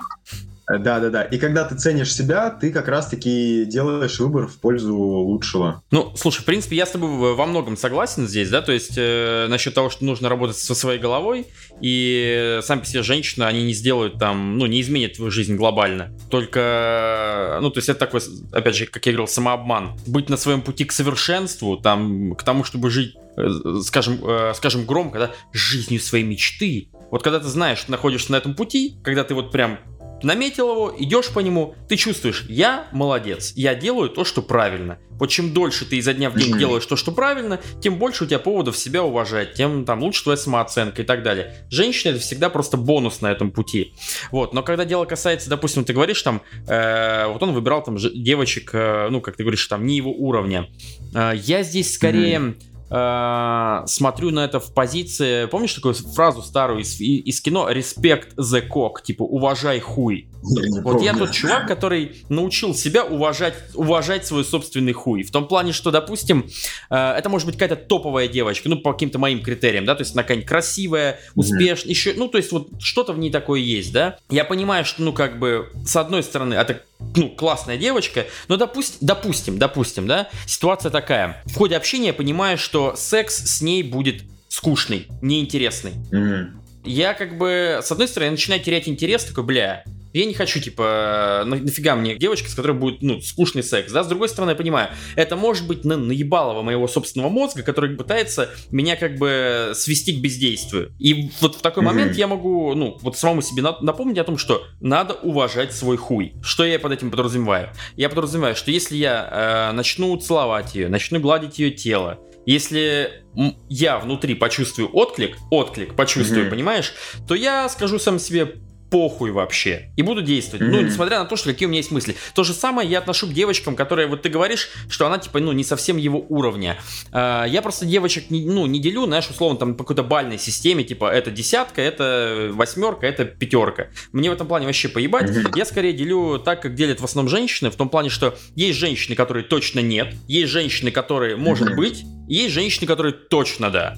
Да-да-да. 0.69 1.23
И 1.25 1.39
когда 1.39 1.65
ты 1.65 1.77
ценишь 1.77 2.15
себя, 2.15 2.51
ты 2.51 2.73
как 2.73 2.89
раз-таки 2.89 3.65
делаешь 3.67 4.19
выбор 4.19 4.47
в 4.47 4.57
пользу 4.59 4.97
лучшего. 4.97 5.83
Ну, 5.91 6.13
слушай, 6.17 6.41
в 6.41 6.45
принципе, 6.45 6.77
я 6.77 6.87
с 6.87 6.91
тобой 6.91 7.35
во 7.35 7.47
многом 7.47 7.77
согласен 7.77 8.27
здесь, 8.27 8.49
да, 8.49 8.63
то 8.63 8.73
есть 8.73 8.95
э, 8.97 9.47
насчет 9.49 9.75
того, 9.75 9.91
что 9.91 10.05
нужно 10.05 10.29
работать 10.29 10.57
со 10.57 10.75
своей 10.75 10.99
головой, 10.99 11.47
и 11.81 12.61
сам 12.63 12.81
по 12.81 12.87
себе 12.87 13.03
женщины, 13.03 13.45
они 13.45 13.65
не 13.65 13.75
сделают 13.75 14.19
там, 14.19 14.59
ну, 14.59 14.67
не 14.67 14.81
изменят 14.81 15.15
твою 15.15 15.31
жизнь 15.31 15.57
глобально. 15.57 16.17
Только, 16.31 17.59
ну, 17.61 17.71
то 17.71 17.79
есть 17.79 17.89
это 17.89 17.99
такой, 17.99 18.21
опять 18.53 18.75
же, 18.75 18.87
как 18.87 19.05
я 19.07 19.13
говорил, 19.13 19.29
самообман. 19.29 19.99
Быть 20.07 20.31
на 20.31 20.37
своем 20.37 20.63
пути 20.63 20.85
к 20.85 20.93
совершенству, 20.93 21.77
там, 21.77 22.35
к 22.35 22.43
тому, 22.43 22.65
чтобы 22.65 22.91
жить, 22.91 23.17
э, 23.37 23.49
скажем, 23.83 24.19
э, 24.23 24.53
скажем 24.55 24.87
громко, 24.87 25.19
да, 25.19 25.31
жизнью 25.53 26.01
своей 26.01 26.25
мечты. 26.25 26.89
Вот 27.11 27.23
когда 27.23 27.39
ты 27.39 27.47
знаешь, 27.47 27.79
что 27.79 27.91
находишься 27.91 28.33
на 28.33 28.37
этом 28.37 28.55
пути, 28.55 28.97
когда 29.05 29.25
ты 29.25 29.35
вот 29.35 29.53
прям 29.53 29.79
наметил 30.27 30.71
его, 30.71 30.95
идешь 30.99 31.31
по 31.31 31.41
нему, 31.41 31.75
ты 31.89 31.97
чувствуешь, 31.97 32.45
я 32.49 32.89
молодец, 32.93 33.53
я 33.57 33.75
делаю 33.75 34.11
то, 34.11 34.25
что 34.25 34.43
правильно. 34.43 34.99
Вот 35.19 35.31
чем 35.31 35.53
дольше 35.53 35.85
ты 35.85 35.97
изо 35.97 36.13
дня 36.13 36.29
в 36.31 36.37
день 36.37 36.59
делаешь 36.59 36.87
то, 36.87 36.97
что 36.97 37.13
правильно, 37.13 37.61
тем 37.81 37.99
больше 37.99 38.25
у 38.25 38.27
тебя 38.27 38.39
поводов 38.39 38.77
себя 38.77 39.05
уважать, 39.05 39.55
тем 39.55 39.85
там 39.85 40.03
лучше 40.03 40.25
твоя 40.25 40.37
самооценка 40.37 41.03
и 41.03 41.05
так 41.05 41.23
далее. 41.23 41.55
Женщина 41.71 42.13
это 42.13 42.21
всегда 42.21 42.51
просто 42.51 42.77
бонус 42.77 43.21
на 43.21 43.31
этом 43.31 43.51
пути. 43.51 43.95
Вот, 44.31 44.55
но 44.55 44.63
когда 44.63 44.85
дело 44.85 45.05
касается, 45.05 45.49
допустим, 45.49 45.85
ты 45.85 45.93
говоришь 45.93 46.21
там, 46.23 46.43
э, 46.67 47.27
вот 47.29 47.43
он 47.43 47.53
выбирал 47.53 47.83
там 47.83 47.97
девочек, 47.97 48.71
э, 48.73 49.09
ну 49.11 49.21
как 49.21 49.37
ты 49.37 49.45
говоришь, 49.45 49.67
там 49.67 49.87
не 49.87 49.97
его 49.97 50.13
уровня. 50.13 50.69
Э, 51.15 51.33
я 51.35 51.63
здесь 51.63 51.95
скорее 51.95 52.39
mm-hmm 52.39 52.74
э, 52.95 53.83
смотрю 53.87 54.31
на 54.31 54.45
это 54.45 54.61
в 54.61 54.73
позиции, 54.73 55.47
помнишь 55.47 55.75
такую 55.75 55.95
фразу 55.95 56.43
старую 56.43 56.81
из, 56.81 57.01
из 57.01 57.41
кино 57.41 57.71
«Respect 57.71 58.37
the 58.37 58.67
cock», 58.69 59.03
типа 59.03 59.23
«уважай 59.23 59.81
хуй». 59.81 60.29
Я 60.43 60.83
вот 60.83 60.93
помню. 60.93 61.05
я 61.05 61.15
тот 61.15 61.33
чувак, 61.33 61.67
который 61.67 62.17
научил 62.29 62.75
себя 62.75 63.05
уважать, 63.05 63.55
уважать 63.75 64.27
свой 64.27 64.45
собственный 64.45 64.93
хуй. 64.93 65.23
В 65.23 65.31
том 65.31 65.49
плане, 65.49 65.73
что, 65.73 65.91
допустим, 65.91 66.47
э, 66.91 66.97
это 66.97 67.29
может 67.29 67.47
быть 67.47 67.57
какая-то 67.57 67.77
топовая 67.77 68.29
девочка, 68.29 68.69
ну, 68.69 68.77
по 68.77 68.93
каким-то 68.93 69.19
моим 69.19 69.43
критериям, 69.43 69.85
да, 69.85 69.95
то 69.95 70.03
есть 70.03 70.15
она 70.15 70.23
какая-нибудь 70.23 70.49
красивая, 70.49 71.19
успешная, 71.35 71.89
mm-hmm. 71.89 71.91
еще, 71.91 72.15
ну, 72.17 72.29
то 72.29 72.39
есть 72.39 72.53
вот 72.53 72.69
что-то 72.79 73.13
в 73.13 73.19
ней 73.19 73.31
такое 73.31 73.61
есть, 73.61 73.93
да. 73.93 74.19
Я 74.31 74.45
понимаю, 74.45 74.85
что, 74.85 75.03
ну, 75.03 75.13
как 75.13 75.39
бы, 75.39 75.71
с 75.87 75.97
одной 75.97 76.23
стороны, 76.23 76.55
это 76.55 76.83
ну, 77.17 77.31
классная 77.31 77.77
девочка, 77.77 78.27
но 78.49 78.57
допустим, 78.57 78.99
допустим, 79.01 79.59
допустим, 79.59 80.07
да, 80.07 80.29
ситуация 80.47 80.91
такая. 80.91 81.43
В 81.47 81.57
ходе 81.57 81.77
общения 81.77 82.09
я 82.09 82.15
понимаю, 82.15 82.59
что 82.59 82.95
секс 82.97 83.35
с 83.37 83.61
ней 83.61 83.83
будет 83.83 84.23
скучный, 84.49 85.09
неинтересный. 85.21 85.93
Mm-hmm. 86.13 86.47
Я 86.85 87.15
как 87.15 87.39
бы, 87.39 87.81
с 87.83 87.91
одной 87.91 88.09
стороны, 88.09 88.33
начинаю 88.33 88.63
терять 88.63 88.89
интерес, 88.89 89.25
такой, 89.25 89.45
бля, 89.45 89.85
я 90.15 90.27
не 90.27 90.35
хочу, 90.35 90.61
типа, 90.61 91.43
на, 91.45 91.57
нафига 91.57 91.97
мне 91.97 92.17
девочка, 92.17 92.49
с 92.49 92.55
которой 92.55 92.73
будет, 92.73 93.03
ну, 93.03 93.21
скучный 93.21 93.65
секс, 93.65 93.91
да? 93.93 94.05
С 94.05 94.07
другой 94.07 94.29
стороны, 94.29 94.51
я 94.51 94.57
понимаю, 94.57 94.91
это 95.17 95.35
может 95.35 95.67
быть 95.67 95.85
на, 95.85 95.97
наебалово 95.97 96.63
моего 96.63 96.87
собственного 96.87 97.31
мозга, 97.31 97.65
который 97.65 97.97
пытается 97.97 98.51
меня 98.71 98.95
как 98.95 99.19
бы 99.19 99.73
свести 99.75 100.17
к 100.17 100.21
бездействию. 100.21 100.93
И 101.01 101.31
вот 101.41 101.57
в 101.57 101.63
такой 101.63 101.83
mm-hmm. 101.83 101.87
момент 101.87 102.17
я 102.17 102.29
могу, 102.29 102.75
ну, 102.75 102.97
вот 103.03 103.19
самому 103.19 103.43
себе 103.43 103.63
на, 103.63 103.77
напомнить 103.81 104.19
о 104.19 104.25
том, 104.25 104.39
что 104.39 104.65
надо 104.81 105.15
уважать 105.15 105.75
свой 105.75 105.97
хуй. 105.97 106.35
Что 106.43 106.65
я 106.65 106.79
под 106.79 106.93
этим 106.93 107.11
подразумеваю? 107.11 107.71
Я 107.97 108.09
подразумеваю, 108.09 108.55
что 108.55 108.71
если 108.71 108.97
я 108.97 109.71
э, 109.71 109.73
начну 109.73 110.17
целовать 110.17 110.77
ее, 110.77 110.89
начну 110.89 111.19
гладить 111.19 111.59
ее 111.59 111.73
тело, 111.73 112.21
если 112.47 113.25
я 113.69 113.99
внутри 113.99 114.35
почувствую 114.35 114.91
отклик, 114.95 115.37
отклик 115.51 115.97
почувствую, 115.97 116.47
mm-hmm. 116.47 116.51
понимаешь, 116.51 116.95
то 117.27 117.35
я 117.35 117.69
скажу 117.69 117.99
сам 117.99 118.19
себе, 118.19 118.57
похуй 118.95 119.33
вообще. 119.33 119.91
И 119.97 120.03
буду 120.03 120.23
действовать. 120.23 120.65
Mm-hmm. 120.65 120.71
Ну, 120.71 120.81
несмотря 120.83 121.19
на 121.19 121.25
то, 121.25 121.35
что 121.35 121.51
какие 121.51 121.67
у 121.67 121.69
меня 121.69 121.79
есть 121.79 121.91
мысли. 121.91 122.15
То 122.33 122.45
же 122.45 122.53
самое 122.53 122.89
я 122.89 122.99
отношу 122.99 123.27
к 123.27 123.33
девочкам, 123.33 123.75
которые, 123.75 124.07
вот 124.07 124.23
ты 124.23 124.29
говоришь, 124.29 124.69
что 124.89 125.05
она, 125.05 125.19
типа, 125.19 125.41
ну, 125.41 125.51
не 125.51 125.65
совсем 125.65 125.97
его 125.97 126.25
уровня. 126.29 126.79
А, 127.11 127.45
я 127.45 127.61
просто 127.61 127.87
девочек, 127.87 128.31
не, 128.31 128.45
ну, 128.47 128.67
не 128.67 128.79
делю, 128.79 129.07
знаешь, 129.07 129.29
условно, 129.29 129.59
там, 129.59 129.75
по 129.75 129.83
какой-то 129.83 130.05
бальной 130.05 130.39
системе, 130.39 130.85
типа, 130.85 131.11
это 131.11 131.33
десятка, 131.33 131.83
это 131.83 132.51
восьмерка, 132.53 133.05
это 133.05 133.25
пятерка. 133.25 133.89
Мне 134.13 134.31
в 134.31 134.33
этом 134.33 134.47
плане 134.47 134.67
вообще 134.67 134.89
поебать. 134.89 135.29
Mm-hmm. 135.29 135.55
Я 135.57 135.65
скорее 135.65 135.93
делю 135.93 136.39
так, 136.39 136.63
как 136.63 136.77
делят 136.77 137.01
в 137.01 137.05
основном 137.05 137.29
женщины, 137.29 137.73
в 137.73 137.75
том 137.75 137.89
плане, 137.89 138.11
что 138.11 138.39
есть 138.55 138.79
женщины, 138.79 139.17
которые 139.17 139.43
точно 139.43 139.81
нет, 139.81 140.15
есть 140.29 140.53
женщины, 140.53 140.93
которые, 140.93 141.35
может 141.35 141.71
mm-hmm. 141.71 141.75
быть, 141.75 142.05
есть 142.29 142.55
женщины, 142.55 142.87
которые 142.87 143.13
точно 143.13 143.71
да. 143.71 143.97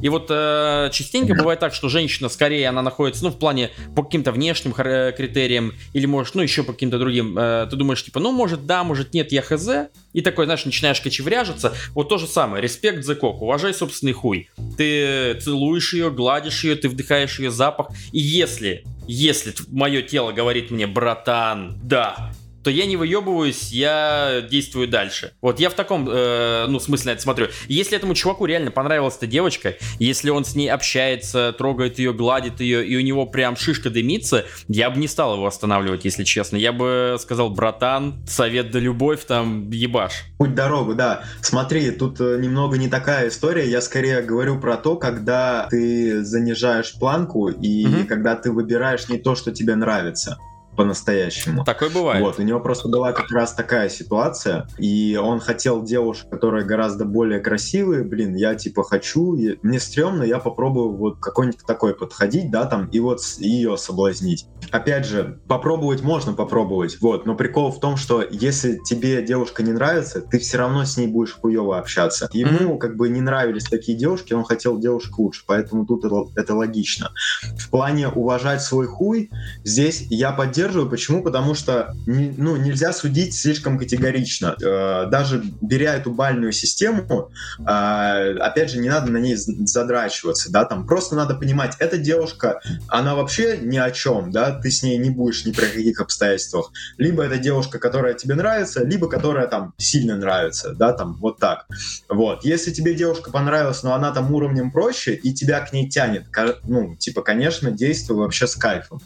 И 0.00 0.08
вот 0.08 0.26
э, 0.30 0.90
частенько 0.92 1.34
бывает 1.34 1.60
так, 1.60 1.74
что 1.74 1.88
женщина 1.88 2.28
скорее 2.28 2.68
она 2.68 2.82
находится, 2.82 3.24
ну, 3.24 3.30
в 3.30 3.38
плане 3.38 3.70
по 3.94 4.02
каким-то 4.02 4.32
внешним 4.32 4.72
критериям, 4.72 5.72
или 5.92 6.06
может, 6.06 6.34
ну, 6.34 6.42
еще 6.42 6.62
по 6.62 6.72
каким-то 6.72 6.98
другим, 6.98 7.36
э, 7.38 7.66
ты 7.70 7.76
думаешь, 7.76 8.04
типа, 8.04 8.20
ну, 8.20 8.32
может, 8.32 8.66
да, 8.66 8.84
может, 8.84 9.14
нет, 9.14 9.32
я 9.32 9.42
хз, 9.42 9.68
и 10.12 10.20
такой, 10.20 10.44
знаешь, 10.46 10.64
начинаешь 10.64 11.00
кочевряжиться. 11.00 11.74
Вот 11.90 12.08
то 12.08 12.18
же 12.18 12.26
самое, 12.26 12.62
респект 12.62 13.04
за 13.04 13.14
кок, 13.14 13.42
уважай 13.42 13.72
собственный 13.74 14.12
хуй. 14.12 14.50
Ты 14.76 15.34
целуешь 15.40 15.94
ее, 15.94 16.10
гладишь 16.10 16.64
ее, 16.64 16.76
ты 16.76 16.88
вдыхаешь 16.88 17.38
ее 17.38 17.50
запах, 17.50 17.88
и 18.12 18.18
если, 18.18 18.84
если 19.06 19.54
мое 19.68 20.02
тело 20.02 20.32
говорит 20.32 20.70
мне, 20.70 20.86
братан, 20.86 21.78
да, 21.82 22.32
то 22.66 22.70
я 22.70 22.84
не 22.84 22.96
выебываюсь, 22.96 23.70
я 23.70 24.44
действую 24.50 24.88
дальше. 24.88 25.32
Вот 25.40 25.60
я 25.60 25.70
в 25.70 25.74
таком, 25.74 26.08
э, 26.10 26.66
ну, 26.66 26.80
смысле 26.80 27.12
на 27.12 27.12
это 27.12 27.22
смотрю. 27.22 27.46
Если 27.68 27.96
этому 27.96 28.14
чуваку 28.14 28.44
реально 28.44 28.72
понравилась 28.72 29.14
эта 29.18 29.28
девочка, 29.28 29.74
если 30.00 30.30
он 30.30 30.44
с 30.44 30.56
ней 30.56 30.68
общается, 30.68 31.54
трогает 31.56 32.00
ее, 32.00 32.12
гладит 32.12 32.60
ее, 32.60 32.84
и 32.84 32.96
у 32.96 33.02
него 33.02 33.24
прям 33.24 33.54
шишка 33.56 33.88
дымится, 33.88 34.46
я 34.66 34.90
бы 34.90 34.98
не 34.98 35.06
стал 35.06 35.34
его 35.34 35.46
останавливать, 35.46 36.04
если 36.04 36.24
честно. 36.24 36.56
Я 36.56 36.72
бы 36.72 37.18
сказал, 37.20 37.50
братан, 37.50 38.16
совет 38.26 38.72
да 38.72 38.80
любовь, 38.80 39.24
там, 39.24 39.70
ебаш. 39.70 40.24
Путь 40.36 40.56
дорогу, 40.56 40.96
да. 40.96 41.22
Смотри, 41.42 41.92
тут 41.92 42.20
э, 42.20 42.36
немного 42.40 42.78
не 42.78 42.88
такая 42.88 43.28
история. 43.28 43.70
Я 43.70 43.80
скорее 43.80 44.22
говорю 44.22 44.58
про 44.58 44.76
то, 44.76 44.96
когда 44.96 45.68
ты 45.70 46.24
занижаешь 46.24 46.94
планку 46.94 47.46
и 47.46 47.86
угу. 47.86 48.08
когда 48.08 48.34
ты 48.34 48.50
выбираешь 48.50 49.08
не 49.08 49.18
то, 49.18 49.36
что 49.36 49.52
тебе 49.52 49.76
нравится 49.76 50.36
по-настоящему. 50.76 51.64
Такое 51.64 51.90
бывает. 51.90 52.22
Вот, 52.22 52.38
у 52.38 52.42
него 52.42 52.60
просто 52.60 52.88
была 52.88 53.12
как 53.12 53.30
раз 53.30 53.54
такая 53.54 53.88
ситуация, 53.88 54.68
и 54.78 55.18
он 55.20 55.40
хотел 55.40 55.82
девушек, 55.82 56.28
которые 56.30 56.64
гораздо 56.64 57.04
более 57.04 57.40
красивые, 57.40 58.04
блин, 58.04 58.34
я 58.34 58.54
типа 58.54 58.82
хочу, 58.84 59.34
я, 59.34 59.54
мне 59.62 59.80
стрёмно, 59.80 60.22
я 60.22 60.38
попробую 60.38 60.92
вот 60.96 61.18
какой-нибудь 61.18 61.64
такой 61.66 61.94
подходить, 61.94 62.50
да, 62.50 62.66
там, 62.66 62.86
и 62.86 63.00
вот 63.00 63.20
ее 63.38 63.76
соблазнить. 63.76 64.46
Опять 64.70 65.06
же, 65.06 65.40
попробовать 65.48 66.02
можно 66.02 66.32
попробовать, 66.32 67.00
вот, 67.00 67.26
но 67.26 67.34
прикол 67.34 67.72
в 67.72 67.80
том, 67.80 67.96
что 67.96 68.22
если 68.22 68.78
тебе 68.84 69.22
девушка 69.22 69.62
не 69.62 69.72
нравится, 69.72 70.20
ты 70.20 70.38
все 70.38 70.58
равно 70.58 70.84
с 70.84 70.96
ней 70.96 71.06
будешь 71.06 71.32
хуево 71.32 71.78
общаться. 71.78 72.28
Ему 72.32 72.74
mm-hmm. 72.74 72.78
как 72.78 72.96
бы 72.96 73.08
не 73.08 73.20
нравились 73.20 73.64
такие 73.64 73.96
девушки, 73.96 74.32
он 74.32 74.44
хотел 74.44 74.78
девушек 74.78 75.18
лучше, 75.18 75.44
поэтому 75.46 75.86
тут 75.86 76.04
это, 76.04 76.26
это 76.36 76.54
логично. 76.54 77.10
В 77.58 77.70
плане 77.70 78.08
уважать 78.08 78.62
свой 78.62 78.86
хуй, 78.86 79.30
здесь 79.64 80.06
я 80.10 80.32
поддерживаю 80.32 80.65
поддерживаю. 80.66 80.90
Почему? 80.90 81.22
Потому 81.22 81.54
что 81.54 81.94
ну, 82.06 82.56
нельзя 82.56 82.92
судить 82.92 83.34
слишком 83.34 83.78
категорично. 83.78 84.56
Э, 84.62 85.06
даже 85.10 85.42
беря 85.60 85.94
эту 85.94 86.10
бальную 86.10 86.52
систему, 86.52 87.30
э, 87.58 88.36
опять 88.38 88.70
же, 88.70 88.78
не 88.78 88.88
надо 88.88 89.10
на 89.10 89.18
ней 89.18 89.36
задрачиваться, 89.36 90.50
да, 90.50 90.64
там 90.64 90.86
просто 90.86 91.14
надо 91.14 91.34
понимать, 91.34 91.74
эта 91.78 91.98
девушка, 91.98 92.60
она 92.88 93.14
вообще 93.14 93.58
ни 93.58 93.76
о 93.76 93.90
чем, 93.90 94.30
да, 94.30 94.52
ты 94.52 94.70
с 94.70 94.82
ней 94.82 94.98
не 94.98 95.10
будешь 95.10 95.44
ни 95.44 95.52
при 95.52 95.66
каких 95.66 96.00
обстоятельствах. 96.00 96.72
Либо 96.98 97.22
это 97.22 97.38
девушка, 97.38 97.78
которая 97.78 98.14
тебе 98.14 98.34
нравится, 98.34 98.84
либо 98.84 99.08
которая 99.08 99.46
там 99.46 99.72
сильно 99.76 100.16
нравится, 100.16 100.74
да, 100.74 100.92
там 100.92 101.16
вот 101.20 101.38
так. 101.38 101.66
Вот. 102.08 102.44
Если 102.44 102.72
тебе 102.72 102.94
девушка 102.94 103.30
понравилась, 103.30 103.82
но 103.82 103.94
она 103.94 104.12
там 104.12 104.32
уровнем 104.32 104.70
проще, 104.70 105.14
и 105.14 105.32
тебя 105.32 105.60
к 105.60 105.72
ней 105.72 105.88
тянет, 105.88 106.24
ну, 106.64 106.96
типа, 106.96 107.22
конечно, 107.22 107.70
действуй 107.70 108.16
вообще 108.16 108.46
с 108.46 108.56
кайфом. 108.56 109.00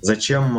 Зачем 0.00 0.56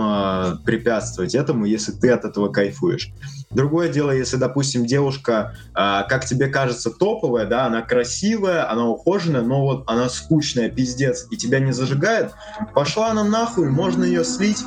препятствовать 0.65 1.35
этому, 1.35 1.65
если 1.65 1.91
ты 1.91 2.09
от 2.09 2.25
этого 2.25 2.49
кайфуешь. 2.49 3.11
Другое 3.51 3.89
дело, 3.89 4.11
если, 4.11 4.37
допустим, 4.37 4.85
девушка, 4.85 5.55
а, 5.73 6.03
как 6.03 6.25
тебе 6.25 6.47
кажется, 6.47 6.91
топовая, 6.91 7.45
да, 7.45 7.65
она 7.65 7.81
красивая, 7.81 8.69
она 8.69 8.87
ухоженная, 8.87 9.41
но 9.41 9.61
вот 9.61 9.83
она 9.87 10.09
скучная, 10.09 10.69
пиздец, 10.69 11.27
и 11.31 11.37
тебя 11.37 11.59
не 11.59 11.71
зажигает, 11.71 12.31
пошла 12.73 13.11
она 13.11 13.23
нахуй, 13.23 13.69
можно 13.69 14.03
ее 14.03 14.23
слить. 14.23 14.63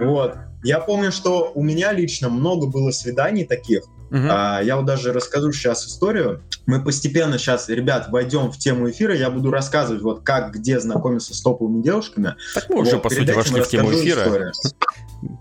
Вот. 0.00 0.36
Я 0.62 0.80
помню, 0.80 1.12
что 1.12 1.52
у 1.54 1.62
меня 1.62 1.92
лично 1.92 2.28
много 2.28 2.66
было 2.66 2.90
свиданий 2.90 3.44
таких, 3.44 3.82
Uh-huh. 4.10 4.28
А, 4.30 4.60
я 4.60 4.76
вот 4.76 4.86
даже 4.86 5.12
расскажу 5.12 5.52
сейчас 5.52 5.86
историю. 5.86 6.42
Мы 6.66 6.82
постепенно 6.82 7.38
сейчас, 7.38 7.68
ребят, 7.68 8.08
войдем 8.08 8.50
в 8.52 8.58
тему 8.58 8.88
эфира. 8.90 9.14
Я 9.14 9.30
буду 9.30 9.50
рассказывать, 9.50 10.02
вот 10.02 10.22
как, 10.22 10.52
где 10.52 10.78
знакомиться 10.80 11.34
с 11.34 11.40
топовыми 11.40 11.82
девушками. 11.82 12.36
Так 12.54 12.68
мы 12.68 12.76
вот, 12.76 12.86
уже, 12.86 12.98
по 12.98 13.10
сути, 13.10 13.30
вошли 13.30 13.60
в 13.60 13.68
тему 13.68 13.92
эфира. 13.92 14.22
Историю. 14.22 14.52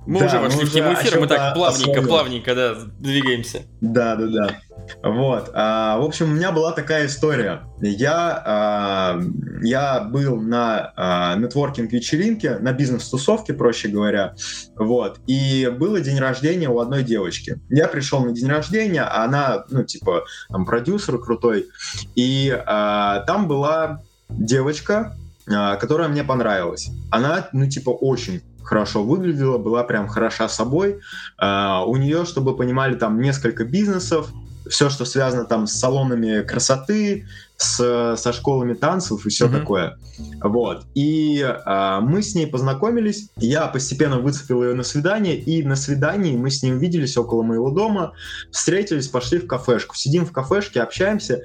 Мы 0.06 0.20
да, 0.20 0.26
уже 0.26 0.40
вошли 0.40 0.60
мы 0.62 0.66
в 0.66 0.72
тему 0.72 0.94
эфира, 0.94 1.20
мы 1.20 1.28
так 1.28 1.54
плавненько, 1.54 2.02
плавненько, 2.02 2.56
да, 2.56 2.76
двигаемся. 3.00 3.64
Да, 3.82 4.16
да, 4.16 4.28
да. 4.28 4.60
Вот. 5.04 5.52
А, 5.54 5.98
в 5.98 6.04
общем, 6.04 6.32
у 6.32 6.34
меня 6.34 6.52
была 6.52 6.72
такая 6.72 7.08
история. 7.08 7.64
Я, 7.82 8.42
а, 8.46 9.20
я 9.62 10.02
был 10.02 10.40
на 10.40 10.94
а, 10.96 11.36
нетворкинг-вечеринке, 11.36 12.58
на 12.60 12.74
бизнес-тусовке, 12.74 13.54
проще 13.54 13.88
говоря. 13.88 14.36
Вот. 14.76 15.20
И 15.28 15.72
было 15.78 16.02
день 16.02 16.20
рождения 16.20 16.70
у 16.70 16.80
одной 16.80 17.04
девочки. 17.04 17.60
Я 17.70 17.88
пришел 17.88 18.24
на 18.24 18.32
день 18.32 18.48
рождения, 18.48 19.04
а 19.04 19.24
она, 19.24 19.66
ну, 19.70 19.84
типа, 19.84 20.26
там, 20.50 20.66
продюсер 20.66 21.18
крутой. 21.18 21.68
И 22.16 22.56
а, 22.66 23.22
там 23.22 23.48
была 23.48 24.04
девочка, 24.30 25.16
а, 25.48 25.76
которая 25.78 26.08
мне 26.10 26.24
понравилась. 26.24 26.90
Она, 27.12 27.50
ну, 27.54 27.68
типа, 27.68 27.90
очень 27.90 28.42
хорошо 28.66 29.04
выглядела, 29.04 29.58
была 29.58 29.84
прям 29.84 30.08
хороша 30.08 30.50
собой. 30.50 31.00
Uh, 31.42 31.86
у 31.86 31.96
нее, 31.98 32.26
чтобы 32.26 32.56
понимали, 32.56 32.96
там 32.96 33.22
несколько 33.22 33.64
бизнесов, 33.64 34.32
все, 34.70 34.90
что 34.90 35.06
связано 35.06 35.46
там 35.46 35.68
с 35.68 35.74
салонами 35.74 36.42
красоты, 36.42 37.28
с, 37.58 38.16
со 38.18 38.34
школами 38.34 38.74
танцев 38.74 39.26
и 39.26 39.30
все 39.30 39.48
mm-hmm. 39.48 39.60
такое. 39.60 39.98
Вот. 40.42 40.86
И 40.96 41.42
а, 41.66 42.02
мы 42.02 42.22
с 42.22 42.36
ней 42.36 42.48
познакомились, 42.48 43.30
я 43.38 43.68
постепенно 43.68 44.20
выцепил 44.20 44.64
ее 44.64 44.74
на 44.74 44.84
свидание, 44.84 45.38
и 45.38 45.64
на 45.64 45.76
свидании 45.76 46.36
мы 46.36 46.50
с 46.50 46.64
ней 46.64 46.74
увиделись 46.74 47.18
около 47.18 47.44
моего 47.44 47.70
дома, 47.70 48.14
встретились, 48.52 49.08
пошли 49.08 49.40
в 49.40 49.48
кафешку. 49.48 49.96
Сидим 49.96 50.26
в 50.26 50.32
кафешке, 50.32 50.82
общаемся, 50.82 51.44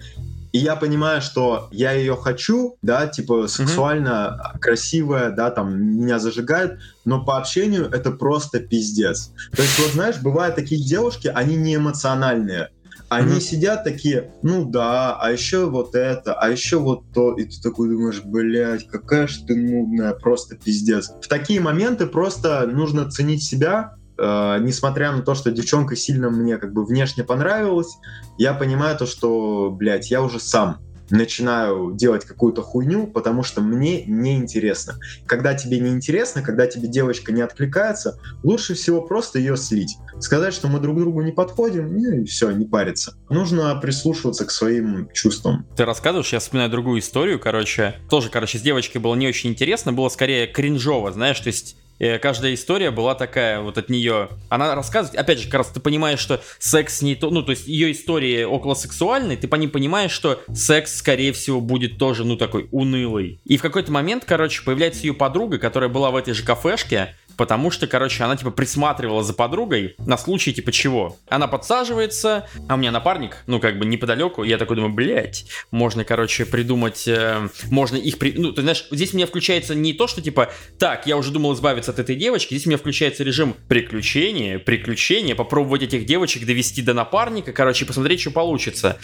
и 0.53 0.59
я 0.59 0.77
понимаю, 0.77 1.23
что 1.23 1.69
я 1.71 1.93
ее 1.93 2.17
хочу, 2.17 2.77
да, 2.83 3.07
типа 3.07 3.47
сексуально 3.47 4.11
mm-hmm. 4.55 4.59
красивая, 4.59 5.31
да, 5.31 5.51
там 5.51 5.81
меня 5.81 6.19
зажигает, 6.19 6.81
но 7.05 7.25
по 7.25 7.39
общению 7.39 7.89
это 7.91 8.11
просто 8.11 8.61
пиздец. 8.61 9.33
То 9.55 9.63
есть, 9.63 9.79
вот 9.79 9.93
знаешь, 9.93 10.21
бывают 10.21 10.57
такие 10.57 10.83
девушки, 10.83 11.31
они 11.33 11.57
не 11.57 11.77
эмоциональные. 11.77 12.71
Они 13.09 13.39
mm-hmm. 13.39 13.41
сидят 13.41 13.85
такие, 13.85 14.33
ну 14.43 14.65
да, 14.65 15.17
а 15.17 15.33
еще 15.33 15.69
вот 15.69 15.97
это, 15.97 16.35
а 16.35 16.49
еще 16.49 16.79
вот 16.79 17.11
то, 17.13 17.35
и 17.35 17.45
ты 17.45 17.61
такой 17.61 17.89
думаешь, 17.89 18.23
блядь, 18.25 18.87
какая 18.87 19.27
же 19.27 19.45
ты 19.45 19.57
нудная, 19.57 20.13
просто 20.13 20.55
пиздец. 20.57 21.11
В 21.21 21.27
такие 21.27 21.61
моменты 21.61 22.07
просто 22.07 22.67
нужно 22.69 23.11
ценить 23.11 23.43
себя, 23.43 23.97
э, 24.21 24.59
несмотря 24.61 25.13
на 25.13 25.23
то, 25.23 25.35
что 25.35 25.51
девчонка 25.51 25.97
сильно 25.97 26.31
мне 26.31 26.59
как 26.59 26.73
бы 26.73 26.85
внешне 26.85 27.25
понравилась, 27.25 27.99
я 28.39 28.53
понимаю 28.55 28.97
то, 28.97 29.07
что, 29.07 29.71
блядь, 29.71 30.11
я 30.11 30.23
уже 30.23 30.39
сам 30.39 30.79
начинаю 31.11 31.93
делать 31.93 32.25
какую-то 32.25 32.63
хуйню, 32.63 33.07
потому 33.07 33.43
что 33.43 33.61
мне 33.61 34.05
неинтересно. 34.05 34.95
Когда 35.27 35.55
тебе 35.55 35.81
неинтересно, 35.81 36.43
когда 36.43 36.67
тебе 36.67 36.89
девочка 36.89 37.33
не 37.33 37.43
откликается, 37.43 38.19
лучше 38.43 38.75
всего 38.75 39.03
просто 39.03 39.39
ее 39.39 39.57
слить. 39.57 39.97
Сказать, 40.19 40.55
что 40.55 40.69
мы 40.69 40.81
друг 40.81 40.99
другу 40.99 41.23
не 41.23 41.33
подходим, 41.33 41.97
ну 41.97 42.23
и 42.23 42.25
все, 42.25 42.51
не 42.51 42.67
париться. 42.67 43.15
Нужно 43.29 43.75
прислушиваться 43.77 44.45
к 44.45 44.51
своим 44.51 45.09
чувствам. 45.13 45.67
Ты 45.77 45.85
рассказываешь, 45.85 46.33
я 46.33 46.39
вспоминаю 46.39 46.71
другую 46.71 47.01
историю, 47.01 47.39
короче. 47.39 47.97
Тоже, 48.09 48.31
короче, 48.31 48.59
с 48.59 48.63
девочкой 48.63 49.01
было 49.01 49.15
не 49.15 49.29
очень 49.29 49.51
интересно, 49.51 49.93
было 49.93 50.09
скорее 50.09 50.47
кринжово, 50.47 51.13
знаешь, 51.13 51.41
то 51.41 51.49
есть 51.49 51.77
и 52.01 52.19
каждая 52.19 52.55
история 52.55 52.91
была 52.91 53.15
такая 53.15 53.61
вот 53.61 53.77
от 53.77 53.91
нее. 53.91 54.31
Она 54.49 54.75
рассказывает, 54.75 55.21
опять 55.21 55.39
же, 55.39 55.45
как 55.45 55.55
раз 55.55 55.69
ты 55.69 55.81
понимаешь, 55.81 56.19
что 56.19 56.43
секс 56.59 57.03
не 57.03 57.15
то, 57.15 57.31
ну, 57.31 57.43
то 57.43 57.51
есть 57.51 57.69
ее 57.69 57.93
истории 57.93 58.43
около 58.43 58.75
сексуальной, 58.75 59.37
ты 59.37 59.47
по 59.47 59.57
ним 59.57 59.71
понимаешь, 59.71 60.11
что 60.11 60.43
секс, 60.53 60.97
скорее 60.97 61.33
всего, 61.33 61.61
будет 61.61 61.99
тоже, 61.99 62.25
ну, 62.25 62.37
такой 62.37 62.69
унылый. 62.73 63.41
И 63.45 63.59
в 63.59 63.63
какой-то 63.63 63.93
момент, 63.93 64.25
короче, 64.27 64.63
появляется 64.65 65.03
ее 65.03 65.13
подруга, 65.13 65.59
которая 65.59 65.91
была 65.91 66.11
в 66.11 66.17
этой 66.17 66.33
же 66.33 66.43
кафешке, 66.43 67.15
потому 67.41 67.71
что, 67.71 67.87
короче, 67.87 68.23
она, 68.23 68.37
типа, 68.37 68.51
присматривала 68.51 69.23
за 69.23 69.33
подругой 69.33 69.95
на 69.97 70.19
случай, 70.19 70.53
типа, 70.53 70.73
чего. 70.73 71.17
Она 71.27 71.47
подсаживается, 71.47 72.47
а 72.69 72.75
у 72.75 72.77
меня 72.77 72.91
напарник, 72.91 73.45
ну, 73.47 73.61
как 73.61 73.79
бы, 73.79 73.87
неподалеку, 73.87 74.43
я 74.43 74.59
такой 74.59 74.77
думаю, 74.77 74.93
блядь, 74.93 75.47
можно, 75.71 76.05
короче, 76.05 76.45
придумать, 76.45 77.09
э, 77.09 77.49
можно 77.71 77.97
их, 77.97 78.19
при... 78.19 78.33
ну, 78.33 78.53
ты 78.53 78.61
знаешь, 78.61 78.87
здесь 78.91 79.15
у 79.15 79.17
меня 79.17 79.27
включается 79.27 79.75
не 79.75 79.95
то, 79.95 80.07
что, 80.07 80.21
типа, 80.21 80.53
так, 80.79 81.07
я 81.07 81.17
уже 81.17 81.31
думал 81.31 81.55
избавиться 81.55 81.93
от 81.93 81.99
этой 81.99 82.15
девочки, 82.15 82.53
здесь 82.53 82.67
у 82.67 82.69
меня 82.69 82.77
включается 82.77 83.25
режим 83.25 83.57
приключения, 83.69 84.59
приключения, 84.59 85.35
попробовать 85.35 85.83
этих 85.83 86.05
девочек 86.05 86.45
довести 86.45 86.83
до 86.83 86.93
напарника, 86.93 87.55
короче, 87.55 87.87
посмотреть, 87.87 88.21
что 88.21 88.33
получится. 88.33 88.99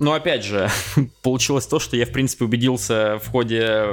Но 0.00 0.14
опять 0.14 0.44
же, 0.44 0.68
получилось 1.22 1.66
то, 1.66 1.78
что 1.78 1.96
я, 1.96 2.06
в 2.06 2.10
принципе, 2.10 2.44
убедился 2.44 3.18
в 3.22 3.28
ходе... 3.28 3.86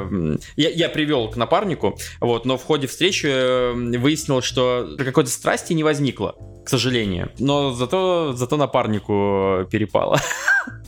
Я, 0.55 0.69
я 0.69 0.89
привел 0.89 1.29
к 1.29 1.35
напарнику, 1.35 1.97
вот, 2.21 2.45
но 2.45 2.57
в 2.57 2.63
ходе 2.63 2.87
встречи 2.87 3.27
выяснилось, 3.77 4.45
что 4.45 4.95
какой-то 4.97 5.29
страсти 5.29 5.73
не 5.73 5.83
возникло, 5.83 6.35
к 6.67 6.69
сожалению. 6.69 7.29
Но 7.39 7.71
зато, 7.71 8.33
зато 8.33 8.57
напарнику 8.57 9.65
перепало. 9.71 10.19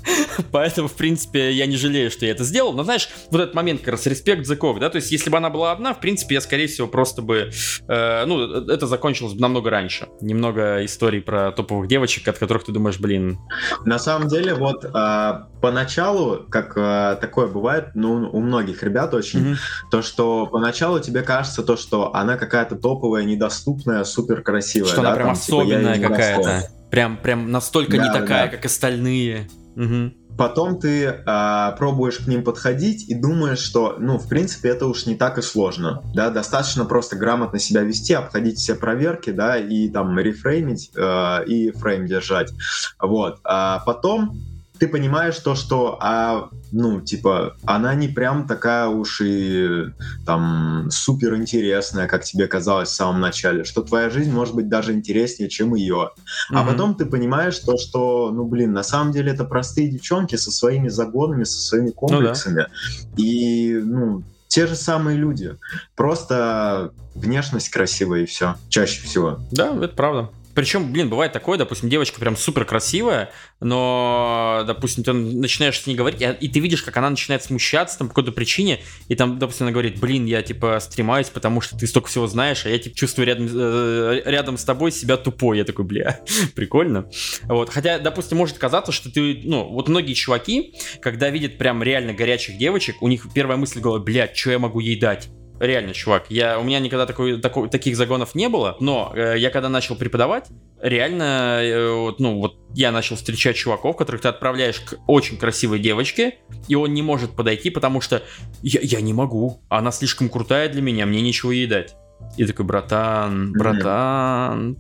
Поэтому, 0.52 0.88
в 0.88 0.94
принципе, 0.94 1.52
я 1.52 1.66
не 1.68 1.78
жалею, 1.78 2.12
что 2.12 2.26
я 2.26 2.32
это 2.32 2.44
сделал. 2.44 2.74
Но 2.74 2.84
знаешь, 2.84 3.10
вот 3.32 3.42
этот 3.42 3.56
момент 3.56 3.80
как 3.80 3.90
раз 3.90 4.06
респект 4.06 4.46
за 4.46 4.56
кок, 4.56 4.80
да, 4.80 4.90
то 4.90 4.98
есть 4.98 5.12
если 5.12 5.30
бы 5.30 5.38
она 5.38 5.50
была 5.50 5.72
одна, 5.72 5.94
в 5.94 6.00
принципе, 6.00 6.36
я, 6.36 6.42
скорее 6.42 6.68
всего, 6.68 6.88
просто 6.88 7.22
бы, 7.22 7.52
э, 7.88 8.26
ну, 8.26 8.44
это 8.44 8.88
закончилось 8.88 9.34
бы 9.34 9.42
намного 9.42 9.70
раньше. 9.70 10.08
Немного 10.22 10.84
историй 10.86 11.22
про 11.22 11.52
топовых 11.52 11.88
девочек, 11.88 12.28
от 12.28 12.38
которых 12.38 12.66
ты 12.66 12.72
думаешь, 12.72 13.00
блин. 13.00 13.40
На 13.86 14.00
самом 14.00 14.28
деле, 14.28 14.54
вот 14.56 14.84
э, 14.84 15.34
поначалу, 15.62 16.46
как 16.50 16.74
э, 16.76 17.18
такое 17.22 17.48
бывает, 17.48 17.92
ну, 17.94 18.30
у 18.32 18.42
многих 18.42 18.84
ребят 18.84 19.14
очень, 19.14 19.54
mm-hmm. 19.54 19.58
то, 19.92 20.02
что 20.02 20.48
поначалу 20.48 21.00
тебе 21.00 21.22
кажется 21.22 21.64
то, 21.64 21.78
что 21.78 22.14
она 22.16 22.38
какая-то 22.38 22.76
топовая, 22.76 23.24
недоступная, 23.24 24.04
супер 24.04 24.42
красивая. 24.42 24.90
Что 24.90 25.02
да, 25.02 25.10
она 25.10 25.16
прям 25.16 25.28
там, 25.28 25.36
типа, 25.36 25.62
особенная 25.76 26.00
какая-то. 26.00 26.70
Прям, 26.92 27.18
прям 27.18 27.52
настолько 27.52 27.98
да, 27.98 28.08
не 28.08 28.20
такая, 28.20 28.46
да. 28.46 28.56
как 28.56 28.66
остальные. 28.66 29.48
Угу. 29.76 30.14
Потом 30.40 30.80
ты 30.80 31.22
а, 31.26 31.74
пробуешь 31.74 32.20
к 32.20 32.28
ним 32.28 32.46
подходить 32.46 33.10
и 33.10 33.14
думаешь, 33.14 33.60
что, 33.60 33.98
ну, 34.00 34.18
в 34.18 34.30
принципе, 34.30 34.70
это 34.70 34.88
уж 34.88 35.06
не 35.06 35.16
так 35.16 35.38
и 35.38 35.42
сложно, 35.42 36.02
да, 36.16 36.30
достаточно 36.30 36.86
просто 36.86 37.18
грамотно 37.18 37.60
себя 37.60 37.82
вести, 37.82 38.14
обходить 38.14 38.58
все 38.58 38.76
проверки, 38.76 39.32
да, 39.32 39.58
и 39.58 39.90
там 39.90 40.18
рефреймить 40.18 40.92
э, 40.96 41.46
и 41.46 41.72
фрейм 41.72 42.08
держать, 42.08 42.54
вот. 43.02 43.40
А 43.44 43.84
потом 43.86 44.49
ты 44.80 44.88
понимаешь 44.88 45.38
то, 45.38 45.56
что, 45.56 45.98
а, 46.02 46.50
ну, 46.72 47.02
типа, 47.02 47.58
она 47.66 47.94
не 47.96 48.08
прям 48.08 48.48
такая 48.48 48.88
уж 48.88 49.22
и 49.22 49.86
там 50.26 50.88
супер 50.90 51.36
интересная, 51.36 52.08
как 52.08 52.24
тебе 52.24 52.48
казалось 52.48 52.90
в 52.90 52.94
самом 52.94 53.20
начале, 53.20 53.66
что 53.66 53.82
твоя 53.82 54.10
жизнь 54.10 54.32
может 54.32 54.56
быть 54.56 54.70
даже 54.70 54.94
интереснее, 54.94 55.50
чем 55.50 55.76
ее. 55.76 56.12
Mm-hmm. 56.52 56.56
А 56.56 56.64
потом 56.64 56.96
ты 56.96 57.06
понимаешь 57.06 57.60
то, 57.60 57.78
что, 57.78 58.32
ну, 58.32 58.46
блин, 58.46 58.72
на 58.72 58.84
самом 58.84 59.12
деле 59.12 59.34
это 59.34 59.44
простые 59.44 59.90
девчонки 59.90 60.36
со 60.36 60.52
своими 60.52 60.88
загонами, 60.88 61.44
со 61.44 61.60
своими 61.60 61.90
комплексами. 61.90 62.62
Ну, 62.62 63.06
да. 63.16 63.22
И, 63.22 63.74
ну, 63.84 64.24
те 64.48 64.66
же 64.66 64.76
самые 64.76 65.18
люди. 65.18 65.58
Просто 65.96 66.92
внешность 67.16 67.70
красивая 67.70 68.22
и 68.22 68.26
все. 68.26 68.56
Чаще 68.70 69.02
всего. 69.04 69.40
Да, 69.52 69.76
это 69.76 69.96
правда. 69.96 70.30
Причем, 70.60 70.92
блин, 70.92 71.08
бывает 71.08 71.32
такое, 71.32 71.58
допустим, 71.58 71.88
девочка 71.88 72.20
прям 72.20 72.36
супер 72.36 72.66
красивая, 72.66 73.32
но, 73.62 74.66
допустим, 74.68 75.06
ты 75.06 75.14
начинаешь 75.14 75.80
с 75.80 75.88
ней 75.88 75.96
говорить, 75.96 76.22
и 76.22 76.50
ты 76.50 76.60
видишь, 76.60 76.84
как 76.84 76.98
она 76.98 77.10
начинает 77.10 77.42
смущаться 77.42 77.98
там 77.98 78.10
по 78.10 78.14
какой-то 78.14 78.34
причине, 78.34 78.82
и 79.08 79.16
там, 79.16 79.40
допустим, 79.40 79.68
она 79.68 79.72
говорит, 79.72 80.02
блин, 80.02 80.26
я, 80.26 80.42
типа, 80.42 80.78
стремаюсь, 80.82 81.30
потому 81.30 81.62
что 81.62 81.78
ты 81.78 81.88
столько 81.88 82.10
всего 82.10 82.28
знаешь, 82.28 82.66
а 82.66 82.70
я, 82.70 82.78
типа, 82.78 82.94
чувствую 82.94 83.28
рядом, 83.28 83.48
э, 83.50 84.22
рядом 84.26 84.58
с 84.58 84.66
тобой 84.66 84.92
себя 84.92 85.16
тупой. 85.16 85.60
Я 85.60 85.64
такой, 85.64 85.86
бля, 85.86 86.20
прикольно. 86.56 87.10
Вот, 87.44 87.70
хотя, 87.70 87.98
допустим, 87.98 88.38
может 88.38 88.58
казаться, 88.58 88.92
что 88.92 89.10
ты, 89.10 89.40
ну, 89.46 89.64
вот 89.64 89.88
многие 89.88 90.14
чуваки, 90.14 90.76
когда 91.02 91.30
видят 91.30 91.58
прям 91.58 91.82
реально 91.82 92.14
горячих 92.14 92.58
девочек, 92.58 93.02
у 93.02 93.08
них 93.08 93.28
первая 93.34 93.58
мысль 93.58 93.80
в 93.80 93.98
бля, 94.00 94.30
что 94.36 94.52
я 94.52 94.60
могу 94.60 94.82
ей 94.82 95.00
дать? 95.00 95.30
Реально, 95.60 95.94
чувак, 95.94 96.28
я, 96.30 96.58
у 96.58 96.64
меня 96.64 96.80
никогда 96.80 97.06
такой, 97.06 97.40
такой, 97.42 97.70
таких 97.70 97.98
загонов 97.98 98.34
не 98.34 98.48
было, 98.48 98.78
но 98.80 99.12
э, 99.14 99.36
я 99.38 99.50
когда 99.50 99.68
начал 99.68 99.96
преподавать, 99.96 100.48
реально, 100.82 101.60
э, 101.62 101.92
вот, 101.92 102.20
ну, 102.22 102.40
вот 102.40 102.56
я 102.74 102.92
начал 102.92 103.18
встречать 103.18 103.58
чуваков, 103.58 103.98
которых 103.98 104.22
ты 104.22 104.30
отправляешь 104.30 104.80
к 104.80 104.96
очень 105.08 105.38
красивой 105.38 105.80
девочке, 105.80 106.38
и 106.70 106.76
он 106.76 106.94
не 106.94 107.02
может 107.02 107.32
подойти, 107.32 107.70
потому 107.72 108.00
что 108.00 108.24
я, 108.62 108.80
я 108.82 109.02
не 109.02 109.12
могу, 109.12 109.62
она 109.68 109.92
слишком 109.92 110.30
крутая 110.30 110.70
для 110.70 110.82
меня, 110.82 111.06
мне 111.06 111.22
ничего 111.22 111.52
ей 111.52 111.68
дать. 111.68 111.96
И 112.38 112.46
такой, 112.46 112.66
братан, 112.66 113.52
братан, 113.52 114.78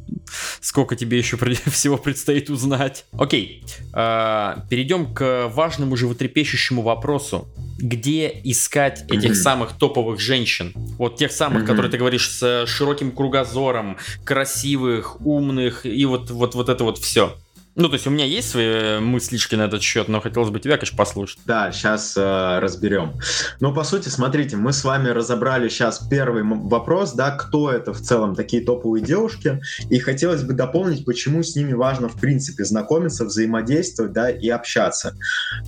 сколько 0.62 0.96
тебе 0.96 1.18
еще 1.18 1.38
всего 1.68 1.98
предстоит 1.98 2.50
узнать? 2.50 3.06
Окей, 3.12 3.64
э, 3.94 4.56
перейдем 4.70 5.14
к 5.14 5.50
важному 5.54 5.98
животрепещущему 5.98 6.82
вопросу. 6.82 7.48
Где 7.78 8.30
искать 8.44 9.06
этих 9.10 9.36
самых 9.36 9.74
топовых 9.74 10.20
женщин? 10.20 10.74
Вот 10.98 11.18
тех 11.18 11.32
самых, 11.32 11.66
которые 11.66 11.92
ты 11.92 11.98
говоришь 11.98 12.30
с 12.30 12.66
широким 12.66 13.12
кругозором, 13.12 13.98
красивых, 14.24 15.26
умных 15.26 15.86
и 15.86 16.06
вот, 16.06 16.30
вот, 16.30 16.56
вот 16.56 16.70
это 16.70 16.84
вот 16.84 16.98
все. 16.98 17.38
Ну, 17.80 17.88
то 17.88 17.94
есть 17.94 18.06
у 18.08 18.10
меня 18.10 18.26
есть 18.26 18.50
свои 18.50 18.66
э, 18.66 19.00
мыслишки 19.00 19.56
на 19.56 19.62
этот 19.62 19.82
счет, 19.82 20.10
но 20.10 20.20
хотелось 20.20 20.50
бы 20.50 20.60
тебя, 20.60 20.76
конечно, 20.76 20.98
послушать. 20.98 21.40
Да, 21.46 21.72
сейчас 21.72 22.14
э, 22.18 22.60
разберем. 22.60 23.14
Ну, 23.62 23.74
по 23.74 23.86
сути, 23.86 24.10
смотрите, 24.10 24.58
мы 24.58 24.74
с 24.74 24.84
вами 24.84 25.08
разобрали 25.08 25.70
сейчас 25.70 26.00
первый 26.00 26.44
вопрос, 26.44 27.14
да, 27.14 27.32
кто 27.32 27.72
это 27.72 27.94
в 27.94 28.02
целом 28.02 28.36
такие 28.36 28.66
топовые 28.66 29.02
девушки, 29.02 29.62
и 29.90 29.98
хотелось 30.00 30.44
бы 30.44 30.52
дополнить, 30.52 31.06
почему 31.06 31.42
с 31.42 31.56
ними 31.56 31.72
важно, 31.72 32.10
в 32.10 32.20
принципе, 32.20 32.66
знакомиться, 32.66 33.24
взаимодействовать, 33.24 34.12
да, 34.12 34.30
и 34.30 34.50
общаться. 34.50 35.16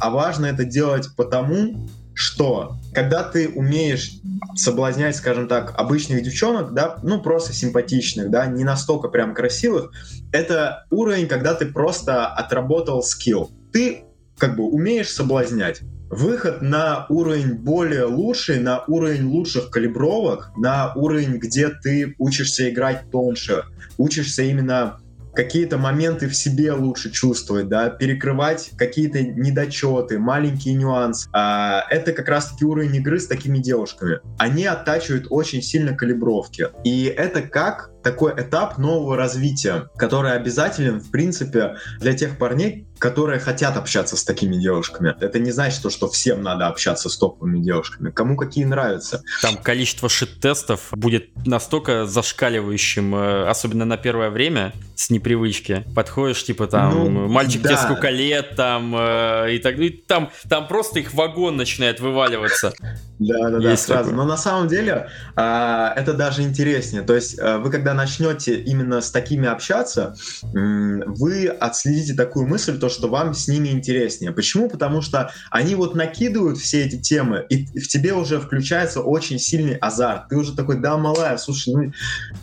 А 0.02 0.10
важно 0.10 0.48
это 0.48 0.66
делать 0.66 1.08
потому, 1.16 1.88
что 2.22 2.78
когда 2.94 3.24
ты 3.24 3.50
умеешь 3.50 4.20
соблазнять, 4.56 5.16
скажем 5.16 5.48
так, 5.48 5.74
обычных 5.78 6.24
девчонок, 6.24 6.74
да, 6.74 6.98
ну 7.04 7.22
просто 7.22 7.54
симпатичных, 7.54 8.30
да, 8.30 8.46
не 8.46 8.64
настолько 8.64 9.08
прям 9.08 9.34
красивых, 9.34 9.92
это 10.32 10.86
уровень, 10.92 11.28
когда 11.28 11.54
ты 11.54 11.66
просто 11.66 12.28
отработал 12.28 13.02
скилл. 13.02 13.52
Ты 13.74 14.04
как 14.38 14.56
бы 14.56 14.64
умеешь 14.64 15.10
соблазнять. 15.10 15.82
Выход 16.10 16.62
на 16.62 17.06
уровень 17.10 17.54
более 17.54 18.06
лучший, 18.06 18.60
на 18.60 18.84
уровень 18.86 19.26
лучших 19.28 19.70
калибровок, 19.70 20.52
на 20.58 20.94
уровень, 20.94 21.38
где 21.38 21.70
ты 21.70 22.16
учишься 22.20 22.70
играть 22.70 23.10
тоньше, 23.12 23.64
учишься 23.98 24.44
именно 24.44 25.00
какие-то 25.34 25.78
моменты 25.78 26.28
в 26.28 26.36
себе 26.36 26.72
лучше 26.74 27.12
чувствовать, 27.12 27.68
да, 27.68 27.90
перекрывать 27.90 28.72
какие-то 28.78 29.22
недочеты, 29.22 30.20
маленькие 30.20 30.76
нюансы. 30.76 31.30
А, 31.34 31.84
это 31.90 32.14
как 32.14 32.30
раз-таки 32.30 32.66
уровень 32.66 32.96
игры 32.98 33.20
с 33.20 33.28
такими 33.28 33.60
девушками. 33.60 34.20
Они 34.38 34.66
оттачивают 34.66 35.28
очень 35.30 35.62
сильно 35.62 35.96
калибровки. 35.96 36.70
И 36.84 37.06
это 37.06 37.42
как 37.42 37.92
такой 38.04 38.34
этап 38.34 38.78
нового 38.78 39.16
развития, 39.16 39.90
который 39.96 40.34
обязателен, 40.34 41.00
в 41.00 41.12
принципе, 41.12 41.78
для 42.00 42.14
тех 42.14 42.38
парней, 42.38 42.88
которые 42.98 43.40
хотят 43.40 43.78
общаться 43.78 44.18
с 44.18 44.24
такими 44.24 44.56
девушками. 44.56 45.16
Это 45.20 45.40
не 45.40 45.52
значит, 45.52 45.92
что 45.92 46.08
всем 46.10 46.42
надо 46.44 46.68
общаться 46.68 47.10
с 47.10 47.18
топовыми 47.18 47.60
девушками. 47.60 48.12
Кому 48.12 48.38
какие 48.38 48.64
нравятся. 48.64 49.24
Там 49.42 49.58
количество 49.58 50.10
шит-тестов 50.10 50.90
будет 50.92 51.30
настолько 51.46 52.06
зашкаливающим, 52.06 53.16
э, 53.16 53.48
особенно 53.48 53.86
на 53.86 53.98
первое 53.98 54.30
время, 54.30 54.74
с 55.02 55.10
непривычки. 55.10 55.84
Подходишь, 55.96 56.44
типа 56.44 56.68
там, 56.68 57.14
ну, 57.14 57.28
мальчик, 57.28 57.62
да. 57.62 57.70
тебе 57.70 57.78
сколько 57.80 58.10
лет, 58.10 58.56
там, 58.56 58.94
э, 58.96 59.56
и 59.56 59.60
так, 59.60 59.80
и 59.80 59.90
там, 59.90 60.30
там 60.48 60.68
просто 60.68 61.00
их 61.00 61.14
вагон 61.14 61.58
начинает 61.58 62.00
вываливаться. 62.00 62.74
Да, 63.22 63.52
да, 63.52 63.60
да, 63.60 63.78
сразу. 63.78 64.12
Но 64.12 64.26
на 64.26 64.36
самом 64.36 64.68
деле 64.68 65.08
а, 65.36 65.94
это 65.96 66.14
даже 66.14 66.42
интереснее. 66.42 67.04
То 67.04 67.14
есть 67.14 67.38
а, 67.40 67.60
вы 67.60 67.70
когда 67.70 67.94
начнете 67.94 68.60
именно 68.60 69.00
с 69.00 69.12
такими 69.12 69.48
общаться, 69.48 70.16
вы 70.42 71.48
отследите 71.48 72.16
такую 72.16 72.48
мысль, 72.48 72.80
то, 72.80 72.90
что 72.90 73.10
вам 73.10 73.36
с 73.36 73.48
ними 73.48 73.70
интереснее. 73.70 74.32
Почему? 74.32 74.70
Потому 74.70 75.02
что 75.04 75.32
они 75.52 75.76
вот 75.76 75.94
накидывают 75.94 76.58
все 76.58 76.84
эти 76.84 77.00
темы, 77.00 77.46
и 77.48 77.66
в 77.80 77.88
тебе 77.88 78.14
уже 78.14 78.40
включается 78.40 79.02
очень 79.02 79.38
сильный 79.38 79.76
азарт. 79.76 80.30
Ты 80.30 80.38
уже 80.38 80.56
такой, 80.56 80.80
да, 80.80 80.98
малая, 80.98 81.38
слушай, 81.38 81.74
ну 81.76 81.92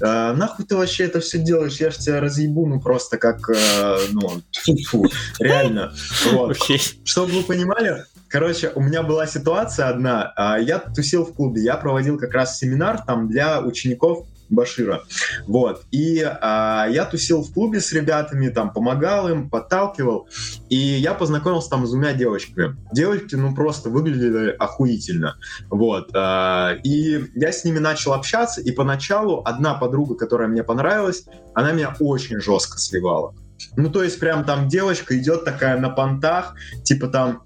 а, 0.01 0.33
нахуй 0.33 0.65
ты 0.65 0.77
вообще 0.77 1.07
это 1.07 1.19
все 1.19 1.39
делаешь? 1.39 1.79
Я 1.81 1.91
же 1.91 1.99
тебя 1.99 2.21
разъебу, 2.21 2.67
ну 2.67 2.81
просто 2.81 3.19
как, 3.19 3.51
а, 3.51 3.99
ну, 4.13 4.43
фу, 4.87 5.07
реально. 5.41 5.93
Вот. 6.31 6.57
Okay. 6.57 6.81
Чтобы 7.03 7.33
вы 7.33 7.43
понимали, 7.43 8.05
Короче, 8.29 8.71
у 8.75 8.81
меня 8.81 9.03
была 9.03 9.27
ситуация 9.27 9.89
одна. 9.89 10.33
А, 10.37 10.59
я 10.59 10.79
тусил 10.79 11.25
в 11.25 11.35
клубе, 11.35 11.63
я 11.63 11.77
проводил 11.77 12.19
как 12.19 12.33
раз 12.35 12.59
семинар 12.59 13.03
там 13.05 13.29
для 13.29 13.61
учеников 13.61 14.27
Башира. 14.51 15.03
Вот. 15.47 15.83
И 15.91 16.21
а, 16.23 16.87
я 16.91 17.05
тусил 17.05 17.43
в 17.43 17.53
клубе 17.53 17.81
с 17.81 17.93
ребятами, 17.93 18.49
там, 18.49 18.73
помогал 18.73 19.29
им, 19.29 19.51
подталкивал. 19.51 20.29
И 20.69 20.77
я 20.77 21.15
познакомился 21.15 21.71
там 21.71 21.87
с 21.87 21.91
двумя 21.91 22.13
девочками. 22.13 22.77
Девочки, 22.93 23.35
ну, 23.35 23.55
просто 23.55 23.91
выглядели 23.91 24.55
охуительно. 24.59 25.37
Вот. 25.71 26.11
А, 26.15 26.75
и 26.83 27.25
я 27.35 27.53
с 27.53 27.65
ними 27.65 27.79
начал 27.79 28.13
общаться, 28.13 28.61
и 28.61 28.71
поначалу 28.73 29.43
одна 29.45 29.75
подруга, 29.75 30.15
которая 30.15 30.49
мне 30.49 30.63
понравилась, 30.63 31.25
она 31.55 31.73
меня 31.73 31.95
очень 32.01 32.41
жестко 32.41 32.79
сливала. 32.79 33.35
Ну, 33.77 33.91
то 33.91 34.03
есть 34.03 34.19
прям 34.19 34.45
там 34.45 34.69
девочка 34.69 35.19
идет 35.19 35.45
такая 35.45 35.79
на 35.79 35.91
понтах, 35.91 36.55
типа 36.85 37.09
там, 37.09 37.43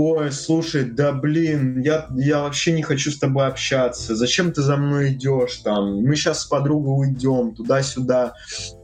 ой, 0.00 0.32
слушай, 0.32 0.84
да 0.84 1.12
блин, 1.12 1.80
я, 1.80 2.06
я 2.16 2.42
вообще 2.42 2.72
не 2.72 2.82
хочу 2.82 3.10
с 3.10 3.18
тобой 3.18 3.46
общаться, 3.46 4.14
зачем 4.14 4.52
ты 4.52 4.62
за 4.62 4.76
мной 4.76 5.12
идешь 5.12 5.56
там, 5.56 6.02
мы 6.02 6.16
сейчас 6.16 6.42
с 6.42 6.46
подругой 6.46 7.08
уйдем 7.08 7.54
туда-сюда, 7.54 8.34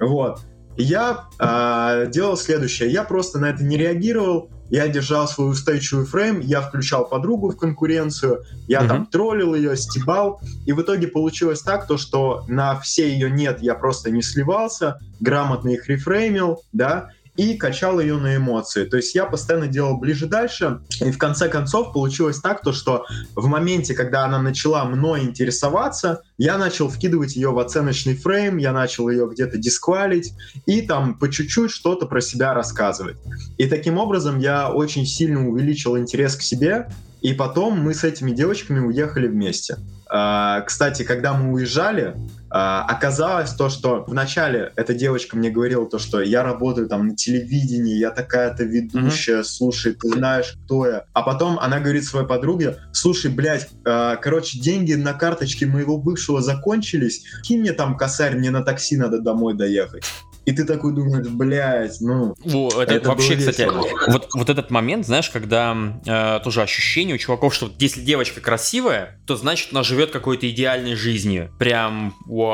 вот. 0.00 0.40
Я 0.79 1.24
э, 1.38 2.11
делал 2.12 2.37
следующее, 2.37 2.90
я 2.90 3.02
просто 3.02 3.38
на 3.38 3.46
это 3.46 3.64
не 3.64 3.79
реагировал, 3.79 4.50
я 4.68 4.88
держал 4.88 5.26
свой 5.26 5.50
устойчивый 5.50 6.05
фрейм, 6.05 6.40
я 6.40 6.61
включал 6.61 7.09
подругу 7.09 7.50
в 7.50 7.57
конкуренцию, 7.57 8.44
я 8.66 8.81
mm-hmm. 8.81 8.88
там 8.88 9.07
троллил 9.07 9.55
ее, 9.55 9.74
стебал, 9.76 10.40
и 10.66 10.72
в 10.72 10.83
итоге 10.83 11.09
получилось 11.09 11.62
так, 11.62 11.87
то, 11.87 11.96
что 11.96 12.44
на 12.48 12.79
все 12.81 13.11
ее 13.11 13.31
нет 13.31 13.62
я 13.62 13.74
просто 13.74 14.11
не 14.11 14.20
сливался, 14.22 14.98
грамотно 15.20 15.70
их 15.70 15.88
рефреймил, 15.88 16.62
да, 16.72 17.11
и 17.37 17.55
качал 17.55 18.01
ее 18.01 18.16
на 18.18 18.37
эмоции. 18.37 18.85
То 18.85 18.96
есть 18.96 19.14
я 19.14 19.27
постоянно 19.27 19.66
делал 19.66 19.96
ближе-дальше, 19.96 20.81
и 21.01 21.11
в 21.11 21.18
конце 21.18 21.49
концов 21.49 21.92
получилось 21.92 22.40
так, 22.40 22.62
то, 22.62 22.72
что 22.72 23.05
в 23.35 23.46
моменте, 23.46 23.94
когда 23.94 24.25
она 24.25 24.40
начала 24.40 24.85
мной 24.85 25.22
интересоваться, 25.22 26.22
я 26.38 26.59
начал 26.59 26.88
вкидывать 26.88 27.37
ее 27.37 27.51
в 27.51 27.59
оценочный 27.59 28.16
фрейм, 28.16 28.57
я 28.57 28.72
начал 28.72 29.09
ее 29.09 29.29
где-то 29.31 29.59
дисквалить 29.59 30.33
и 30.66 30.83
там 30.83 31.18
по 31.18 31.31
чуть-чуть 31.31 31.70
что-то 31.70 32.07
про 32.07 32.20
себя 32.20 32.55
рассказывать. 32.55 33.16
И 33.59 33.66
таким 33.66 33.99
образом 33.99 34.38
я 34.38 34.70
очень 34.70 35.07
сильно 35.07 35.49
увеличил 35.49 35.99
интерес 35.99 36.37
к 36.37 36.42
себе, 36.42 36.88
и 37.20 37.33
потом 37.33 37.81
мы 37.81 37.94
с 37.94 38.05
этими 38.05 38.31
девочками 38.31 38.79
уехали 38.79 39.27
вместе. 39.27 39.79
А, 40.09 40.61
кстати, 40.61 41.03
когда 41.03 41.33
мы 41.35 41.53
уезжали, 41.53 42.14
оказалось 42.50 43.52
то, 43.52 43.68
что 43.68 44.04
вначале 44.06 44.72
эта 44.76 44.94
девочка 44.94 45.37
мне 45.37 45.50
говорила 45.50 45.87
то, 45.87 45.98
что 45.98 46.20
я 46.20 46.42
работаю 46.42 46.88
там 46.88 47.09
на 47.09 47.16
телевидении, 47.16 47.98
я 47.98 48.11
такая-то 48.11 48.64
ведущая, 48.64 49.40
mm-hmm. 49.40 49.44
слушай, 49.44 49.94
ты 49.94 50.09
знаешь, 50.09 50.54
кто 50.64 50.87
я. 50.87 51.04
А 51.12 51.22
потом 51.22 51.59
она 51.59 51.80
говорит 51.80 52.04
своей 52.04 52.26
подруге, 52.26 52.78
слушай, 52.92 53.30
блядь, 53.30 53.68
э, 53.85 54.16
короче, 54.20 54.59
деньги 54.59 54.94
на 54.94 55.12
карточке 55.12 55.66
моего 55.66 55.98
бывшего 55.98 56.40
закончились, 56.40 57.24
кинь 57.42 57.61
мне 57.61 57.72
там 57.72 57.96
косарь, 57.96 58.37
мне 58.37 58.50
на 58.50 58.62
такси 58.62 58.96
надо 58.96 59.20
домой 59.20 59.54
доехать. 59.54 60.04
И 60.46 60.52
ты 60.52 60.64
такой 60.64 60.94
думаешь, 60.94 61.26
блядь, 61.26 62.00
ну... 62.00 62.37
Во, 62.44 62.68
это, 62.80 62.94
это 62.94 63.09
вообще, 63.09 63.37
кстати, 63.37 63.68
вот, 64.09 64.28
вот 64.32 64.48
этот 64.48 64.70
момент, 64.70 65.04
знаешь, 65.04 65.28
когда 65.28 65.76
э, 66.06 66.38
тоже 66.44 66.62
ощущение 66.62 67.16
у 67.16 67.18
чуваков, 67.18 67.52
что 67.52 67.68
если 67.80 68.00
девочка 68.00 68.40
красивая, 68.40 69.20
то 69.26 69.35
значит 69.35 69.72
она 69.72 69.82
живет 69.82 70.12
какой-то 70.12 70.48
идеальной 70.48 70.94
жизнью. 70.94 71.50
Прям 71.59 72.14
вау. 72.26 72.45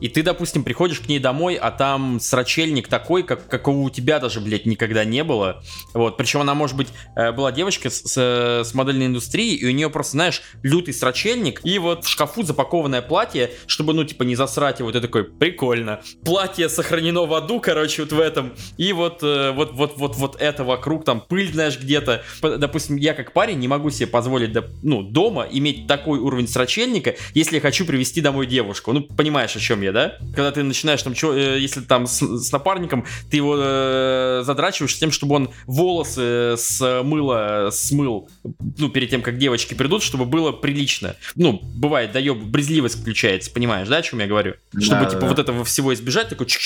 И 0.00 0.08
ты, 0.08 0.22
допустим, 0.22 0.64
приходишь 0.64 1.00
к 1.00 1.08
ней 1.08 1.18
домой, 1.18 1.54
а 1.54 1.70
там 1.70 2.20
срачельник 2.20 2.88
такой, 2.88 3.22
как, 3.22 3.48
какого 3.48 3.78
у 3.78 3.90
тебя 3.90 4.18
даже, 4.18 4.40
блядь, 4.40 4.66
никогда 4.66 5.04
не 5.04 5.24
было. 5.24 5.62
Вот, 5.94 6.16
причем 6.16 6.40
она, 6.40 6.54
может 6.54 6.76
быть, 6.76 6.88
э, 7.16 7.32
была 7.32 7.52
девочка 7.52 7.90
с, 7.90 8.02
с, 8.02 8.64
с 8.64 8.74
модельной 8.74 9.06
индустрией, 9.06 9.56
и 9.56 9.66
у 9.66 9.70
нее 9.70 9.90
просто, 9.90 10.12
знаешь, 10.12 10.42
лютый 10.62 10.94
срачельник, 10.94 11.60
и 11.64 11.78
вот 11.78 12.04
в 12.04 12.08
шкафу 12.08 12.42
запакованное 12.42 13.02
платье, 13.02 13.50
чтобы, 13.66 13.94
ну, 13.94 14.04
типа, 14.04 14.22
не 14.22 14.36
засрать 14.36 14.80
его. 14.80 14.90
Ты 14.92 15.00
такой, 15.00 15.24
прикольно. 15.24 16.00
Платье 16.24 16.68
сохранено 16.68 17.26
в 17.26 17.34
аду, 17.34 17.60
короче, 17.60 18.02
вот 18.02 18.12
в 18.12 18.20
этом. 18.20 18.54
И 18.76 18.92
вот, 18.92 19.22
э, 19.22 19.52
вот, 19.52 19.72
вот, 19.72 19.96
вот, 19.96 20.16
вот 20.16 20.36
это 20.40 20.64
вокруг, 20.64 21.04
там 21.04 21.20
пыль, 21.20 21.52
знаешь, 21.52 21.78
где-то. 21.78 22.22
Допустим, 22.42 22.96
я 22.96 23.14
как 23.14 23.32
парень 23.32 23.58
не 23.58 23.68
могу 23.68 23.90
себе 23.90 24.06
позволить, 24.06 24.56
ну, 24.82 25.02
дома 25.02 25.46
иметь 25.50 25.86
такой 25.86 26.18
уровень 26.18 26.48
срачельника, 26.48 27.16
если 27.34 27.56
я 27.56 27.60
хочу 27.60 27.84
привести 27.84 28.20
домой 28.20 28.46
девушку. 28.46 28.77
Ну, 28.86 29.02
понимаешь, 29.02 29.54
о 29.56 29.60
чем 29.60 29.82
я, 29.82 29.92
да? 29.92 30.18
Когда 30.34 30.50
ты 30.52 30.62
начинаешь 30.62 31.02
там, 31.02 31.14
чё, 31.14 31.34
э, 31.34 31.58
если 31.58 31.80
там 31.80 32.06
с, 32.06 32.20
с 32.20 32.52
напарником, 32.52 33.04
ты 33.30 33.36
его 33.36 33.56
э, 33.58 34.42
задрачиваешь 34.44 34.98
тем, 34.98 35.10
чтобы 35.10 35.36
он 35.36 35.50
волосы 35.66 36.54
с 36.56 37.02
мыла 37.02 37.70
смыл, 37.72 38.28
ну, 38.76 38.88
перед 38.88 39.10
тем, 39.10 39.22
как 39.22 39.38
девочки 39.38 39.74
придут, 39.74 40.02
чтобы 40.02 40.24
было 40.24 40.52
прилично. 40.52 41.16
Ну, 41.34 41.60
бывает, 41.62 42.12
да, 42.12 42.20
брезливость 42.20 43.00
включается, 43.00 43.50
понимаешь, 43.50 43.88
да, 43.88 43.98
о 43.98 44.02
чем 44.02 44.20
я 44.20 44.26
говорю? 44.26 44.54
Чтобы, 44.78 45.04
да, 45.04 45.10
типа, 45.10 45.22
да. 45.22 45.28
вот 45.28 45.38
этого 45.38 45.64
всего 45.64 45.92
избежать, 45.94 46.28
такой 46.28 46.46
чик 46.46 46.60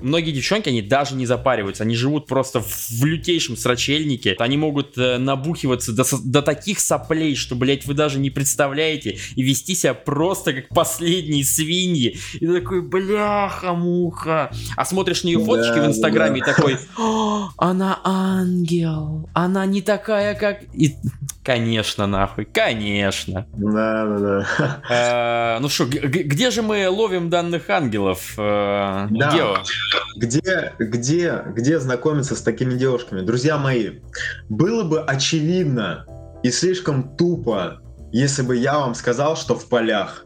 Многие 0.00 0.32
девчонки, 0.32 0.68
они 0.68 0.82
даже 0.82 1.14
не 1.14 1.26
запариваются, 1.26 1.84
они 1.84 1.94
живут 1.94 2.26
просто 2.26 2.60
в 2.60 3.04
лютейшем 3.04 3.56
срачельнике, 3.56 4.36
они 4.38 4.56
могут 4.56 4.96
э, 4.98 5.18
набухиваться 5.18 5.92
до, 5.92 6.04
до 6.24 6.42
таких 6.42 6.80
соплей, 6.80 7.36
что, 7.36 7.54
блядь, 7.54 7.86
вы 7.86 7.94
даже 7.94 8.18
не 8.18 8.30
представляете, 8.30 9.18
и 9.34 9.42
вести 9.42 9.74
себя 9.74 9.94
просто 9.94 10.52
как 10.52 10.68
последние 11.24 11.44
свиньи. 11.44 12.18
И 12.40 12.46
такой, 12.46 12.82
бляха-муха. 12.82 14.50
А 14.76 14.84
смотришь 14.84 15.24
на 15.24 15.28
ее 15.28 15.44
фоточки 15.44 15.76
да, 15.76 15.84
в 15.84 15.86
Инстаграме 15.86 16.40
да. 16.40 16.50
и 16.50 16.54
такой, 16.54 16.78
она 17.56 18.00
ангел, 18.04 19.28
она 19.32 19.66
не 19.66 19.82
такая, 19.82 20.34
как... 20.34 20.62
И 20.74 20.94
Конечно, 21.42 22.06
нахуй, 22.06 22.46
конечно. 22.46 23.46
Да, 23.52 24.06
да, 24.06 24.18
да. 24.18 25.56
Э, 25.58 25.60
ну 25.60 25.68
что, 25.68 25.84
где 25.84 26.50
же 26.50 26.62
мы 26.62 26.88
ловим 26.88 27.28
данных 27.28 27.68
ангелов? 27.68 28.32
Э, 28.38 29.08
да. 29.10 29.62
Где, 30.16 30.72
где, 30.78 31.42
где 31.54 31.78
знакомиться 31.80 32.34
с 32.34 32.40
такими 32.40 32.78
девушками? 32.78 33.20
Друзья 33.20 33.58
мои, 33.58 34.00
было 34.48 34.84
бы 34.84 35.02
очевидно 35.02 36.06
и 36.42 36.50
слишком 36.50 37.14
тупо, 37.14 37.82
если 38.10 38.40
бы 38.40 38.56
я 38.56 38.78
вам 38.78 38.94
сказал, 38.94 39.36
что 39.36 39.54
в 39.54 39.68
полях. 39.68 40.24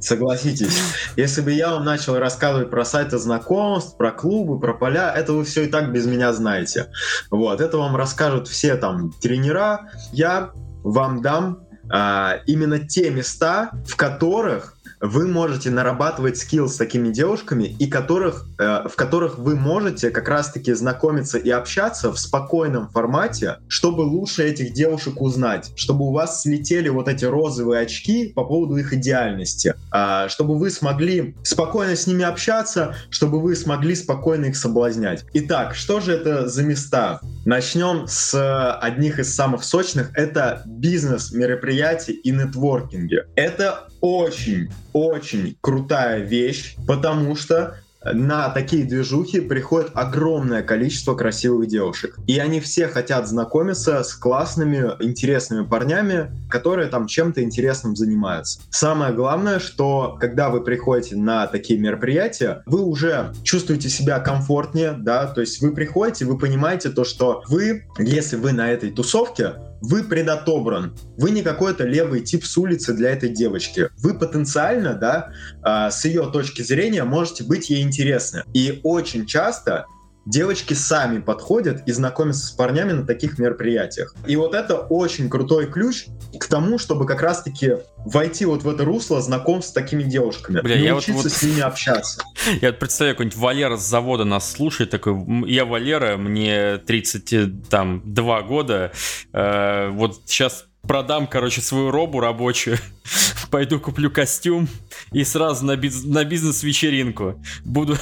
Согласитесь, 0.00 0.78
если 1.16 1.40
бы 1.40 1.52
я 1.52 1.72
вам 1.72 1.84
начал 1.84 2.18
рассказывать 2.18 2.70
про 2.70 2.84
сайты 2.84 3.18
знакомств, 3.18 3.96
про 3.96 4.12
клубы, 4.12 4.60
про 4.60 4.72
поля, 4.72 5.12
это 5.12 5.32
вы 5.32 5.44
все 5.44 5.64
и 5.64 5.66
так 5.66 5.92
без 5.92 6.06
меня 6.06 6.32
знаете. 6.32 6.90
Вот, 7.30 7.60
это 7.60 7.78
вам 7.78 7.96
расскажут 7.96 8.46
все 8.48 8.76
там 8.76 9.12
тренера. 9.20 9.90
Я 10.12 10.52
вам 10.84 11.20
дам 11.20 11.68
а, 11.90 12.40
именно 12.46 12.78
те 12.78 13.10
места, 13.10 13.70
в 13.86 13.96
которых 13.96 14.77
вы 15.00 15.26
можете 15.26 15.70
нарабатывать 15.70 16.38
скилл 16.38 16.68
с 16.68 16.76
такими 16.76 17.10
девушками, 17.10 17.64
и 17.78 17.86
которых, 17.86 18.46
э, 18.58 18.88
в 18.88 18.96
которых 18.96 19.38
вы 19.38 19.56
можете 19.56 20.10
как 20.10 20.28
раз-таки 20.28 20.72
знакомиться 20.72 21.38
и 21.38 21.50
общаться 21.50 22.12
в 22.12 22.18
спокойном 22.18 22.88
формате, 22.88 23.56
чтобы 23.68 24.02
лучше 24.02 24.44
этих 24.44 24.72
девушек 24.72 25.20
узнать, 25.20 25.70
чтобы 25.76 26.06
у 26.06 26.12
вас 26.12 26.42
слетели 26.42 26.88
вот 26.88 27.08
эти 27.08 27.24
розовые 27.24 27.82
очки 27.82 28.28
по 28.28 28.44
поводу 28.44 28.76
их 28.76 28.92
идеальности, 28.92 29.74
э, 29.92 30.28
чтобы 30.28 30.58
вы 30.58 30.70
смогли 30.70 31.36
спокойно 31.42 31.96
с 31.96 32.06
ними 32.06 32.24
общаться, 32.24 32.96
чтобы 33.10 33.40
вы 33.40 33.54
смогли 33.56 33.94
спокойно 33.94 34.46
их 34.46 34.56
соблазнять. 34.56 35.24
Итак, 35.32 35.74
что 35.74 36.00
же 36.00 36.12
это 36.12 36.48
за 36.48 36.62
места? 36.62 37.20
Начнем 37.44 38.06
с 38.06 38.34
одних 38.80 39.18
из 39.18 39.34
самых 39.34 39.64
сочных. 39.64 40.10
Это 40.14 40.62
бизнес-мероприятия 40.66 42.12
и 42.12 42.30
нетворкинги. 42.30 43.24
Это 43.36 43.88
очень, 44.00 44.70
очень 44.92 45.56
крутая 45.60 46.20
вещь, 46.20 46.76
потому 46.86 47.36
что 47.36 47.76
на 48.04 48.48
такие 48.50 48.84
движухи 48.84 49.40
приходит 49.40 49.90
огромное 49.94 50.62
количество 50.62 51.14
красивых 51.14 51.68
девушек. 51.68 52.18
И 52.26 52.38
они 52.38 52.60
все 52.60 52.88
хотят 52.88 53.28
знакомиться 53.28 54.02
с 54.02 54.14
классными, 54.14 54.92
интересными 55.00 55.64
парнями, 55.64 56.30
которые 56.48 56.88
там 56.88 57.06
чем-то 57.06 57.42
интересным 57.42 57.96
занимаются. 57.96 58.60
Самое 58.70 59.12
главное, 59.12 59.58
что 59.58 60.16
когда 60.20 60.48
вы 60.48 60.62
приходите 60.62 61.16
на 61.16 61.46
такие 61.46 61.78
мероприятия, 61.78 62.62
вы 62.66 62.82
уже 62.82 63.32
чувствуете 63.42 63.88
себя 63.88 64.20
комфортнее, 64.20 64.92
да, 64.92 65.26
то 65.26 65.40
есть 65.40 65.60
вы 65.60 65.72
приходите, 65.72 66.24
вы 66.24 66.38
понимаете 66.38 66.90
то, 66.90 67.04
что 67.04 67.42
вы, 67.48 67.84
если 67.98 68.36
вы 68.36 68.52
на 68.52 68.70
этой 68.70 68.90
тусовке, 68.90 69.54
вы 69.80 70.04
предотобран, 70.04 70.96
вы 71.16 71.30
не 71.30 71.42
какой-то 71.42 71.84
левый 71.84 72.20
тип 72.20 72.44
с 72.44 72.56
улицы 72.56 72.94
для 72.94 73.10
этой 73.10 73.28
девочки. 73.28 73.88
Вы 73.98 74.18
потенциально, 74.18 74.94
да, 74.94 75.30
э, 75.64 75.90
с 75.90 76.04
ее 76.04 76.30
точки 76.30 76.62
зрения 76.62 77.04
можете 77.04 77.44
быть 77.44 77.70
ей 77.70 77.82
интересны. 77.82 78.44
И 78.54 78.80
очень 78.82 79.26
часто 79.26 79.86
девочки 80.28 80.74
сами 80.74 81.20
подходят 81.20 81.82
и 81.86 81.92
знакомятся 81.92 82.46
с 82.46 82.50
парнями 82.50 82.92
на 82.92 83.06
таких 83.06 83.38
мероприятиях. 83.38 84.14
И 84.26 84.36
вот 84.36 84.54
это 84.54 84.76
очень 84.76 85.30
крутой 85.30 85.66
ключ 85.66 86.06
к 86.38 86.46
тому, 86.46 86.78
чтобы 86.78 87.06
как 87.06 87.22
раз-таки 87.22 87.78
войти 87.96 88.44
вот 88.44 88.62
в 88.62 88.68
это 88.68 88.84
русло 88.84 89.20
знакомств 89.22 89.70
с 89.70 89.72
такими 89.72 90.02
девушками. 90.02 90.60
Бля, 90.60 90.76
я 90.76 90.94
вот, 90.94 91.08
вот... 91.08 91.32
с 91.32 91.42
ними 91.42 91.60
общаться. 91.60 92.22
Я 92.60 92.68
вот 92.68 92.78
представляю, 92.78 93.14
какой-нибудь 93.14 93.38
Валера 93.38 93.76
с 93.76 93.86
завода 93.86 94.24
нас 94.24 94.50
слушает, 94.50 94.90
такой, 94.90 95.14
я 95.46 95.64
Валера, 95.64 96.16
мне 96.16 96.78
32 96.78 98.42
года, 98.42 98.92
э, 99.32 99.88
вот 99.90 100.22
сейчас 100.24 100.66
продам, 100.82 101.26
короче, 101.26 101.60
свою 101.60 101.90
робу 101.90 102.20
рабочую, 102.20 102.78
пойду 103.50 103.80
куплю 103.80 104.10
костюм 104.10 104.68
и 105.12 105.24
сразу 105.24 105.64
на, 105.64 105.76
биз- 105.76 106.06
на 106.06 106.24
бизнес-вечеринку 106.24 107.42
буду... 107.64 107.96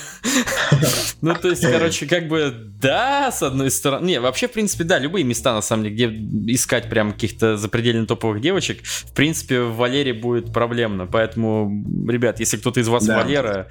ну, 1.21 1.35
то 1.35 1.49
есть, 1.49 1.63
короче, 1.63 2.07
как 2.07 2.29
бы, 2.29 2.55
да, 2.81 3.31
с 3.31 3.43
одной 3.43 3.71
стороны... 3.71 4.07
Не, 4.07 4.21
вообще, 4.21 4.49
в 4.49 4.53
принципе, 4.53 4.85
да, 4.85 4.99
любые 4.99 5.25
места, 5.25 5.55
на 5.55 5.63
самом 5.63 5.85
деле, 5.85 5.95
где 5.95 6.53
искать 6.53 6.89
прям 6.89 7.13
каких-то 7.13 7.57
запредельно 7.57 8.07
топовых 8.07 8.41
девочек, 8.41 8.85
в 8.85 9.13
принципе, 9.13 9.61
в 9.61 9.77
Валере 9.77 10.13
будет 10.13 10.53
проблемно. 10.53 11.07
Поэтому, 11.07 11.85
ребят, 12.09 12.41
если 12.41 12.57
кто-то 12.57 12.81
из 12.81 12.89
вас 12.89 13.07
да. 13.07 13.17
Валера, 13.17 13.69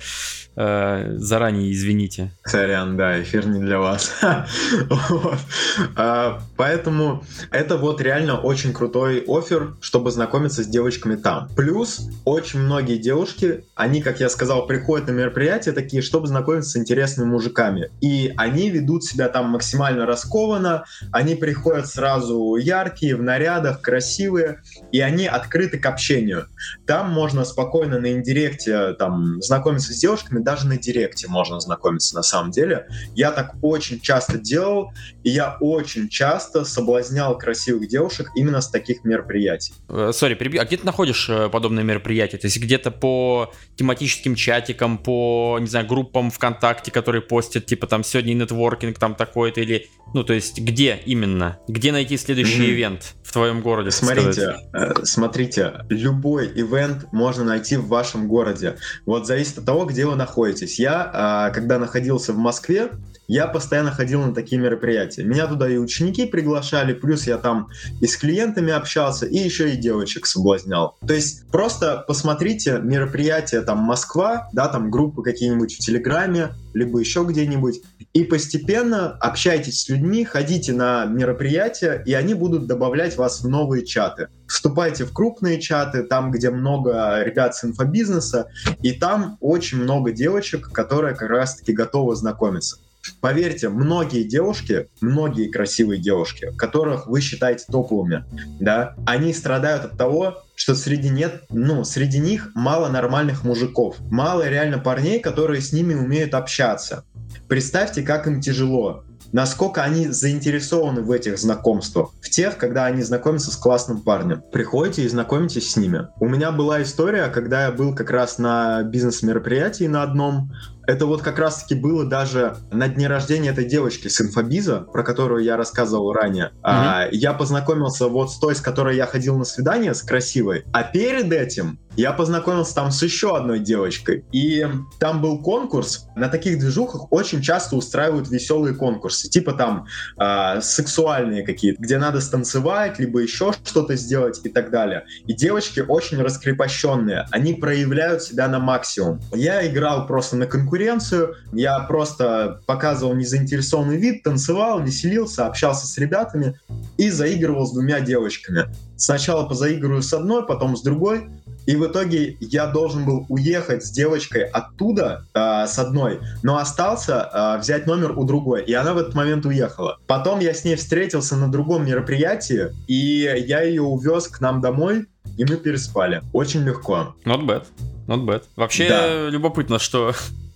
э, 0.56 1.14
заранее 1.18 1.72
извините. 1.72 2.32
Сорян, 2.46 2.98
да, 2.98 3.22
эфир 3.22 3.48
не 3.48 3.60
для 3.60 3.80
вас. 3.80 4.14
а, 5.96 6.42
поэтому 6.56 7.24
это 7.52 7.78
вот 7.78 8.02
реально 8.02 8.40
очень 8.40 8.74
крутой 8.74 9.24
офер, 9.28 9.76
чтобы 9.82 10.12
знакомиться 10.12 10.64
с 10.64 10.68
девочками 10.68 11.16
там. 11.16 11.50
Плюс 11.56 12.10
очень 12.24 12.60
многие 12.60 12.98
девушки, 13.16 13.64
они, 13.76 14.02
как 14.02 14.20
я 14.20 14.28
сказал, 14.30 14.68
приходят 14.68 15.08
на 15.08 15.12
мероприятия 15.12 15.72
такие, 15.72 16.02
чтобы 16.02 16.28
знакомиться 16.28 16.72
с 16.72 16.78
интересными 16.78 17.28
мужиками. 17.28 17.90
И 18.02 18.34
они 18.36 18.70
ведут 18.70 19.06
себя 19.06 19.30
там 19.30 19.50
максимально 19.52 20.06
раскованно, 20.06 20.84
они 21.12 21.36
приходят 21.36 21.88
сразу 21.88 22.56
яркие, 22.58 23.16
в 23.16 23.24
нарядах, 23.24 23.82
красивые, 23.82 24.62
и 24.92 25.00
они 25.00 25.28
открыты 25.28 25.80
к 25.80 25.86
общению. 25.86 26.48
Там 26.86 27.10
можно 27.12 27.46
спокойно 27.46 28.00
на 28.00 28.12
индиректе 28.12 28.94
там 28.94 29.42
знакомиться 29.42 29.94
с 29.94 29.98
девушками, 29.98 30.44
даже 30.44 30.68
на 30.68 30.78
директе 30.78 31.28
можно 31.30 31.60
знакомиться 31.62 32.16
на 32.16 32.24
самом 32.24 32.52
деле. 32.52 32.88
Я 33.16 33.32
так 33.32 33.56
очень 33.62 34.02
часто 34.02 34.38
делал, 34.38 34.92
и 35.24 35.30
я 35.30 35.58
очень 35.62 36.10
часто 36.10 36.66
соблазнял 36.66 37.38
красивых 37.38 37.88
девушек 37.88 38.28
именно 38.36 38.60
с 38.60 38.70
таких 38.70 39.06
мероприятий. 39.06 39.74
Э, 39.88 40.12
сори. 40.14 40.38
А 40.58 40.66
где 40.66 40.78
ты 40.78 40.86
находишь 40.86 41.30
э, 41.30 41.50
подобные 41.50 41.86
мероприятия? 41.86 42.38
То 42.38 42.48
есть 42.48 42.60
где-то 42.60 42.92
по 43.06 43.54
тематическим 43.76 44.34
чатикам, 44.34 44.98
по, 44.98 45.60
не 45.62 45.68
знаю, 45.68 45.86
группам 45.86 46.32
ВКонтакте, 46.32 46.90
которые 46.90 47.22
постят, 47.22 47.68
типа 47.68 47.86
там 47.86 48.04
сегодня 48.04 48.34
нетворкинг 48.34 48.98
там 48.98 49.14
такой-то, 49.14 49.62
или, 49.62 49.88
ну, 50.16 50.24
то 50.24 50.32
есть 50.32 50.62
где 50.62 50.98
именно? 51.06 51.60
Где 51.68 51.92
найти 51.92 52.16
следующий 52.16 52.62
mm-hmm. 52.62 52.74
ивент 52.74 53.16
в 53.22 53.34
твоем 53.34 53.62
городе? 53.62 53.92
Смотрите, 53.92 54.56
э, 54.72 54.94
смотрите, 55.04 55.82
любой 55.90 56.48
ивент 56.56 57.12
можно 57.12 57.44
найти 57.44 57.76
в 57.76 57.90
вашем 57.90 58.30
городе. 58.30 58.78
Вот 59.06 59.28
зависит 59.28 59.58
от 59.58 59.66
того, 59.66 59.84
где 59.84 60.06
вы 60.06 60.16
находитесь. 60.16 60.80
Я, 60.80 61.50
э, 61.50 61.54
когда 61.54 61.80
находился 61.80 62.32
в 62.32 62.38
Москве, 62.38 62.92
я 63.28 63.48
постоянно 63.48 63.92
ходил 63.92 64.22
на 64.22 64.34
такие 64.34 64.62
мероприятия. 64.62 65.26
Меня 65.26 65.48
туда 65.48 65.70
и 65.70 65.76
ученики 65.76 66.26
приглашали, 66.26 66.94
плюс 66.94 67.28
я 67.28 67.38
там 67.38 67.68
и 68.00 68.08
с 68.08 68.16
клиентами 68.16 68.72
общался, 68.72 69.26
и 69.26 69.36
еще 69.38 69.74
и 69.74 69.76
девочек 69.76 70.28
соблазнял. 70.28 70.96
То 71.06 71.14
есть 71.14 71.46
просто 71.48 72.06
посмотрите 72.08 72.80
мероприятия 72.82 73.62
там 73.64 73.80
Москва, 73.80 74.48
да, 74.54 74.70
там 74.70 74.90
группы 74.90 75.24
какие-нибудь 75.24 75.76
в 75.76 75.80
Телеграме, 75.80 76.52
либо 76.76 77.00
еще 77.00 77.24
где-нибудь, 77.24 77.82
и 78.14 78.26
постепенно 78.26 79.12
общайтесь 79.14 79.82
с 79.82 79.90
людьми, 79.90 80.26
ходите 80.26 80.74
на 80.74 81.06
мероприятия, 81.06 82.04
и 82.06 82.14
они 82.14 82.34
будут 82.34 82.68
добавлять 82.68 83.18
вас 83.18 83.42
в 83.42 83.48
новые 83.48 83.86
чаты. 83.86 84.28
Вступайте 84.48 85.06
в 85.06 85.14
крупные 85.14 85.60
чаты, 85.60 86.04
там, 86.04 86.32
где 86.32 86.52
много 86.52 87.24
ребят 87.24 87.56
с 87.56 87.64
инфобизнеса, 87.64 88.50
и 88.84 88.92
там 88.92 89.38
очень 89.40 89.82
много 89.82 90.12
девочек, 90.12 90.70
которые 90.72 91.16
как 91.16 91.30
раз-таки 91.30 91.72
готовы 91.72 92.16
знакомиться. 92.16 92.78
Поверьте, 93.22 93.70
многие 93.70 94.24
девушки, 94.24 94.90
многие 95.02 95.50
красивые 95.50 96.00
девушки, 96.00 96.52
которых 96.58 97.08
вы 97.08 97.22
считаете 97.22 97.66
топовыми, 97.72 98.26
да, 98.60 98.96
они 99.06 99.34
страдают 99.34 99.86
от 99.86 99.98
того, 99.98 100.44
что 100.56 100.76
среди 100.76 101.10
нет, 101.10 101.44
ну, 101.50 101.84
среди 101.84 102.20
них 102.20 102.52
мало 102.56 102.90
нормальных 102.90 103.44
мужиков, 103.44 103.98
мало 104.12 104.48
реально 104.48 104.80
парней, 104.80 105.20
которые 105.20 105.62
с 105.62 105.74
ними 105.74 105.94
умеют 105.94 106.34
общаться. 106.34 107.04
Представьте, 107.48 108.02
как 108.02 108.28
им 108.28 108.42
тяжело 108.42 109.04
насколько 109.36 109.84
они 109.84 110.08
заинтересованы 110.08 111.02
в 111.02 111.12
этих 111.12 111.38
знакомствах, 111.38 112.12
в 112.22 112.30
тех, 112.30 112.58
когда 112.58 112.86
они 112.86 113.02
знакомятся 113.02 113.52
с 113.52 113.58
классным 113.58 114.02
парнем. 114.02 114.42
Приходите 114.50 115.04
и 115.04 115.10
знакомитесь 115.10 115.72
с 115.72 115.76
ними. 115.76 116.08
У 116.22 116.30
меня 116.30 116.54
была 116.54 116.82
история, 116.82 117.28
когда 117.28 117.66
я 117.66 117.72
был 117.74 117.94
как 117.94 118.12
раз 118.12 118.38
на 118.38 118.84
бизнес-мероприятии 118.84 119.88
на 119.88 120.04
одном, 120.04 120.54
это 120.88 121.06
вот 121.06 121.22
как 121.22 121.40
раз-таки 121.40 121.76
было 121.76 122.06
даже 122.06 122.58
на 122.72 122.88
дне 122.88 123.08
рождения 123.08 123.50
этой 123.50 123.66
девочки 123.66 124.08
с 124.08 124.22
инфобиза, 124.22 124.82
про 124.82 125.04
которую 125.04 125.44
я 125.44 125.58
рассказывал 125.58 126.14
ранее. 126.14 126.46
Mm-hmm. 126.46 126.60
А, 126.64 127.08
я 127.12 127.34
познакомился 127.34 128.08
вот 128.08 128.32
с 128.32 128.40
той, 128.40 128.56
с 128.56 128.62
которой 128.62 128.96
я 128.96 129.06
ходил 129.06 129.38
на 129.38 129.46
свидание, 129.46 129.94
с 129.94 130.02
красивой. 130.02 130.66
А 130.74 130.84
перед 130.84 131.32
этим 131.32 131.80
я 131.96 132.12
познакомился 132.14 132.76
там 132.76 132.92
с 132.92 133.02
еще 133.02 133.36
одной 133.36 133.60
девочкой. 133.60 134.26
И 134.32 134.66
там 135.00 135.22
был 135.22 135.42
конкурс. 135.42 136.08
На 136.16 136.28
таких 136.28 136.60
движухах 136.60 137.12
очень 137.12 137.42
часто 137.42 137.76
устраивают 137.76 138.30
веселые 138.30 138.76
конкурсы. 138.76 139.30
Типа 139.30 139.54
там 139.54 139.86
э, 140.20 140.62
сексуальные 140.62 141.44
какие-то, 141.44 141.82
где 141.82 141.98
надо 141.98 142.22
станцевать, 142.22 143.00
либо 143.00 143.20
еще 143.20 143.54
что-то 143.64 143.96
сделать 143.96 144.42
и 144.44 144.50
так 144.50 144.72
далее. 144.72 145.06
И 145.26 145.34
девочки 145.34 145.80
очень 145.80 146.22
раскрепощенные. 146.22 147.26
Они 147.32 147.54
проявляют 147.54 148.24
себя 148.24 148.48
на 148.48 148.60
максимум. 148.60 149.20
Я 149.34 149.66
играл 149.68 150.08
просто 150.08 150.36
на 150.36 150.48
конкуренцию, 150.48 151.36
я 151.54 151.80
просто 151.80 152.62
показывал 152.66 153.16
незаинтересованный 153.16 153.98
вид, 153.98 154.24
танцевал, 154.24 154.82
веселился, 154.82 155.46
общался 155.46 155.88
с 155.88 155.98
ребятами 155.98 156.60
и 156.98 157.10
заигрывал 157.10 157.66
с 157.66 157.74
двумя 157.74 158.00
девочками. 158.00 158.66
Сначала 158.98 159.48
позаигрываю 159.48 160.02
с 160.02 160.14
одной, 160.14 160.46
потом 160.46 160.78
с 160.78 160.82
другой, 160.82 161.30
и 161.66 161.76
в 161.76 161.86
итоге 161.86 162.38
я 162.40 162.68
должен 162.68 163.06
был 163.06 163.26
уехать 163.30 163.86
с 163.86 163.92
девочкой 163.92 164.44
оттуда, 164.44 165.26
э, 165.34 165.66
с 165.68 165.80
одной, 165.80 166.20
но 166.44 166.58
остался 166.58 167.30
э, 167.32 167.60
взять 167.60 167.88
номер 167.88 168.18
у 168.18 168.24
другой. 168.24 168.64
И 168.64 168.74
она 168.74 168.94
в 168.94 168.98
этот 168.98 169.16
момент 169.16 169.46
уехала. 169.46 170.00
Потом 170.08 170.40
я 170.40 170.54
с 170.54 170.64
ней 170.64 170.76
встретился 170.76 171.36
на 171.36 171.52
другом 171.52 171.86
мероприятии, 171.86 172.70
и 172.88 173.30
я 173.48 173.62
ее 173.62 173.82
увез 173.82 174.28
к 174.28 174.42
нам 174.42 174.62
домой, 174.62 175.06
и 175.38 175.46
мы 175.46 175.58
переспали. 175.58 176.22
Очень 176.34 176.64
легко. 176.64 177.16
Not 177.26 177.46
bad. 177.46 177.66
Not 178.08 178.26
bad. 178.26 178.44
Вообще 178.56 178.90
да. 178.90 179.30
любопытно, 179.30 179.80
что 179.80 180.14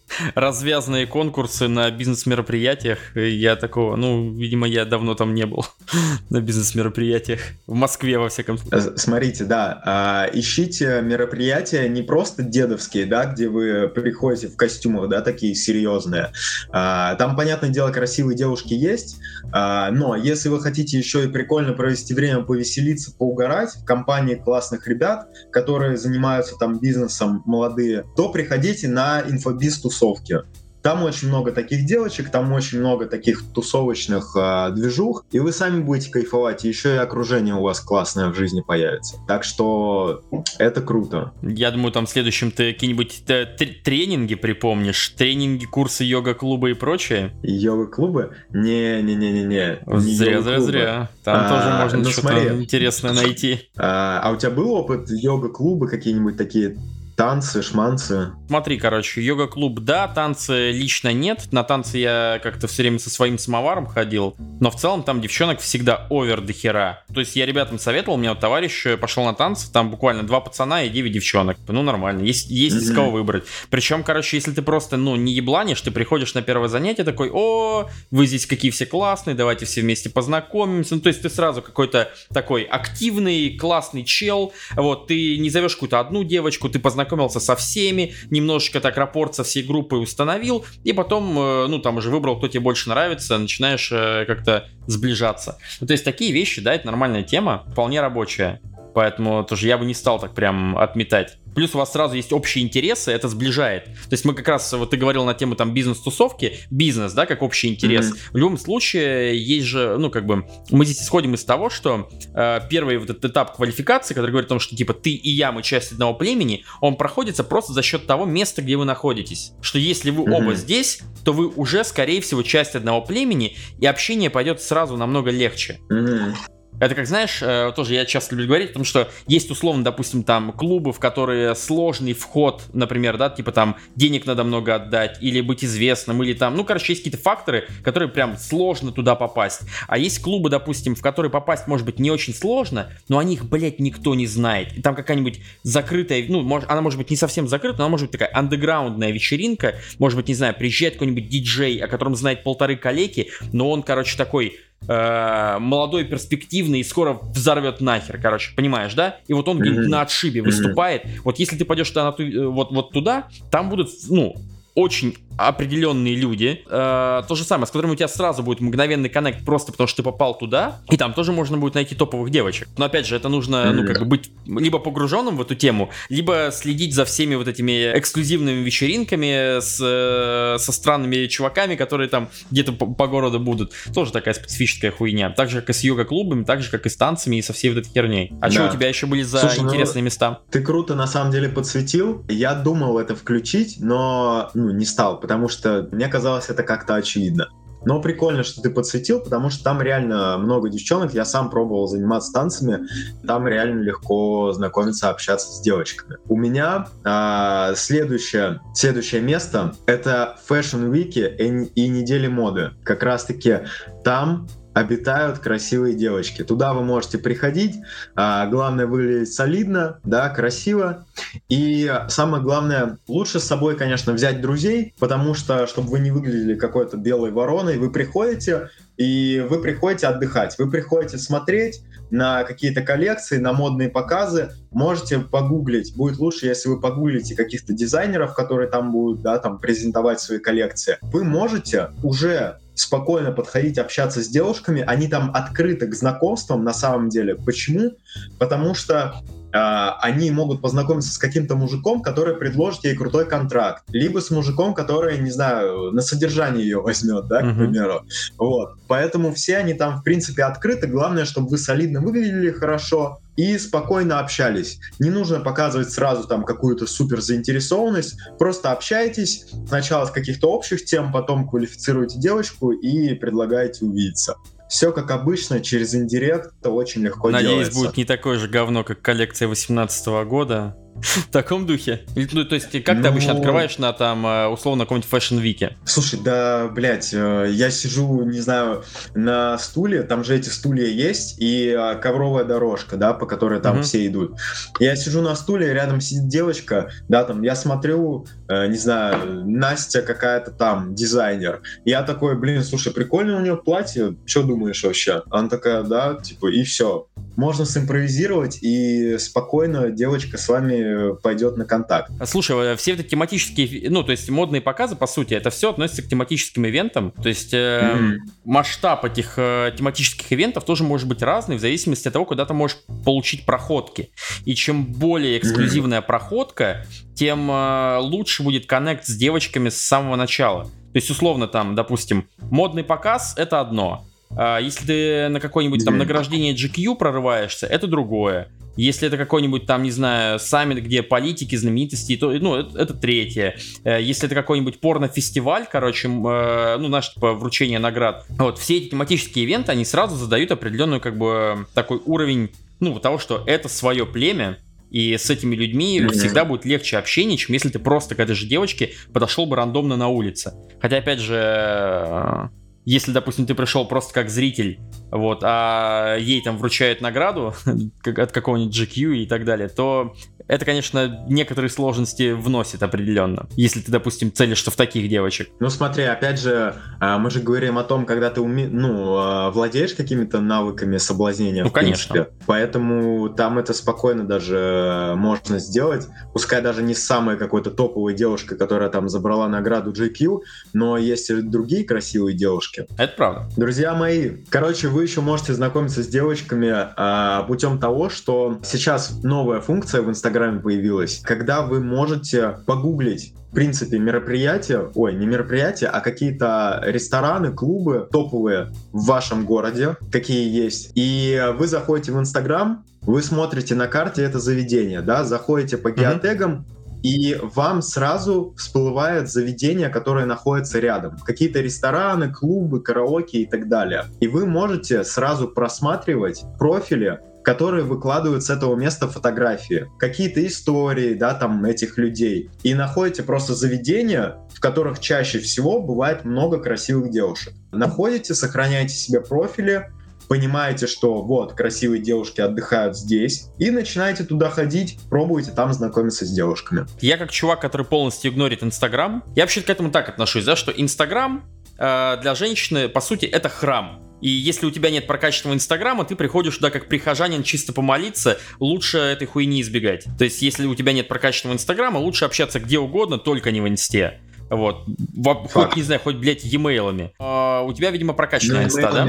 развязанные 0.36 1.08
конкурсы 1.08 1.68
на 1.68 1.90
бизнес-мероприятиях. 1.92 3.00
Я 3.16 3.56
такого, 3.56 3.96
ну, 3.96 4.32
видимо, 4.34 4.68
я 4.68 4.86
давно 4.86 5.16
там 5.16 5.34
не 5.34 5.46
был 5.46 5.66
на 6.30 6.42
бизнес-мероприятиях. 6.42 7.40
В 7.68 7.74
Москве, 7.74 8.18
во 8.18 8.30
всяком 8.30 8.58
случае. 8.58 8.92
Э, 8.94 8.98
смотрите, 8.98 9.46
да, 9.46 9.82
а, 9.86 10.30
ищите 10.32 11.02
мероприятия 11.02 11.88
не 11.90 12.02
просто 12.02 12.44
дедовские, 12.44 13.06
да, 13.06 13.26
где 13.26 13.50
вы 13.50 13.88
приходите 13.88 14.48
в 14.48 14.56
костюмах, 14.56 15.10
да, 15.10 15.22
такие 15.22 15.56
серьезные. 15.56 16.32
А, 16.72 17.16
там, 17.16 17.36
понятное 17.36 17.70
дело, 17.70 17.92
красивые 17.92 18.36
девушки 18.36 18.74
есть, 18.74 19.18
а, 19.52 19.92
но 19.92 20.16
если 20.16 20.50
вы 20.50 20.62
хотите 20.62 20.98
еще 20.98 21.26
и 21.26 21.28
прикольно 21.28 21.74
провести 21.74 22.14
время, 22.14 22.44
повеселиться, 22.44 23.12
поугарать 23.16 23.72
в 23.76 23.86
компании 23.86 24.36
классных 24.36 24.88
ребят, 24.88 25.28
которые 25.52 25.98
занимаются 25.98 26.56
там 26.60 26.80
бизнесом 26.80 27.44
молодые, 27.46 28.06
то 28.16 28.30
приходите 28.30 28.88
на 28.88 29.22
инфобиз 29.22 29.78
тусовки. 30.00 30.40
Там 30.82 31.04
очень 31.04 31.28
много 31.28 31.52
таких 31.52 31.86
девочек, 31.86 32.32
там 32.32 32.54
очень 32.54 32.80
много 32.80 33.06
таких 33.06 33.44
тусовочных 33.54 34.34
э, 34.38 34.72
движух, 34.74 35.26
и 35.30 35.40
вы 35.40 35.52
сами 35.52 35.82
будете 35.82 36.10
кайфовать, 36.10 36.64
и 36.64 36.70
еще 36.70 36.96
и 36.96 36.98
окружение 36.98 37.54
у 37.54 37.62
вас 37.62 37.82
классное 37.82 38.30
в 38.30 38.36
жизни 38.36 38.62
появится. 38.66 39.18
Так 39.28 39.44
что 39.44 40.24
это 40.58 40.82
круто. 40.82 41.34
Я 41.42 41.72
думаю, 41.72 41.92
там 41.92 42.06
в 42.06 42.10
следующем 42.10 42.52
ты 42.52 42.72
какие-нибудь 42.72 43.24
э, 43.28 43.46
тренинги 43.84 44.36
припомнишь, 44.36 45.10
тренинги, 45.18 45.66
курсы 45.66 46.06
йога-клуба 46.06 46.70
и 46.70 46.74
прочее. 46.76 47.34
Йога-клубы? 47.44 48.38
Не-не-не-не-не. 48.52 49.80
Зря, 49.86 50.42
зря, 50.42 50.62
зря. 50.62 51.10
Там 51.26 51.42
а, 51.42 51.50
тоже 51.50 51.84
можно 51.84 51.98
ну, 51.98 52.10
что-то 52.10 52.62
интересное 52.62 53.12
найти. 53.12 53.70
А, 53.78 54.22
а 54.24 54.32
у 54.32 54.38
тебя 54.38 54.52
был 54.52 54.72
опыт 54.72 55.10
йога-клубы 55.10 55.90
какие-нибудь 55.90 56.38
такие 56.38 56.78
Танцы, 57.20 57.62
шманцы. 57.62 58.32
Смотри, 58.48 58.78
короче, 58.78 59.22
йога-клуб, 59.22 59.82
да, 59.82 60.08
танцы 60.08 60.72
лично 60.72 61.12
нет. 61.12 61.50
На 61.52 61.66
танцы 61.66 61.98
я 61.98 62.40
как-то 62.42 62.70
все 62.70 62.82
время 62.82 62.98
со 62.98 63.10
своим 63.10 63.38
самоваром 63.38 63.88
ходил. 63.88 64.38
Но 64.62 64.72
в 64.72 64.78
целом 64.78 65.04
там 65.04 65.20
девчонок 65.20 65.60
всегда 65.60 66.08
овер 66.10 66.40
до 66.40 66.54
хера. 66.54 67.04
То 67.14 67.20
есть 67.20 67.36
я 67.36 67.46
ребятам 67.46 67.78
советовал, 67.78 68.16
у 68.16 68.18
меня 68.18 68.30
вот 68.30 68.40
товарищ 68.40 68.86
пошел 69.02 69.26
на 69.26 69.34
танцы, 69.34 69.70
там 69.70 69.92
буквально 69.92 70.24
два 70.24 70.40
пацана 70.40 70.84
и 70.84 70.90
девять 70.90 71.12
девчонок. 71.12 71.58
Ну, 71.68 71.82
нормально, 71.82 72.22
есть, 72.22 72.50
есть 72.50 72.78
mm-hmm. 72.78 72.80
из 72.80 72.96
кого 72.96 73.12
выбрать. 73.12 73.44
Причем, 73.70 74.04
короче, 74.04 74.38
если 74.38 74.54
ты 74.54 74.62
просто, 74.62 74.96
ну, 74.96 75.18
не 75.18 75.34
ебланишь, 75.34 75.82
ты 75.82 75.92
приходишь 75.92 76.34
на 76.36 76.42
первое 76.42 76.70
занятие 76.70 77.04
такой, 77.04 77.30
о, 77.34 77.90
вы 78.12 78.28
здесь 78.28 78.46
какие 78.46 78.72
все 78.72 78.86
классные, 78.86 79.36
давайте 79.36 79.66
все 79.66 79.82
вместе 79.82 80.10
познакомимся. 80.10 80.96
Ну, 80.96 81.02
то 81.02 81.10
есть 81.10 81.22
ты 81.22 81.30
сразу 81.30 81.62
какой-то 81.62 82.10
такой 82.34 82.64
активный, 82.64 83.58
классный 83.58 84.06
чел. 84.06 84.54
Вот, 84.78 85.08
ты 85.08 85.38
не 85.38 85.50
зовешь 85.50 85.74
какую-то 85.74 86.00
одну 86.00 86.24
девочку, 86.24 86.70
ты 86.70 86.80
познакомишься 86.80 87.09
познакомился 87.10 87.40
со 87.40 87.56
всеми, 87.56 88.14
немножечко 88.30 88.80
так 88.80 88.98
рапорт 88.98 89.36
со 89.36 89.44
всей 89.44 89.64
группой 89.64 90.02
установил, 90.02 90.66
и 90.84 90.94
потом, 90.94 91.38
э, 91.38 91.68
ну, 91.68 91.80
там 91.80 91.98
уже 91.98 92.10
выбрал, 92.10 92.38
кто 92.38 92.48
тебе 92.48 92.62
больше 92.62 92.90
нравится, 92.90 93.38
начинаешь 93.38 93.90
э, 93.92 94.26
как-то 94.26 94.70
сближаться. 94.88 95.58
Ну, 95.82 95.88
то 95.88 95.94
есть 95.94 96.06
такие 96.06 96.32
вещи, 96.32 96.62
да, 96.62 96.74
это 96.74 96.86
нормальная 96.86 97.24
тема, 97.24 97.64
вполне 97.72 98.02
рабочая. 98.02 98.62
Поэтому 98.94 99.44
тоже 99.44 99.68
я 99.68 99.78
бы 99.78 99.86
не 99.86 99.94
стал 99.94 100.20
так 100.20 100.34
прям 100.34 100.78
отметать. 100.78 101.38
Плюс 101.56 101.76
у 101.76 101.80
вас 101.80 101.92
сразу 101.92 102.16
есть 102.16 102.32
общие 102.32 102.64
интересы, 102.64 103.12
это 103.12 103.28
сближает. 103.28 103.86
То 103.86 104.12
есть 104.12 104.24
мы 104.24 104.34
как 104.34 104.48
раз, 104.48 104.72
вот 104.74 104.92
ты 104.92 104.98
говорил 104.98 105.26
на 105.26 105.34
тему 105.34 105.56
там 105.56 105.74
бизнес-тусовки, 105.74 106.60
бизнес, 106.70 107.14
да, 107.14 107.26
как 107.26 107.42
общий 107.42 107.68
интерес. 107.68 108.12
Mm-hmm. 108.12 108.32
В 108.32 108.38
любом 108.38 108.58
случае, 108.58 109.44
есть 109.44 109.66
же, 109.66 109.98
ну, 109.98 110.10
как 110.10 110.26
бы, 110.26 110.46
мы 110.70 110.86
здесь 110.86 111.02
исходим 111.02 111.34
из 111.34 111.44
того, 111.44 111.70
что 111.70 112.10
э, 112.34 112.62
первый 112.70 112.98
вот 112.98 113.10
этот 113.10 113.26
этап 113.26 113.56
квалификации, 113.56 114.14
который 114.14 114.32
говорит 114.32 114.48
о 114.48 114.50
том, 114.50 114.60
что, 114.60 114.76
типа, 114.76 114.94
ты 114.94 115.12
и 115.12 115.30
я, 115.30 115.52
мы 115.52 115.64
часть 115.64 115.92
одного 115.92 116.14
племени, 116.14 116.66
он 116.82 116.96
проходится 116.96 117.44
просто 117.44 117.74
за 117.74 117.82
счет 117.82 118.06
того 118.06 118.26
места, 118.26 118.62
где 118.62 118.78
вы 118.78 118.86
находитесь. 118.86 119.54
Что 119.62 119.80
если 119.80 120.12
вы 120.12 120.24
mm-hmm. 120.24 120.36
оба 120.36 120.54
здесь, 120.54 121.02
то 121.26 121.34
вы 121.34 121.48
уже, 121.48 121.84
скорее 121.84 122.22
всего, 122.22 122.44
часть 122.44 122.76
одного 122.76 123.02
племени, 123.02 123.58
и 123.80 123.86
общение 123.86 124.30
пойдет 124.30 124.62
сразу 124.62 124.98
намного 124.98 125.32
легче. 125.32 125.80
Mm-hmm. 125.90 126.34
Это 126.80 126.96
как, 126.96 127.08
знаешь, 127.08 127.40
э, 127.42 127.72
тоже 127.76 127.94
я 127.94 128.06
часто 128.06 128.36
люблю 128.36 128.48
говорить, 128.48 128.70
потому 128.70 128.86
что 128.86 129.10
есть 129.28 129.52
условно, 129.52 129.84
допустим, 129.84 130.24
там 130.24 130.54
клубы, 130.54 130.94
в 130.94 131.00
которые 131.00 131.56
сложный 131.56 132.14
вход, 132.14 132.64
например, 132.74 133.18
да, 133.18 133.30
типа 133.30 133.52
там 133.52 133.76
денег 133.96 134.26
надо 134.26 134.44
много 134.44 134.76
отдать, 134.76 135.18
или 135.22 135.42
быть 135.42 135.64
известным, 135.64 136.24
или 136.24 136.34
там, 136.34 136.56
ну, 136.56 136.64
короче, 136.64 136.94
есть 136.94 137.04
какие-то 137.04 137.22
факторы, 137.22 137.68
которые 137.84 138.10
прям 138.10 138.38
сложно 138.38 138.92
туда 138.92 139.16
попасть. 139.16 139.62
А 139.88 139.98
есть 139.98 140.22
клубы, 140.22 140.50
допустим, 140.50 140.96
в 140.96 141.02
которые 141.02 141.32
попасть, 141.32 141.68
может 141.68 141.86
быть, 141.86 142.00
не 142.00 142.12
очень 142.12 142.34
сложно, 142.34 142.92
но 143.10 143.18
о 143.18 143.24
них, 143.24 143.46
блядь, 143.46 143.80
никто 143.80 144.16
не 144.16 144.28
знает. 144.28 144.78
И 144.78 144.82
там 144.82 144.96
какая-нибудь 144.96 145.42
закрытая, 145.64 146.26
ну, 146.30 146.42
может, 146.42 146.70
она 146.72 146.82
может 146.82 146.98
быть 146.98 147.10
не 147.10 147.18
совсем 147.18 147.48
закрыта, 147.48 147.80
но 147.80 147.86
она 147.86 147.92
может 147.92 148.08
быть 148.08 148.18
такая 148.18 148.32
андеграундная 148.34 149.12
вечеринка, 149.12 149.76
может 149.98 150.18
быть, 150.18 150.30
не 150.30 150.34
знаю, 150.34 150.56
приезжает 150.56 150.94
какой-нибудь 150.94 151.28
диджей, 151.28 151.78
о 151.80 151.88
котором 151.88 152.16
знает 152.16 152.44
полторы 152.44 152.78
коллеги, 152.78 153.30
но 153.52 153.70
он, 153.70 153.84
короче, 153.84 154.18
такой 154.18 154.60
э, 154.88 155.58
молодой, 155.60 156.06
перспективный 156.06 156.80
и 156.80 156.84
скоро 156.84 157.14
взорвет 157.14 157.82
нахер, 157.82 158.20
короче, 158.22 158.54
понимаешь, 158.56 158.94
да? 158.94 159.18
И 159.28 159.34
вот 159.34 159.48
он 159.48 159.62
mm-hmm. 159.62 159.88
на 159.88 160.02
отшибе 160.02 160.42
выступает. 160.42 161.06
Mm-hmm. 161.06 161.22
Вот 161.26 161.40
если 161.40 161.58
ты 161.58 161.66
пойдешь 161.66 161.90
туда, 161.90 162.16
э, 162.18 162.46
вот, 162.46 162.72
вот 162.72 162.92
туда, 162.92 163.28
там 163.52 163.70
будут, 163.70 163.90
ну, 164.10 164.36
очень 164.76 165.16
определенные 165.48 166.16
люди, 166.16 166.64
э, 166.66 167.24
то 167.28 167.36
же 167.36 167.44
самое, 167.44 167.68
с 167.68 167.70
которыми 167.70 167.94
у 167.94 167.96
тебя 167.96 168.08
сразу 168.08 168.44
будет 168.44 168.60
мгновенный 168.60 169.10
коннект 169.10 169.46
просто 169.46 169.72
потому, 169.72 169.88
что 169.88 169.98
ты 169.98 170.04
попал 170.04 170.38
туда, 170.38 170.82
и 170.90 170.98
там 170.98 171.14
тоже 171.14 171.32
можно 171.32 171.58
будет 171.58 171.76
найти 171.76 171.96
топовых 171.96 172.30
девочек. 172.30 172.68
Но 172.78 172.86
опять 172.86 173.08
же, 173.08 173.16
это 173.16 173.30
нужно, 173.30 173.72
ну, 173.72 173.86
как 173.86 174.00
бы 174.00 174.06
быть 174.06 174.32
либо 174.46 174.80
погруженным 174.80 175.38
в 175.38 175.42
эту 175.42 175.56
тему, 175.56 175.90
либо 176.10 176.50
следить 176.52 176.94
за 176.94 177.06
всеми 177.06 177.36
вот 177.36 177.48
этими 177.48 177.98
эксклюзивными 177.98 178.64
вечеринками 178.64 179.60
с, 179.60 179.80
э, 179.82 180.58
со 180.60 180.72
странными 180.72 181.28
чуваками, 181.28 181.76
которые 181.76 182.10
там 182.10 182.30
где-то 182.52 182.74
по, 182.74 182.86
по 182.88 183.08
городу 183.08 183.40
будут. 183.40 183.74
Тоже 183.94 184.12
такая 184.12 184.34
специфическая 184.34 184.92
хуйня. 184.92 185.30
Так 185.30 185.50
же, 185.50 185.62
как 185.62 185.70
и 185.70 185.74
с 185.74 185.84
йога-клубами, 185.84 186.44
так 186.44 186.62
же, 186.62 186.70
как 186.70 186.86
и 186.86 186.90
с 186.90 186.96
танцами 186.96 187.38
и 187.38 187.42
со 187.42 187.54
всей 187.54 187.70
вот 187.70 187.80
этой 187.80 187.92
херней. 187.92 188.32
А 188.42 188.48
да. 188.48 188.52
что 188.52 188.68
у 188.68 188.72
тебя 188.72 188.88
еще 188.88 189.06
были 189.06 189.24
за 189.24 189.40
Слушай, 189.40 189.62
ну, 189.62 189.70
интересные 189.70 190.02
ну, 190.02 190.06
места? 190.06 190.40
Ты 190.50 190.62
круто, 190.62 190.96
на 190.96 191.08
самом 191.08 191.32
деле, 191.32 191.50
подсветил. 191.50 192.24
Я 192.28 192.56
думал 192.56 193.00
это 193.00 193.16
включить, 193.16 193.78
но 193.80 194.50
ну, 194.54 194.72
не 194.72 194.86
стал, 194.86 195.20
потому 195.30 195.48
что 195.48 195.88
мне 195.92 196.08
казалось 196.08 196.50
это 196.50 196.64
как-то 196.64 196.96
очевидно. 196.96 197.50
Но 197.86 198.02
прикольно, 198.02 198.42
что 198.42 198.64
ты 198.64 198.72
подсветил, 198.72 199.22
потому 199.22 199.52
что 199.52 199.64
там 199.64 199.80
реально 199.80 200.40
много 200.40 200.70
девчонок. 200.70 201.14
Я 201.14 201.24
сам 201.24 201.52
пробовал 201.52 201.86
заниматься 201.86 202.34
танцами. 202.34 202.88
Там 203.28 203.48
реально 203.48 203.82
легко 203.82 204.52
знакомиться, 204.54 205.12
общаться 205.12 205.52
с 205.52 205.62
девочками. 205.62 206.18
У 206.28 206.36
меня 206.36 206.88
а, 207.06 207.76
следующее, 207.76 208.60
следующее 208.74 209.22
место— 209.22 209.76
это 209.86 210.38
Fashion 210.50 210.92
Week 210.92 211.12
и, 211.14 211.66
и 211.76 211.88
недели 211.88 212.26
моды. 212.26 212.72
Как 212.84 213.04
раз-таки 213.04 213.60
там 214.04 214.48
обитают 214.74 215.40
красивые 215.40 215.96
девочки. 215.96 216.44
Туда 216.44 216.74
вы 216.74 216.84
можете 216.84 217.18
приходить, 217.18 217.78
а, 218.16 218.46
главное 218.48 218.86
выглядеть 218.86 219.34
солидно, 219.34 220.00
да, 220.04 220.30
красиво. 220.30 221.06
И 221.50 221.92
самое 222.08 222.44
главное, 222.44 222.98
лучше 223.08 223.40
с 223.40 223.44
собой, 223.44 223.76
конечно, 223.76 224.14
взять 224.14 224.42
друзей, 224.42 224.94
потому 225.00 225.34
что, 225.34 225.68
чтобы 225.68 225.90
вы 225.90 226.00
не 226.00 226.12
выглядели 226.12 226.56
какой-то 226.56 226.98
белой 226.98 227.32
вороной, 227.32 227.78
вы 227.78 227.92
приходите, 227.92 228.70
и 228.98 229.46
вы 229.50 229.62
приходите 229.62 230.08
отдыхать, 230.08 230.56
вы 230.58 230.70
приходите 230.70 231.18
смотреть 231.18 231.82
на 232.12 232.44
какие-то 232.44 232.82
коллекции, 232.82 233.38
на 233.38 233.54
модные 233.54 233.90
показы, 233.90 234.52
можете 234.72 235.20
погуглить, 235.20 235.96
будет 235.96 236.18
лучше, 236.18 236.48
если 236.48 236.70
вы 236.70 236.80
погуглите 236.80 237.36
каких-то 237.36 237.74
дизайнеров, 237.74 238.34
которые 238.34 238.70
там 238.70 238.92
будут, 238.92 239.22
да, 239.22 239.38
там 239.40 239.60
презентовать 239.60 240.20
свои 240.20 240.40
коллекции. 240.40 240.98
Вы 241.02 241.24
можете 241.24 241.92
уже 242.04 242.60
спокойно 242.80 243.32
подходить, 243.32 243.78
общаться 243.78 244.24
с 244.24 244.28
девушками, 244.28 244.84
они 244.86 245.08
там 245.08 245.32
открыты 245.34 245.88
к 245.88 245.96
знакомствам 245.96 246.64
на 246.64 246.74
самом 246.74 247.10
деле. 247.10 247.36
Почему? 247.36 247.92
Потому 248.38 248.74
что 248.74 249.16
они 249.52 250.32
могут 250.32 250.62
познакомиться 250.62 251.12
с 251.12 251.18
каким-то 251.18 251.56
мужиком, 251.56 252.02
который 252.02 252.36
предложит 252.36 252.84
ей 252.84 252.96
крутой 252.96 253.26
контракт, 253.26 253.84
либо 253.90 254.20
с 254.20 254.30
мужиком, 254.30 254.74
который, 254.74 255.18
не 255.20 255.32
знаю, 255.32 255.92
на 255.92 256.02
содержание 256.02 256.64
ее 256.64 256.82
возьмет, 256.82 257.28
да, 257.28 257.40
к 257.42 257.56
примеру. 257.56 258.04
Вот. 258.38 258.74
Поэтому 258.88 259.34
все 259.34 259.58
они 259.58 259.74
там, 259.74 260.00
в 260.00 260.04
принципе, 260.04 260.44
открыты. 260.44 260.88
Главное, 260.88 261.26
чтобы 261.26 261.50
вы 261.50 261.58
солидно 261.58 262.02
выглядели 262.02 262.52
хорошо, 262.52 263.20
и 263.40 263.58
спокойно 263.58 264.20
общались. 264.20 264.80
Не 265.00 265.10
нужно 265.12 265.40
показывать 265.40 265.90
сразу 265.90 266.28
там 266.28 266.44
какую-то 266.44 266.86
супер 266.86 267.22
заинтересованность, 267.22 268.18
просто 268.38 268.74
общайтесь 268.74 269.46
сначала 269.66 270.06
с 270.06 270.12
каких-то 270.12 270.52
общих 270.52 270.84
тем, 270.84 271.14
потом 271.14 271.48
квалифицируете 271.48 272.20
девочку 272.20 272.72
и 272.72 273.14
предлагаете 273.14 273.86
увидеться. 273.86 274.36
Все 274.70 274.92
как 274.92 275.10
обычно, 275.10 275.62
через 275.62 275.96
indirect, 275.96 276.54
это 276.62 276.70
очень 276.70 277.02
легко 277.02 277.32
Надеюсь, 277.32 277.52
делается. 277.70 277.80
будет 277.80 277.98
не 277.98 278.06
такое 278.06 278.38
же 278.38 278.48
говно, 278.48 278.84
как 278.84 279.02
коллекция 279.02 279.48
18 279.48 280.08
года. 280.28 280.78
В 281.02 281.28
таком 281.32 281.66
духе? 281.66 282.02
Ну, 282.34 282.44
то 282.46 282.56
есть, 282.56 282.72
как 282.84 283.02
ты 283.02 283.08
обычно 283.08 283.34
Ну- 283.34 283.40
открываешь 283.40 283.78
на 283.78 283.94
там, 283.94 284.26
э, 284.28 284.48
условно, 284.48 284.84
каком-нибудь 284.84 285.10
fashion 285.10 285.47
week 285.47 285.67
е? 285.67 285.78
Слушай, 285.86 286.20
да, 286.24 286.68
блядь, 286.68 287.14
э, 287.14 287.48
я 287.52 287.70
сижу, 287.72 288.24
не 288.26 288.40
знаю, 288.42 288.84
на 289.16 289.58
стуле, 289.58 290.04
там 290.04 290.24
же 290.24 290.36
эти 290.36 290.50
стулья 290.50 290.88
есть, 290.88 291.38
и 291.40 291.72
а, 291.72 291.96
ковровая 291.96 292.44
дорожка, 292.44 292.98
да, 292.98 293.14
по 293.14 293.26
которой 293.26 293.62
там 293.62 293.76
Мгм. 293.76 293.84
все 293.84 294.06
идут. 294.08 294.36
Я 294.80 294.96
сижу 294.96 295.22
на 295.22 295.36
стуле, 295.36 295.74
рядом 295.74 296.02
сидит 296.02 296.28
девочка, 296.28 296.90
да, 297.08 297.24
там, 297.24 297.44
я 297.44 297.56
смотрю, 297.56 298.26
э, 298.50 298.68
не 298.68 298.78
знаю, 298.78 299.46
Настя 299.50 300.02
какая-то 300.02 300.52
там, 300.52 300.96
дизайнер. 300.96 301.62
Я 301.86 302.04
такой, 302.04 302.38
блин, 302.38 302.64
слушай, 302.64 302.92
прикольно 302.92 303.38
у 303.38 303.42
нее 303.42 303.56
платье, 303.56 304.16
что 304.26 304.44
думаешь 304.44 304.84
вообще? 304.84 305.24
Она 305.30 305.48
такая, 305.48 305.84
да, 305.84 306.16
типа, 306.16 306.48
и 306.52 306.64
все. 306.64 307.08
Можно 307.38 307.66
симпровизировать, 307.66 308.60
и 308.62 309.18
спокойно 309.18 309.92
девочка 309.92 310.38
с 310.38 310.50
вами 310.50 310.89
пойдет 311.22 311.58
на 311.58 311.66
контакт. 311.66 312.12
А, 312.20 312.26
Слушай, 312.26 312.74
э, 312.74 312.76
все 312.76 312.94
это 312.94 313.04
тематические, 313.04 313.90
ну, 313.90 314.04
то 314.04 314.12
есть 314.12 314.30
модные 314.30 314.62
показы, 314.62 314.96
по 314.96 315.08
сути, 315.08 315.34
это 315.34 315.50
все 315.50 315.70
относится 315.72 316.02
к 316.02 316.08
тематическим 316.08 316.66
ивентам. 316.68 317.12
То 317.12 317.30
есть 317.30 317.54
э, 317.54 317.96
Мгм. 317.96 318.18
масштаб 318.46 319.06
этих 319.06 319.34
э, 319.38 319.72
тематических 319.78 320.32
ивентов 320.32 320.64
тоже 320.66 320.84
может 320.84 321.08
быть 321.08 321.22
разный 321.22 321.58
в 321.58 321.60
зависимости 321.60 322.08
от 322.08 322.14
того, 322.14 322.26
куда 322.26 322.46
ты 322.46 322.54
можешь 322.54 322.78
получить 323.06 323.46
проходки. 323.46 324.12
И 324.46 324.56
чем 324.56 324.86
более 324.86 325.38
эксклюзивная 325.38 326.02
проходка, 326.02 326.86
тем 327.16 327.50
э, 327.52 327.98
лучше 328.00 328.44
будет 328.44 328.66
коннект 328.66 329.06
с 329.06 329.16
девочками 329.16 329.70
с 329.70 329.80
самого 329.80 330.16
начала. 330.16 330.64
То 330.66 330.96
есть, 330.96 331.10
условно, 331.10 331.48
там, 331.48 331.76
допустим, 331.76 332.28
модный 332.50 332.84
показ— 332.84 333.34
это 333.38 333.60
одно. 333.60 334.06
А 334.32 334.60
если 334.60 334.86
ты 334.86 335.30
на 335.30 335.40
какое-нибудь 335.40 335.84
там 335.84 335.98
награждение 335.98 336.54
GQ 336.54 336.96
прорываешься, 336.96 337.66
это 337.68 337.88
другое. 337.88 338.48
Если 338.76 339.08
это 339.08 339.18
какой-нибудь 339.18 339.66
там, 339.66 339.84
не 339.84 339.92
знаю, 339.92 340.40
саммит, 340.40 340.84
где 340.84 341.04
политики, 341.04 341.56
знаменитости, 341.56 342.16
то, 342.16 342.32
ну, 342.32 342.56
это, 342.56 342.78
это 342.80 342.94
третье. 342.94 343.58
Э, 343.84 344.02
Если 344.02 344.26
это 344.26 344.36
какой-нибудь 344.36 344.80
порно-фестиваль, 344.80 345.66
короче, 345.70 346.08
э, 346.08 346.78
ну, 346.80 346.88
наш, 346.88 347.14
типа, 347.14 347.34
вручение 347.34 347.80
наград. 347.80 348.26
Вот, 348.30 348.58
все 348.58 348.78
эти 348.78 348.90
тематические 348.90 349.46
ивенты, 349.46 349.72
они 349.72 349.84
сразу 349.86 350.16
задают 350.16 350.52
определенную, 350.52 351.02
как 351.02 351.18
бы, 351.18 351.66
такой 351.74 352.02
уровень, 352.06 352.52
ну, 352.80 352.98
того, 353.00 353.18
что 353.18 353.44
это 353.46 353.68
свое 353.68 354.06
племя, 354.06 354.58
и 354.90 355.18
с 355.18 355.30
этими 355.30 355.56
людьми 355.56 356.00
Мгм. 356.02 356.10
всегда 356.12 356.46
будет 356.46 356.66
легче 356.66 356.98
общение, 356.98 357.38
чем 357.38 357.54
если 357.54 357.70
ты 357.70 357.78
просто 357.78 358.16
к 358.16 358.20
этой 358.20 358.34
же 358.34 358.48
девочке 358.48 358.94
подошел 359.14 359.46
бы 359.46 359.56
рандомно 359.56 359.98
на 359.98 360.08
улице. 360.08 360.54
Хотя, 360.82 360.98
опять 360.98 361.20
же, 361.20 362.50
если, 362.90 363.12
допустим, 363.12 363.46
ты 363.46 363.54
пришел 363.54 363.86
просто 363.86 364.16
как 364.16 364.32
зритель, 364.32 364.80
вот, 365.12 365.42
а 365.44 366.16
ей 366.18 366.42
там 366.42 366.58
вручают 366.58 367.02
награду 367.02 367.54
от 368.18 368.32
какого-нибудь 368.32 368.76
GQ 368.76 369.16
и 369.18 369.28
так 369.28 369.46
далее, 369.46 369.70
то 369.70 370.16
это, 370.50 370.66
конечно, 370.66 371.24
некоторые 371.30 371.70
сложности 371.70 372.32
вносит 372.32 372.82
определенно. 372.82 373.48
Если 373.56 373.82
ты, 373.82 373.92
допустим, 373.92 374.34
целишься 374.34 374.72
в 374.72 374.76
таких 374.76 375.08
девочек. 375.08 375.50
Ну 375.60 375.70
смотри, 375.70 376.04
опять 376.06 376.40
же, 376.40 376.74
а, 377.00 377.20
мы 377.20 377.30
же 377.30 377.40
говорим 377.40 377.78
о 377.78 377.84
том, 377.84 378.04
когда 378.06 378.32
ты 378.32 378.42
уме... 378.42 378.68
ну, 378.68 379.16
а, 379.16 379.52
владеешь 379.52 379.94
какими-то 379.94 380.42
навыками 380.42 380.98
соблазнения. 380.98 381.64
Ну, 381.64 381.70
в 381.70 381.72
конечно. 381.72 382.14
принципе. 382.14 382.36
Поэтому 382.48 383.30
там 383.30 383.60
это 383.60 383.76
спокойно 383.76 384.24
даже 384.24 385.14
можно 385.16 385.60
сделать. 385.60 386.08
Пускай 386.34 386.64
даже 386.64 386.82
не 386.82 386.96
самая 386.96 387.38
какой-то 387.38 387.70
топовая 387.70 388.16
девушка, 388.16 388.56
которая 388.56 388.90
там 388.90 389.08
забрала 389.08 389.48
награду 389.48 389.92
GQ, 389.92 390.40
но 390.74 390.98
есть 390.98 391.30
и 391.30 391.42
другие 391.44 391.84
красивые 391.84 392.36
девушки. 392.36 392.88
Это 392.98 393.14
правда. 393.16 393.50
Друзья 393.56 393.94
мои, 393.94 394.32
короче, 394.50 394.88
вы 394.88 395.04
еще 395.04 395.22
можете 395.22 395.54
знакомиться 395.54 396.02
с 396.02 396.08
девочками 396.08 396.74
а, 396.74 397.44
путем 397.44 397.78
того, 397.78 398.10
что 398.10 398.60
сейчас 398.64 399.22
новая 399.22 399.62
функция 399.62 400.02
в 400.02 400.10
Инстаграме 400.10 400.39
появилась, 400.62 401.22
когда 401.24 401.62
вы 401.62 401.80
можете 401.80 402.58
погуглить 402.66 403.34
в 403.50 403.56
принципе, 403.56 403.98
мероприятия, 403.98 404.92
ой, 404.94 405.16
не 405.16 405.26
мероприятия, 405.26 405.88
а 405.88 406.02
какие-то 406.02 406.84
рестораны, 406.86 407.52
клубы 407.52 408.08
топовые 408.12 408.72
в 408.92 409.08
вашем 409.08 409.44
городе, 409.44 409.98
какие 410.12 410.48
есть. 410.56 410.92
И 410.94 411.42
вы 411.58 411.66
заходите 411.66 412.12
в 412.12 412.20
Инстаграм, 412.20 412.86
вы 413.02 413.24
смотрите 413.24 413.74
на 413.74 413.88
карте 413.88 414.22
это 414.22 414.40
заведение, 414.40 415.02
да, 415.02 415.24
заходите 415.24 415.78
по 415.78 415.90
геотегам, 415.90 416.68
и 417.02 417.38
вам 417.42 417.82
сразу 417.82 418.54
всплывает 418.58 419.30
заведение, 419.30 419.90
которое 419.90 420.26
находится 420.26 420.80
рядом. 420.80 421.18
Какие-то 421.18 421.62
рестораны, 421.62 422.32
клубы, 422.32 422.82
караоке 422.82 423.40
и 423.40 423.46
так 423.46 423.70
далее. 423.70 424.06
И 424.20 424.28
вы 424.28 424.46
можете 424.46 425.04
сразу 425.04 425.48
просматривать 425.48 426.44
профили 426.58 427.20
которые 427.44 427.84
выкладывают 427.84 428.44
с 428.44 428.50
этого 428.50 428.76
места 428.76 429.08
фотографии, 429.08 429.88
какие-то 429.98 430.46
истории, 430.46 431.14
да, 431.14 431.34
там, 431.34 431.64
этих 431.66 431.98
людей. 431.98 432.50
И 432.64 432.74
находите 432.74 433.24
просто 433.24 433.56
заведения, 433.56 434.38
в 434.54 434.60
которых 434.60 435.00
чаще 435.00 435.40
всего 435.40 435.82
бывает 435.82 436.26
много 436.26 436.60
красивых 436.60 437.12
девушек. 437.12 437.54
Находите, 437.72 438.34
сохраняете 438.34 438.94
себе 438.94 439.22
профили, 439.22 439.90
понимаете, 440.28 440.88
что 440.88 441.22
вот, 441.22 441.54
красивые 441.54 442.02
девушки 442.02 442.40
отдыхают 442.40 442.96
здесь, 442.96 443.48
и 443.58 443.72
начинаете 443.72 444.24
туда 444.24 444.50
ходить, 444.50 445.00
пробуете 445.10 445.52
там 445.52 445.74
знакомиться 445.74 446.26
с 446.26 446.32
девушками. 446.32 446.86
Я 447.02 447.18
как 447.18 447.32
чувак, 447.32 447.60
который 447.60 447.86
полностью 447.86 448.32
игнорит 448.32 448.64
Инстаграм, 448.64 449.24
я 449.36 449.44
вообще 449.44 449.62
к 449.62 449.70
этому 449.70 449.92
так 449.92 450.08
отношусь, 450.08 450.46
да, 450.46 450.56
что 450.56 450.72
Инстаграм 450.72 451.44
э, 451.78 452.18
для 452.22 452.36
женщины, 452.36 452.88
по 452.88 453.02
сути, 453.02 453.26
это 453.26 453.50
храм. 453.50 454.09
И 454.22 454.30
если 454.30 454.66
у 454.66 454.72
тебя 454.72 454.90
нет 454.90 455.08
прокачанного 455.08 455.56
Инстаграма, 455.56 456.06
ты 456.06 456.16
приходишь 456.16 456.56
туда 456.56 456.70
как 456.70 456.88
прихожанин 456.88 457.44
чисто 457.44 457.74
помолиться, 457.74 458.40
лучше 458.60 458.98
этой 458.98 459.28
хуйни 459.28 459.62
избегать. 459.62 460.06
То 460.18 460.26
есть, 460.26 460.42
если 460.42 460.66
у 460.66 460.76
тебя 460.76 460.94
нет 460.94 461.08
прокачанного 461.08 461.56
Инстаграма, 461.56 461.98
лучше 461.98 462.26
общаться 462.26 462.60
где 462.60 462.80
угодно, 462.80 463.18
только 463.18 463.52
не 463.52 463.62
в 463.62 463.68
Инсте. 463.68 464.20
Вот. 464.50 464.84
Во- 465.16 465.48
хоть, 465.48 465.76
не 465.76 465.84
знаю, 465.84 466.02
хоть, 466.04 466.16
блядь, 466.16 466.44
e-mailами. 466.44 467.12
А, 467.20 467.62
у 467.62 467.74
тебя, 467.74 467.92
видимо, 467.92 468.14
прокачанная 468.14 468.66
инста, 468.66 468.82
да? 468.92 469.06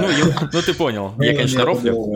Ну, 0.00 0.08
е- 0.08 0.34
ну, 0.52 0.62
ты 0.62 0.74
понял. 0.74 1.12
Я, 1.18 1.34
конечно, 1.34 1.64
рофлю. 1.64 2.14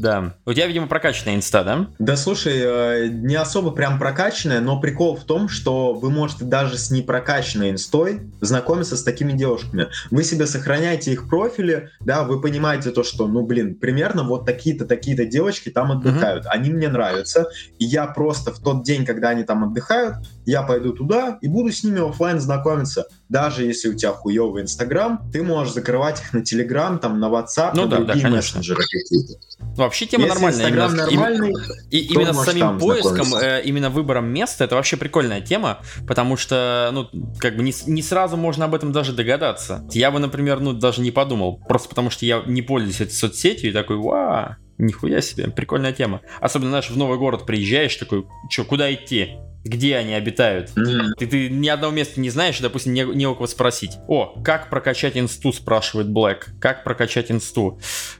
Да. 0.00 0.34
У 0.44 0.52
тебя, 0.52 0.66
видимо, 0.66 0.86
прокачанная 0.86 1.36
инста, 1.36 1.64
да? 1.64 1.86
Да 1.98 2.16
слушай, 2.16 2.54
э, 2.56 3.08
не 3.08 3.36
особо 3.36 3.70
прям 3.70 3.98
прокачанная, 3.98 4.60
но 4.60 4.80
прикол 4.80 5.16
в 5.16 5.24
том, 5.24 5.48
что 5.48 5.94
вы 5.94 6.10
можете 6.10 6.44
даже 6.44 6.76
с 6.78 6.90
непрокачанной 6.90 7.70
инстой 7.70 8.20
знакомиться 8.40 8.96
с 8.96 9.02
такими 9.02 9.32
девушками. 9.32 9.88
Вы 10.10 10.24
себе 10.24 10.46
сохраняете 10.46 11.12
их 11.12 11.28
профили, 11.28 11.90
да, 12.00 12.22
вы 12.24 12.40
понимаете 12.40 12.90
то, 12.90 13.02
что, 13.02 13.26
ну, 13.26 13.44
блин, 13.46 13.74
примерно 13.74 14.22
вот 14.24 14.44
такие-то, 14.44 14.84
такие-то 14.84 15.24
девочки 15.24 15.70
там 15.70 15.92
отдыхают. 15.92 16.44
Они 16.48 16.70
мне 16.70 16.88
нравятся, 16.88 17.46
и 17.78 17.84
я 17.84 18.06
просто 18.06 18.52
в 18.52 18.58
тот 18.58 18.84
день, 18.84 19.04
когда 19.06 19.30
они 19.30 19.44
там 19.44 19.64
отдыхают, 19.64 20.16
я 20.44 20.62
пойду 20.62 20.92
туда 20.92 21.38
и 21.40 21.48
буду 21.48 21.70
с 21.72 21.84
ними 21.84 22.01
оффлайн 22.08 22.40
знакомиться. 22.40 23.06
Даже 23.28 23.64
если 23.64 23.88
у 23.88 23.94
тебя 23.94 24.12
хуёвый 24.12 24.62
Инстаграм, 24.62 25.20
ты 25.32 25.42
можешь 25.42 25.72
закрывать 25.74 26.20
их 26.20 26.32
на 26.34 26.44
Телеграм, 26.44 26.98
там, 26.98 27.18
на 27.18 27.26
WhatsApp, 27.26 27.72
Ну 27.74 27.82
на 27.84 27.88
да, 27.88 27.96
да, 27.98 28.04
другие 28.04 28.22
конечно. 28.24 28.36
мессенджеры 28.58 28.82
какие-то. 28.82 29.34
Ну, 29.60 29.74
вообще 29.76 30.06
тема 30.06 30.24
Если 30.24 30.34
нормальная. 30.34 30.64
Инстаграм 30.66 30.90
именно- 30.90 31.06
нормальный, 31.06 31.54
И 31.90 32.08
то 32.08 32.14
именно 32.14 32.34
с 32.34 32.44
самим 32.44 32.78
поиском, 32.78 33.34
э, 33.34 33.62
именно 33.64 33.90
выбором 33.90 34.26
места, 34.32 34.64
это 34.64 34.74
вообще 34.74 34.96
прикольная 34.96 35.40
тема, 35.40 35.78
потому 36.06 36.36
что, 36.36 36.90
ну, 36.92 37.08
как 37.38 37.56
бы 37.56 37.62
не, 37.62 37.72
не 37.86 38.02
сразу 38.02 38.36
можно 38.36 38.66
об 38.66 38.74
этом 38.74 38.92
даже 38.92 39.12
догадаться. 39.12 39.86
Я 39.92 40.10
бы, 40.10 40.18
например, 40.18 40.60
ну, 40.60 40.72
даже 40.74 41.00
не 41.00 41.10
подумал, 41.10 41.58
просто 41.68 41.88
потому 41.88 42.10
что 42.10 42.26
я 42.26 42.42
не 42.46 42.60
пользуюсь 42.60 43.00
этой 43.00 43.12
соцсетью 43.14 43.70
и 43.70 43.72
такой, 43.72 43.96
ва, 43.96 44.58
нихуя 44.78 45.20
себе, 45.20 45.48
прикольная 45.48 45.92
тема. 45.92 46.20
Особенно, 46.40 46.70
знаешь, 46.70 46.90
в 46.90 46.96
новый 46.96 47.18
город 47.18 47.46
приезжаешь, 47.46 47.96
такой, 47.96 48.26
что, 48.50 48.64
куда 48.64 48.92
идти? 48.92 49.36
Где 49.64 49.96
они 49.96 50.14
обитают? 50.14 50.76
М, 50.76 51.14
Ты, 51.16 51.26
ты 51.28 51.48
ни 51.48 51.68
одного 51.68 51.92
места 51.92 52.18
не 52.20 52.30
знаешь, 52.30 52.58
допустим, 52.58 52.94
не, 52.94 53.04
не 53.04 53.28
у 53.28 53.34
кого 53.34 53.46
спросить. 53.46 53.92
О, 54.08 54.34
как 54.42 54.68
прокачать 54.70 55.16
инсту, 55.16 55.52
спрашивает 55.52 56.08
Блэк. 56.10 56.48
Как 56.60 56.82
прокачать 56.82 57.30
инсту? 57.30 57.78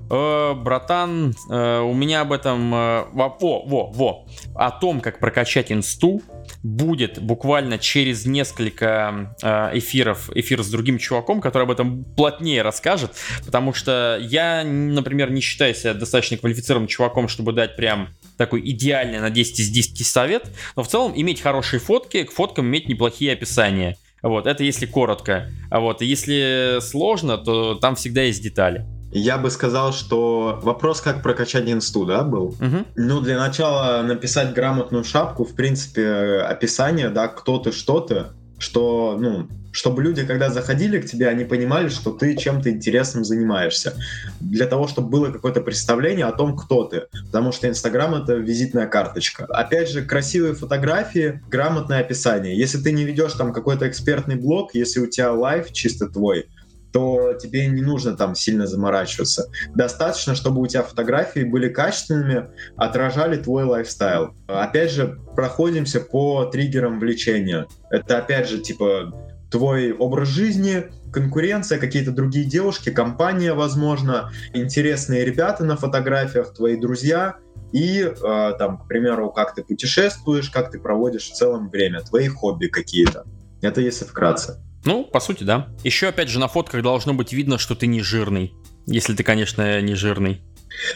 Э, 0.09 0.55
братан, 0.55 1.35
э, 1.51 1.81
у 1.81 1.95
меня 1.95 2.21
об 2.21 2.31
этом... 2.33 2.73
э, 2.73 3.05
во, 3.13 3.37
во, 3.41 3.91
во. 3.91 4.27
О 4.55 4.71
том, 4.71 5.01
как 5.01 5.19
прокачать 5.19 5.73
инсту, 5.73 6.23
будет 6.63 7.21
буквально 7.21 7.79
через 7.79 8.25
несколько 8.25 9.35
э, 9.43 9.79
эфиров, 9.79 10.31
эфир 10.35 10.63
с 10.63 10.71
другим 10.71 10.99
чуваком, 10.99 11.41
который 11.41 11.65
об 11.65 11.71
этом 11.71 12.05
плотнее 12.05 12.63
расскажет, 12.63 13.13
потому 13.45 13.75
что 13.75 14.19
я, 14.21 14.63
например, 14.65 15.31
не 15.31 15.41
считаю 15.41 15.75
себя 15.75 15.95
достаточно 15.95 16.37
квалифицированным 16.37 16.89
чуваком, 16.89 17.29
чтобы 17.29 17.53
дать 17.53 17.77
прям 17.77 18.11
такой 18.37 18.61
идеальный 18.71 19.21
на 19.21 19.31
10 19.31 19.61
из 19.61 19.69
10 19.69 20.07
совет, 20.07 20.51
но 20.77 20.83
в 20.83 20.89
целом 20.89 21.13
иметь 21.15 21.41
хорошие 21.41 21.81
фотки, 21.81 22.23
к 22.23 22.33
фоткам 22.33 22.67
иметь 22.67 22.89
неплохие 22.89 23.33
описания. 23.33 23.97
Вот, 24.23 24.47
это 24.47 24.63
если 24.63 24.87
коротко. 24.87 25.51
А 25.69 25.81
вот, 25.81 26.01
если 26.01 26.79
сложно, 26.81 27.39
то 27.39 27.75
там 27.75 27.97
всегда 27.97 28.23
есть 28.23 28.41
детали. 28.41 28.87
Я 29.13 29.37
бы 29.37 29.51
сказал, 29.51 29.93
что 29.93 30.59
вопрос, 30.63 31.03
как 31.03 31.23
прокачать 31.23 31.69
инсту, 31.69 32.07
да, 32.07 32.23
был? 32.23 32.47
Угу. 32.47 32.87
Ну, 32.97 33.21
для 33.21 33.39
начала 33.39 34.03
написать 34.03 34.55
грамотную 34.55 35.05
шапку, 35.05 35.45
в 35.45 35.55
принципе, 35.55 36.39
описание, 36.49 37.11
да, 37.11 37.29
кто 37.29 37.59
ты, 37.59 37.73
что 37.73 38.01
ты, 38.01 38.25
что, 38.59 39.19
ну, 39.21 39.49
чтобы 39.73 40.03
люди, 40.03 40.25
когда 40.25 40.51
заходили 40.51 40.99
к 40.99 41.07
тебе, 41.07 41.29
они 41.29 41.45
понимали, 41.45 41.89
что 41.89 42.13
ты 42.13 42.37
чем-то 42.37 42.71
интересным 42.71 43.25
занимаешься. 43.25 43.95
Для 44.41 44.67
того, 44.67 44.87
чтобы 44.87 45.09
было 45.09 45.31
какое-то 45.31 45.61
представление 45.63 46.27
о 46.27 46.33
том, 46.33 46.57
кто 46.57 46.85
ты. 46.85 47.05
Потому 47.27 47.53
что 47.53 47.69
Инстаграм— 47.69 48.15
это 48.23 48.35
визитная 48.35 48.87
карточка. 48.87 49.47
Опять 49.47 49.91
же, 49.91 50.03
красивые 50.03 50.55
фотографии, 50.55 51.43
грамотное 51.49 52.01
описание. 52.01 52.57
Если 52.57 52.79
ты 52.79 52.93
не 52.93 53.05
ведешь 53.05 53.33
там 53.33 53.53
какой-то 53.53 53.89
экспертный 53.89 54.37
блог, 54.37 54.75
если 54.75 55.01
у 55.01 55.07
тебя 55.07 55.33
лайф 55.33 55.73
чисто 55.73 56.07
твой, 56.07 56.47
то 56.93 57.35
тебе 57.35 57.67
не 57.67 57.81
нужно 57.81 58.17
там 58.17 58.35
сильно 58.35 58.67
заморачиваться. 58.67 59.51
Достаточно, 59.75 60.35
чтобы 60.35 60.61
у 60.61 60.67
тебя 60.67 60.83
фотографии 60.83 61.41
были 61.41 61.69
качественными, 61.69 62.51
отражали 62.77 63.37
твой 63.37 63.65
лайфстайл. 63.65 64.35
Опять 64.47 64.93
же, 64.93 65.19
проходимся 65.35 66.01
по 66.01 66.45
триггерам 66.45 67.01
влечения. 67.01 67.67
Это 67.91 68.19
опять 68.19 68.49
же, 68.49 68.59
типа, 68.59 69.13
твой 69.51 69.93
образ 69.93 70.29
жизни, 70.29 70.91
конкуренция, 71.13 71.79
какие-то 71.79 72.11
другие 72.11 72.47
девушки, 72.47 72.91
компания, 72.91 73.53
возможно, 73.53 74.31
интересные 74.55 75.25
ребята 75.25 75.65
на 75.65 75.77
фотографиях, 75.77 76.55
твои 76.55 76.77
друзья 76.77 77.37
и, 77.73 78.03
э, 78.03 78.53
там, 78.59 78.79
к 78.79 78.89
примеру, 78.89 79.31
как 79.31 79.55
ты 79.55 79.63
путешествуешь, 79.63 80.51
как 80.51 80.71
ты 80.71 80.79
проводишь 80.79 81.31
в 81.31 81.35
целом 81.35 81.69
время, 81.69 82.01
твои 82.01 82.29
хобби 82.29 82.67
какие-то. 82.67 83.25
Это 83.61 83.81
если 83.81 84.05
вкратце. 84.05 84.59
Ну, 84.85 85.05
по 85.05 85.21
сути, 85.21 85.45
да. 85.45 85.69
Еще, 85.85 86.09
опять 86.09 86.29
же, 86.29 86.39
на 86.39 86.49
фотках 86.49 86.83
должно 86.83 87.15
быть 87.15 87.33
видно, 87.33 87.59
что 87.59 87.75
ты 87.75 87.87
не 87.87 88.01
жирный. 88.03 88.53
Если 88.87 89.15
ты, 89.15 89.23
конечно, 89.23 89.81
не 89.81 89.95
жирный. 89.95 90.41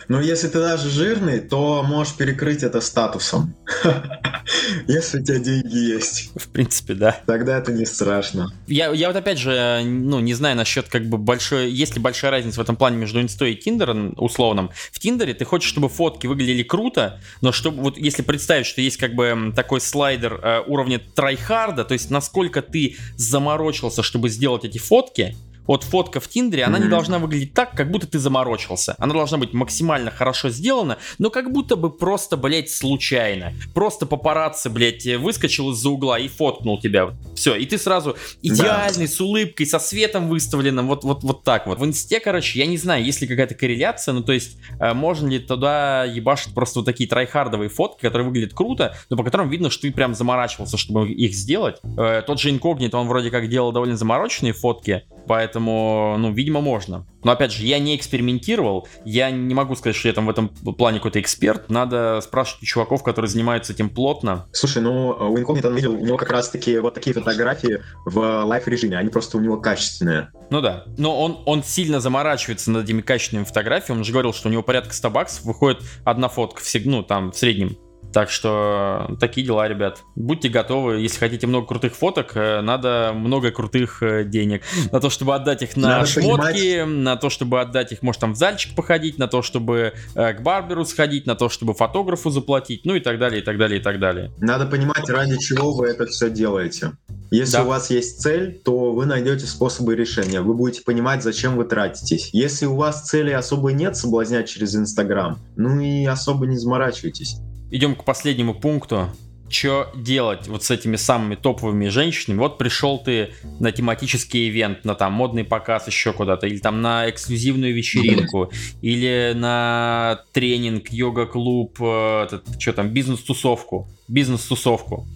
Но 0.09 0.21
если 0.21 0.49
ты 0.49 0.59
даже 0.59 0.91
жирный, 0.91 1.41
то 1.41 1.83
можешь 1.83 2.15
перекрыть 2.17 2.63
это 2.63 2.81
статусом. 2.81 3.55
Если 4.87 5.21
у 5.21 5.25
тебя 5.25 5.39
деньги 5.39 5.77
есть. 5.77 6.31
В 6.37 6.49
принципе, 6.49 6.95
да. 6.95 7.21
Тогда 7.27 7.59
это 7.59 7.73
не 7.73 7.85
страшно. 7.85 8.53
Я, 8.67 8.91
я 8.93 9.09
вот 9.09 9.17
опять 9.17 9.39
же, 9.39 9.83
ну, 9.85 10.21
не 10.21 10.35
знаю 10.35 10.57
насчет 10.57 10.89
как 10.89 11.07
бы 11.07 11.19
большой... 11.19 11.71
Есть 11.71 11.97
ли 11.97 12.01
большая 12.01 12.31
разница 12.31 12.61
в 12.61 12.63
этом 12.63 12.77
плане 12.77 12.97
между 12.97 13.21
инстой 13.21 13.53
и 13.53 13.57
Тиндером 13.57 14.15
условным? 14.17 14.71
В 14.93 14.99
Тиндере 14.99 15.35
ты 15.35 15.45
хочешь, 15.45 15.69
чтобы 15.69 15.89
фотки 15.89 16.27
выглядели 16.27 16.63
круто, 16.63 17.21
но 17.41 17.53
чтобы 17.53 17.83
вот 17.83 17.99
если 17.99 18.23
представить, 18.23 18.67
что 18.67 18.81
есть 18.81 18.97
как 18.97 19.15
бы 19.15 19.53
такой 19.55 19.81
слайдер 19.81 20.41
э, 20.43 20.63
уровня 20.67 21.01
трайхарда, 21.15 21.85
то 21.85 21.93
есть 21.93 22.11
насколько 22.11 22.63
ты 22.63 22.97
заморочился, 23.17 24.03
чтобы 24.03 24.29
сделать 24.29 24.65
эти 24.65 24.79
фотки, 24.79 25.37
вот 25.67 25.85
фотка 25.85 26.21
в 26.21 26.29
Тиндере, 26.29 26.65
она 26.65 26.79
mm-hmm. 26.79 26.83
не 26.83 26.89
должна 26.89 27.19
выглядеть 27.19 27.55
так, 27.55 27.73
как 27.73 27.91
будто 27.91 28.07
ты 28.07 28.19
заморочился. 28.19 28.95
Она 28.99 29.15
должна 29.15 29.39
быть 29.39 29.53
максимально 29.53 30.11
хорошо 30.11 30.51
сделана, 30.51 30.99
но 31.19 31.31
как 31.31 31.53
будто 31.53 31.77
бы 31.77 31.91
просто, 31.91 32.37
блядь, 32.37 32.71
случайно. 32.71 33.53
Просто 33.75 34.07
папарацци, 34.07 34.71
блядь, 34.71 35.07
выскочил 35.07 35.73
из-за 35.73 35.91
угла 35.91 36.19
и 36.19 36.29
фоткнул 36.29 36.81
тебя. 36.81 37.15
Все, 37.35 37.55
и 37.55 37.67
ты 37.67 37.79
сразу 37.79 38.17
идеальный, 38.43 39.07
да. 39.07 39.13
с 39.13 39.21
улыбкой, 39.21 39.67
со 39.67 39.79
светом 39.79 40.29
выставленным, 40.29 40.87
вот, 40.87 41.05
вот, 41.05 41.23
вот 41.23 41.45
так 41.45 41.67
вот. 41.67 41.79
В 41.79 41.85
инсте, 41.85 42.21
короче, 42.21 42.59
я 42.59 42.67
не 42.67 42.77
знаю, 42.77 43.05
есть 43.05 43.21
ли 43.21 43.27
какая-то 43.27 43.55
корреляция, 43.55 44.13
ну 44.13 44.23
то 44.23 44.33
есть, 44.33 44.59
э, 44.81 44.95
можно 44.95 45.29
ли 45.29 45.39
туда 45.39 46.05
ебашить 46.05 46.55
просто 46.55 46.81
вот 46.81 46.87
такие 46.87 47.09
трайхардовые 47.09 47.69
фотки, 47.69 48.03
которые 48.03 48.27
выглядят 48.27 48.55
круто, 48.55 48.97
но 49.11 49.17
по 49.17 49.25
которым 49.25 49.51
видно, 49.51 49.71
что 49.71 49.83
ты 49.83 49.93
прям 49.93 50.15
заморачивался, 50.15 50.77
чтобы 50.77 51.11
их 51.11 51.35
сделать. 51.35 51.77
Э, 51.99 52.23
тот 52.27 52.41
же 52.41 52.51
инкогнит, 52.51 52.95
он 52.95 53.09
вроде 53.09 53.31
как 53.31 53.49
делал 53.49 53.73
довольно 53.73 53.97
замороченные 53.97 54.53
фотки, 54.53 55.05
Поэтому, 55.27 56.17
ну, 56.19 56.33
видимо, 56.33 56.61
можно. 56.61 57.07
Но 57.25 57.33
опять 57.33 57.53
же, 57.53 57.65
я 57.65 57.79
не 57.79 57.97
экспериментировал, 57.97 58.87
я 59.05 59.31
не 59.31 59.55
могу 59.55 59.75
сказать, 59.75 59.97
что 59.97 60.09
я 60.09 60.15
там 60.15 60.27
в 60.27 60.31
этом 60.31 60.49
плане 60.49 60.99
какой-то 60.99 61.21
эксперт. 61.21 61.69
Надо 61.71 62.21
спрашивать 62.23 62.63
у 62.63 62.67
чуваков, 62.67 63.03
которые 63.03 63.29
занимаются 63.29 63.73
этим 63.73 63.91
плотно. 63.91 64.47
Слушай, 64.53 64.83
ну, 64.83 65.09
у 65.09 65.37
Инкогнито 65.37 65.69
видел, 65.71 65.95
у 65.95 66.05
него 66.05 66.17
как 66.17 66.31
раз-таки 66.31 66.79
вот 66.79 66.95
такие 66.95 67.15
фотографии 67.15 67.81
в 68.05 68.45
лайф-режиме, 68.45 68.97
они 68.97 69.09
просто 69.09 69.39
у 69.39 69.41
него 69.41 69.57
качественные. 69.57 70.31
Ну 70.51 70.61
да, 70.61 70.85
но 70.97 71.21
он, 71.21 71.39
он 71.47 71.65
сильно 71.65 71.99
заморачивается 71.99 72.71
над 72.71 72.85
этими 72.85 73.01
качественными 73.01 73.45
фотографиями. 73.45 73.99
Он 73.99 74.05
же 74.05 74.13
говорил, 74.13 74.33
что 74.33 74.49
у 74.49 74.53
него 74.53 74.63
порядка 74.63 74.95
100 74.95 75.11
баксов 75.11 75.45
выходит 75.45 75.83
одна 76.05 76.29
фотка, 76.29 76.63
в, 76.63 76.75
ну, 76.85 77.03
там, 77.03 77.33
в 77.33 77.37
среднем. 77.37 77.77
Так 78.17 78.31
что 78.31 79.15
такие 79.21 79.47
дела, 79.47 79.69
ребят. 79.69 79.99
Будьте 80.15 80.49
готовы, 80.49 81.01
если 81.01 81.19
хотите 81.19 81.47
много 81.47 81.67
крутых 81.67 81.95
фоток, 81.95 82.35
э, 82.35 82.63
надо 82.63 83.13
много 83.15 83.51
крутых 83.51 84.03
э, 84.03 84.25
денег. 84.25 84.63
На 84.91 85.01
то, 85.01 85.11
чтобы 85.11 85.35
отдать 85.35 85.61
их 85.61 85.77
на 85.77 85.89
надо 85.89 86.07
шмотки, 86.07 86.79
понимать. 86.79 87.05
на 87.05 87.17
то, 87.17 87.29
чтобы 87.29 87.61
отдать 87.61 87.93
их, 87.93 88.01
может, 88.01 88.23
там 88.23 88.33
в 88.33 88.37
зальчик 88.39 88.75
походить, 88.75 89.19
на 89.19 89.29
то, 89.29 89.43
чтобы 89.43 89.93
э, 90.15 90.33
к 90.33 90.41
барберу 90.41 90.87
сходить, 90.87 91.27
на 91.27 91.35
то, 91.35 91.51
чтобы 91.51 91.75
фотографу 91.75 92.31
заплатить, 92.31 92.87
ну 92.87 92.95
и 92.95 93.01
так 93.01 93.19
далее, 93.19 93.43
и 93.43 93.45
так 93.45 93.59
далее, 93.59 93.81
и 93.81 93.83
так 93.83 94.01
далее. 94.01 94.33
Надо 94.39 94.65
понимать, 94.65 95.11
ради 95.11 95.37
чего 95.37 95.75
вы 95.75 95.89
это 95.89 96.07
все 96.07 96.31
делаете. 96.31 96.93
Если 97.31 97.59
да. 97.59 97.65
у 97.65 97.67
вас 97.67 97.91
есть 97.91 98.23
цель, 98.23 98.63
то 98.65 98.93
вы 98.95 99.05
найдете 99.05 99.45
способы 99.45 99.95
решения. 99.95 100.41
Вы 100.41 100.55
будете 100.55 100.81
понимать, 100.85 101.23
зачем 101.23 101.55
вы 101.55 101.67
тратитесь. 101.67 102.31
Если 102.33 102.65
у 102.65 102.77
вас 102.77 103.03
цели 103.03 103.33
особо 103.33 103.73
нет 103.73 103.95
соблазнять 103.95 104.49
через 104.49 104.75
Инстаграм, 104.75 105.39
ну 105.57 105.81
и 105.81 106.07
особо 106.07 106.47
не 106.47 106.57
заморачивайтесь 106.57 107.37
идем 107.71 107.95
к 107.95 108.05
последнему 108.05 108.55
пункту. 108.55 109.11
Что 109.49 109.93
делать 109.95 110.49
вот 110.49 110.65
с 110.65 110.73
этими 110.73 110.97
самыми 110.97 111.37
топовыми 111.37 111.87
женщинами? 111.87 112.39
Вот 112.39 112.59
пришел 112.59 112.99
ты 112.99 113.31
на 113.61 113.71
тематический 113.71 114.49
ивент, 114.49 114.85
на 114.85 114.97
там 114.97 115.13
модный 115.13 115.45
показ 115.45 115.87
еще 115.87 116.13
куда-то, 116.13 116.49
или 116.49 116.59
там 116.59 116.83
на 116.83 117.09
эксклюзивную 117.09 117.73
вечеринку, 117.73 118.51
или 118.83 119.35
на 119.37 120.23
тренинг, 120.33 120.91
йога-клуб, 120.91 121.79
э, 121.81 122.41
что 122.59 122.73
там, 122.73 122.89
бизнес-тусовку, 122.89 123.89
бизнес-тусовку. 124.09 125.07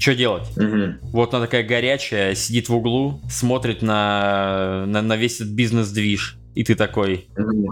Что 0.00 0.14
делать? 0.16 0.48
Угу. 0.56 1.10
Вот 1.12 1.34
она 1.34 1.44
такая 1.46 1.62
горячая, 1.62 2.34
сидит 2.34 2.68
в 2.68 2.74
углу, 2.74 3.20
смотрит 3.30 3.82
на, 3.82 4.84
на, 4.86 5.00
на 5.00 5.16
весь 5.16 5.36
этот 5.36 5.50
бизнес-движ 5.50 6.39
и 6.54 6.64
ты 6.64 6.74
такой, 6.74 7.28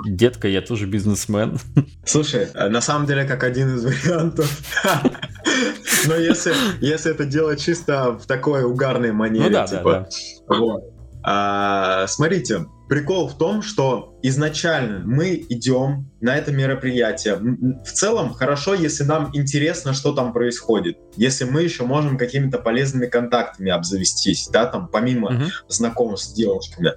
детка, 0.06 0.48
я 0.48 0.62
тоже 0.62 0.86
бизнесмен. 0.86 1.58
Слушай, 2.04 2.48
э, 2.54 2.68
на 2.68 2.80
самом 2.80 3.06
деле, 3.06 3.24
как 3.24 3.42
один 3.42 3.76
из 3.76 3.84
вариантов. 3.84 4.50
Но 6.06 6.14
если, 6.14 6.52
если 6.80 7.10
это 7.10 7.24
делать 7.24 7.60
чисто 7.60 8.12
в 8.12 8.26
такой 8.26 8.64
угарной 8.64 9.12
манере, 9.12 9.46
ну, 9.46 9.52
да, 9.52 9.66
типа, 9.66 9.92
да, 9.92 10.08
да. 10.48 10.58
Вот. 10.58 10.84
А, 11.22 12.06
смотрите, 12.06 12.66
прикол 12.88 13.28
в 13.28 13.36
том, 13.36 13.62
что 13.62 14.17
изначально 14.22 15.02
мы 15.04 15.44
идем 15.48 16.08
на 16.20 16.36
это 16.36 16.50
мероприятие. 16.52 17.36
В 17.36 17.92
целом, 17.92 18.34
хорошо, 18.34 18.74
если 18.74 19.04
нам 19.04 19.30
интересно, 19.34 19.92
что 19.92 20.12
там 20.12 20.32
происходит. 20.32 20.98
Если 21.16 21.44
мы 21.44 21.62
еще 21.62 21.84
можем 21.84 22.18
какими-то 22.18 22.58
полезными 22.58 23.06
контактами 23.06 23.70
обзавестись, 23.70 24.48
да, 24.52 24.66
там, 24.66 24.88
помимо 24.88 25.32
uh-huh. 25.32 25.48
знакомств 25.68 26.30
с 26.30 26.32
девушками. 26.34 26.92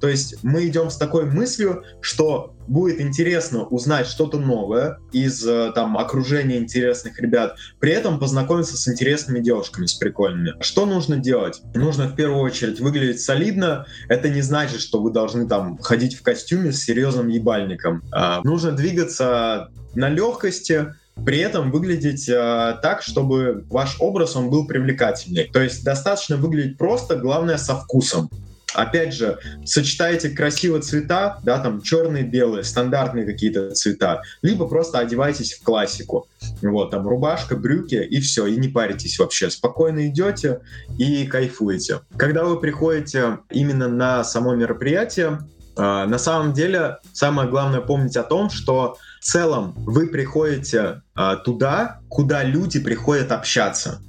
То 0.00 0.08
есть 0.08 0.42
мы 0.42 0.66
идем 0.66 0.90
с 0.90 0.96
такой 0.96 1.24
мыслью, 1.24 1.84
что 2.00 2.54
будет 2.66 3.00
интересно 3.00 3.64
узнать 3.64 4.06
что-то 4.06 4.38
новое 4.38 4.98
из 5.12 5.46
э, 5.46 5.72
там 5.74 5.98
окружения 5.98 6.56
интересных 6.56 7.20
ребят, 7.20 7.56
при 7.78 7.92
этом 7.92 8.18
познакомиться 8.18 8.76
с 8.76 8.88
интересными 8.88 9.40
девушками, 9.40 9.86
с 9.86 9.94
прикольными. 9.94 10.54
Что 10.60 10.86
нужно 10.86 11.16
делать? 11.16 11.60
Нужно 11.74 12.08
в 12.08 12.16
первую 12.16 12.40
очередь 12.40 12.80
выглядеть 12.80 13.20
солидно. 13.20 13.86
Это 14.08 14.28
не 14.28 14.40
значит, 14.40 14.80
что 14.80 15.00
вы 15.00 15.10
должны 15.10 15.46
там 15.46 15.78
ходить 15.78 16.14
в 16.14 16.22
костюме 16.22 16.63
с 16.72 16.82
серьезным 16.82 17.28
ебальником. 17.28 18.02
А, 18.12 18.40
нужно 18.42 18.72
двигаться 18.72 19.68
на 19.94 20.08
легкости, 20.08 20.94
при 21.24 21.38
этом 21.38 21.70
выглядеть 21.70 22.28
э, 22.28 22.76
так, 22.82 23.02
чтобы 23.02 23.64
ваш 23.70 23.96
образ 24.00 24.34
он 24.34 24.50
был 24.50 24.66
привлекательный. 24.66 25.44
То 25.52 25.62
есть 25.62 25.84
достаточно 25.84 26.36
выглядеть 26.36 26.76
просто, 26.76 27.16
главное 27.16 27.56
со 27.56 27.76
вкусом. 27.76 28.28
Опять 28.74 29.14
же, 29.14 29.38
сочетаете 29.64 30.30
красиво 30.30 30.82
цвета, 30.82 31.38
да, 31.44 31.60
там 31.60 31.80
черные, 31.80 32.24
белые, 32.24 32.64
стандартные 32.64 33.24
какие-то 33.24 33.70
цвета, 33.70 34.22
либо 34.42 34.66
просто 34.66 34.98
одевайтесь 34.98 35.54
в 35.54 35.62
классику. 35.62 36.26
Вот, 36.60 36.90
там 36.90 37.06
рубашка, 37.06 37.54
брюки 37.56 37.94
и 37.94 38.20
все, 38.20 38.46
и 38.46 38.56
не 38.56 38.66
паритесь 38.66 39.18
вообще. 39.20 39.48
Спокойно 39.50 40.08
идете 40.08 40.60
и 40.98 41.24
кайфуете. 41.26 42.00
Когда 42.16 42.42
вы 42.42 42.58
приходите 42.58 43.38
именно 43.50 43.88
на 43.88 44.24
само 44.24 44.56
мероприятие, 44.56 45.38
на 45.76 46.18
самом 46.18 46.52
деле 46.52 46.98
самое 47.12 47.48
главное 47.48 47.80
помнить 47.80 48.16
о 48.16 48.22
том, 48.22 48.50
что 48.50 48.96
в 49.20 49.24
целом 49.24 49.72
вы 49.76 50.08
приходите 50.08 51.00
э, 51.16 51.36
туда, 51.44 52.00
куда 52.10 52.44
люди 52.44 52.78
приходят 52.78 53.32
общаться. 53.32 54.02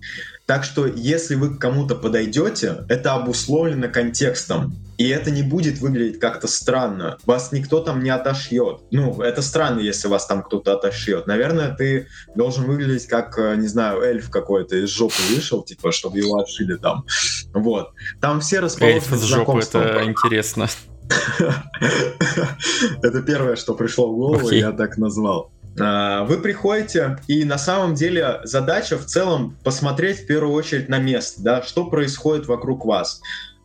Так 0.45 0.63
что, 0.63 0.85
если 0.85 1.35
вы 1.35 1.55
к 1.55 1.59
кому-то 1.59 1.95
подойдете, 1.95 2.85
это 2.89 3.13
обусловлено 3.13 3.87
контекстом. 3.87 4.75
И 4.97 5.07
это 5.07 5.31
не 5.31 5.41
будет 5.41 5.79
выглядеть 5.79 6.19
как-то 6.19 6.47
странно. 6.47 7.17
Вас 7.25 7.51
никто 7.51 7.79
там 7.79 8.03
не 8.03 8.09
отошьет. 8.09 8.81
Ну, 8.91 9.21
это 9.21 9.41
странно, 9.41 9.79
если 9.79 10.07
вас 10.07 10.25
там 10.25 10.43
кто-то 10.43 10.73
отошьет. 10.73 11.27
Наверное, 11.27 11.73
ты 11.73 12.07
должен 12.35 12.65
выглядеть 12.65 13.07
как, 13.07 13.39
э, 13.39 13.55
не 13.55 13.67
знаю, 13.67 14.01
эльф 14.01 14.29
какой-то 14.29 14.75
из 14.75 14.89
жопы 14.89 15.21
вышел, 15.33 15.63
типа, 15.63 15.91
чтобы 15.93 16.19
его 16.19 16.37
отшили 16.37 16.75
там. 16.75 17.05
Вот. 17.53 17.93
Там 18.19 18.41
все 18.41 18.59
расположены 18.59 18.99
Эльф 18.99 19.13
из 19.13 19.21
жопы, 19.23 19.59
это 19.59 20.03
интересно. 20.03 20.67
Это 23.01 23.21
первое, 23.21 23.55
что 23.55 23.73
пришло 23.73 24.11
в 24.11 24.15
голову, 24.15 24.47
Окей. 24.47 24.59
я 24.59 24.71
так 24.71 24.97
назвал. 24.97 25.51
А, 25.79 26.23
Вы 26.23 26.37
приходите, 26.37 27.17
и 27.27 27.43
на 27.43 27.57
самом 27.57 27.95
деле 27.95 28.39
задача 28.43 28.97
в 28.97 29.05
целом 29.05 29.57
посмотреть 29.63 30.21
в 30.21 30.27
первую 30.27 30.53
очередь 30.53 30.89
на 30.89 30.99
место, 30.99 31.41
да, 31.43 31.61
что 31.61 31.85
происходит 31.85 32.47
вокруг 32.47 32.85
вас. 32.85 33.21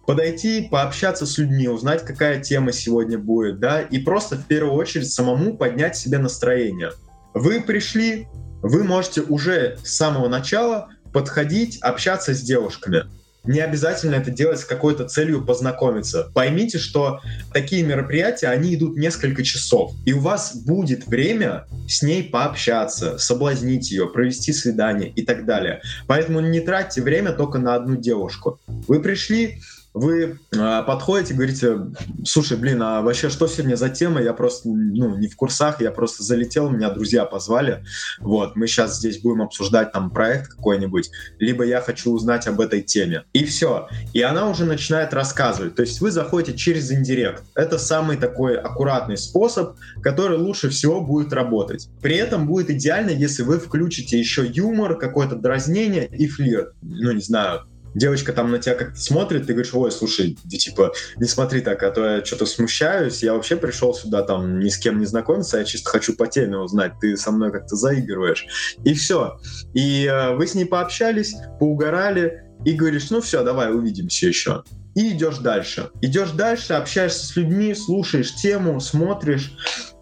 Подойти, 0.06 0.66
пообщаться 0.68 1.24
с 1.24 1.38
людьми, 1.38 1.68
узнать, 1.68 2.04
какая 2.04 2.40
тема 2.40 2.72
сегодня 2.72 3.16
будет, 3.18 3.60
да, 3.60 3.80
и 3.80 3.98
просто 3.98 4.36
в 4.36 4.46
первую 4.46 4.74
очередь 4.74 5.10
самому 5.10 5.56
поднять 5.56 5.96
себе 5.96 6.18
настроение. 6.18 6.90
Вы 7.32 7.60
пришли, 7.60 8.26
вы 8.62 8.82
можете 8.82 9.20
уже 9.20 9.78
с 9.84 9.94
самого 9.94 10.28
начала 10.28 10.88
подходить, 11.12 11.78
общаться 11.80 12.34
с 12.34 12.40
девушками. 12.40 13.04
Не 13.44 13.60
обязательно 13.60 14.16
это 14.16 14.30
делать 14.30 14.60
с 14.60 14.64
какой-то 14.64 15.08
целью 15.08 15.44
познакомиться. 15.44 16.30
Поймите, 16.34 16.78
что 16.78 17.20
такие 17.52 17.82
мероприятия, 17.82 18.48
они 18.48 18.74
идут 18.74 18.96
несколько 18.96 19.42
часов. 19.42 19.92
И 20.04 20.12
у 20.12 20.20
вас 20.20 20.54
будет 20.54 21.06
время 21.06 21.66
с 21.88 22.02
ней 22.02 22.22
пообщаться, 22.22 23.18
соблазнить 23.18 23.90
ее, 23.90 24.08
провести 24.08 24.52
свидание 24.52 25.10
и 25.10 25.22
так 25.22 25.46
далее. 25.46 25.80
Поэтому 26.06 26.40
не 26.40 26.60
тратьте 26.60 27.00
время 27.00 27.32
только 27.32 27.58
на 27.58 27.74
одну 27.74 27.96
девушку. 27.96 28.60
Вы 28.66 29.00
пришли, 29.00 29.60
вы 29.92 30.38
э, 30.52 30.82
подходите, 30.86 31.34
говорите, 31.34 31.78
слушай, 32.24 32.56
блин, 32.56 32.82
а 32.82 33.02
вообще 33.02 33.28
что 33.28 33.48
сегодня 33.48 33.74
за 33.74 33.88
тема? 33.88 34.22
Я 34.22 34.32
просто, 34.34 34.68
ну, 34.68 35.16
не 35.16 35.28
в 35.28 35.36
курсах, 35.36 35.80
я 35.80 35.90
просто 35.90 36.22
залетел, 36.22 36.70
меня 36.70 36.90
друзья 36.90 37.24
позвали. 37.24 37.84
Вот, 38.20 38.54
мы 38.54 38.66
сейчас 38.66 38.98
здесь 38.98 39.20
будем 39.20 39.42
обсуждать 39.42 39.92
там 39.92 40.10
проект 40.10 40.48
какой-нибудь, 40.48 41.10
либо 41.38 41.64
я 41.64 41.80
хочу 41.80 42.12
узнать 42.12 42.46
об 42.46 42.60
этой 42.60 42.82
теме. 42.82 43.24
И 43.32 43.44
все. 43.44 43.88
И 44.12 44.22
она 44.22 44.48
уже 44.48 44.64
начинает 44.64 45.12
рассказывать. 45.12 45.74
То 45.74 45.82
есть 45.82 46.00
вы 46.00 46.10
заходите 46.10 46.56
через 46.56 46.92
индирект. 46.92 47.42
Это 47.54 47.78
самый 47.78 48.16
такой 48.16 48.56
аккуратный 48.56 49.16
способ, 49.16 49.76
который 50.02 50.38
лучше 50.38 50.68
всего 50.68 51.00
будет 51.00 51.32
работать. 51.32 51.88
При 52.00 52.16
этом 52.16 52.46
будет 52.46 52.70
идеально, 52.70 53.10
если 53.10 53.42
вы 53.42 53.58
включите 53.58 54.18
еще 54.18 54.46
юмор, 54.46 54.96
какое-то 54.98 55.34
дразнение 55.34 56.06
и 56.06 56.28
флирт. 56.28 56.74
Ну, 56.82 57.12
не 57.12 57.22
знаю, 57.22 57.62
девочка 57.94 58.32
там 58.32 58.50
на 58.50 58.58
тебя 58.58 58.74
как-то 58.74 59.00
смотрит, 59.00 59.46
ты 59.46 59.52
говоришь, 59.52 59.74
ой, 59.74 59.90
слушай, 59.90 60.38
ты, 60.48 60.56
типа, 60.56 60.92
не 61.16 61.26
смотри 61.26 61.60
так, 61.60 61.82
а 61.82 61.90
то 61.90 62.04
я 62.04 62.24
что-то 62.24 62.46
смущаюсь, 62.46 63.22
я 63.22 63.34
вообще 63.34 63.56
пришел 63.56 63.94
сюда 63.94 64.22
там 64.22 64.60
ни 64.60 64.68
с 64.68 64.78
кем 64.78 64.98
не 64.98 65.06
знакомиться, 65.06 65.58
я 65.58 65.64
чисто 65.64 65.90
хочу 65.90 66.14
по 66.14 66.26
теме 66.26 66.58
узнать, 66.58 66.92
ты 67.00 67.16
со 67.16 67.30
мной 67.30 67.52
как-то 67.52 67.76
заигрываешь. 67.76 68.74
И 68.84 68.94
все. 68.94 69.38
И 69.74 70.06
э, 70.06 70.34
вы 70.34 70.46
с 70.46 70.54
ней 70.54 70.64
пообщались, 70.64 71.34
поугорали, 71.58 72.44
и 72.64 72.72
говоришь, 72.72 73.10
ну 73.10 73.20
все, 73.20 73.42
давай 73.42 73.72
увидимся 73.74 74.26
еще. 74.26 74.64
И 74.94 75.10
идешь 75.12 75.38
дальше. 75.38 75.90
Идешь 76.00 76.32
дальше, 76.32 76.74
общаешься 76.74 77.24
с 77.24 77.36
людьми, 77.36 77.74
слушаешь 77.74 78.34
тему, 78.34 78.80
смотришь, 78.80 79.56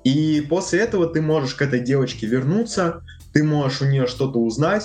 и 0.04 0.44
после 0.48 0.80
этого 0.80 1.06
ты 1.06 1.20
можешь 1.20 1.54
к 1.54 1.62
этой 1.62 1.80
девочке 1.80 2.26
вернуться, 2.26 3.02
ты 3.32 3.44
можешь 3.44 3.82
у 3.82 3.84
нее 3.84 4.06
что-то 4.06 4.38
узнать, 4.38 4.84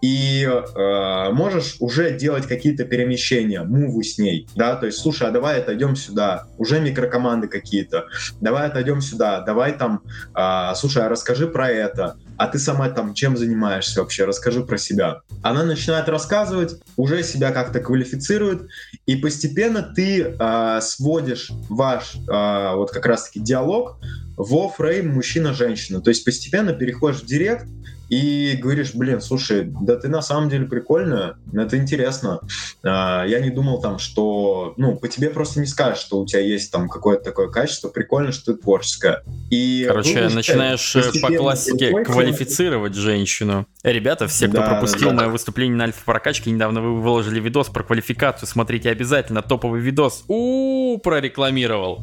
и 0.00 0.44
э, 0.44 1.32
можешь 1.32 1.76
уже 1.80 2.16
делать 2.16 2.46
какие-то 2.46 2.84
перемещения, 2.84 3.62
мувы 3.62 4.04
с 4.04 4.18
ней, 4.18 4.48
да, 4.54 4.76
то 4.76 4.86
есть, 4.86 4.98
слушай, 4.98 5.28
а 5.28 5.30
давай 5.30 5.60
отойдем 5.60 5.96
сюда, 5.96 6.46
уже 6.56 6.80
микрокоманды 6.80 7.48
какие-то, 7.48 8.06
давай 8.40 8.68
отойдем 8.68 9.00
сюда, 9.00 9.40
давай 9.40 9.76
там, 9.76 10.02
э, 10.34 10.72
слушай, 10.76 11.04
а 11.04 11.08
расскажи 11.08 11.48
про 11.48 11.68
это, 11.70 12.16
а 12.36 12.46
ты 12.46 12.58
сама 12.58 12.88
там 12.90 13.14
чем 13.14 13.36
занимаешься 13.36 14.00
вообще, 14.00 14.24
расскажи 14.24 14.64
про 14.64 14.78
себя. 14.78 15.22
Она 15.42 15.64
начинает 15.64 16.08
рассказывать, 16.08 16.80
уже 16.96 17.22
себя 17.22 17.50
как-то 17.50 17.80
квалифицирует, 17.80 18.68
и 19.06 19.16
постепенно 19.16 19.82
ты 19.82 20.22
э, 20.22 20.80
сводишь 20.80 21.50
ваш 21.68 22.14
э, 22.14 22.74
вот 22.76 22.90
как 22.92 23.06
раз-таки 23.06 23.40
диалог 23.40 23.98
во 24.38 24.68
фрейм 24.68 25.12
мужчина-женщина, 25.14 26.00
то 26.00 26.10
есть 26.10 26.24
постепенно 26.24 26.72
переходишь 26.72 27.20
в 27.22 27.26
директ, 27.26 27.66
и 28.08 28.56
говоришь, 28.60 28.94
блин, 28.94 29.20
слушай, 29.20 29.64
да 29.64 29.96
ты 29.96 30.08
на 30.08 30.22
самом 30.22 30.48
деле 30.48 30.66
прикольная, 30.66 31.36
это 31.52 31.76
интересно. 31.76 32.40
А, 32.82 33.24
я 33.26 33.38
не 33.40 33.50
думал 33.50 33.82
там, 33.82 33.98
что, 33.98 34.72
ну, 34.78 34.96
по 34.96 35.08
тебе 35.08 35.28
просто 35.28 35.60
не 35.60 35.66
скажешь, 35.66 35.98
что 35.98 36.20
у 36.20 36.26
тебя 36.26 36.40
есть 36.40 36.72
там 36.72 36.88
какое-то 36.88 37.24
такое 37.24 37.48
качество, 37.48 37.88
прикольно, 37.88 38.32
что 38.32 38.54
ты 38.54 38.62
творческая. 38.62 39.22
И 39.50 39.84
Короче, 39.86 40.26
вы 40.26 40.34
начинаешь 40.34 40.96
э, 40.96 41.20
по 41.20 41.28
классике 41.28 41.92
квалифицировать 42.02 42.94
женщину. 42.94 43.66
Э, 43.82 43.92
Ребята, 43.92 44.26
все, 44.26 44.48
кто 44.48 44.58
Да, 44.58 44.68
пропустил 44.68 45.10
да, 45.10 45.14
мое 45.16 45.28
выступление 45.28 45.76
на 45.76 45.84
альфа-прокачке, 45.84 46.50
недавно 46.50 46.80
вы 46.80 47.00
выложили 47.00 47.40
видос 47.40 47.68
про 47.68 47.82
квалификацию. 47.82 48.48
Смотрите 48.48 48.90
обязательно, 48.90 49.42
топовый 49.42 49.80
видос. 49.80 50.24
у 50.28 50.98
прорекламировал. 50.98 52.02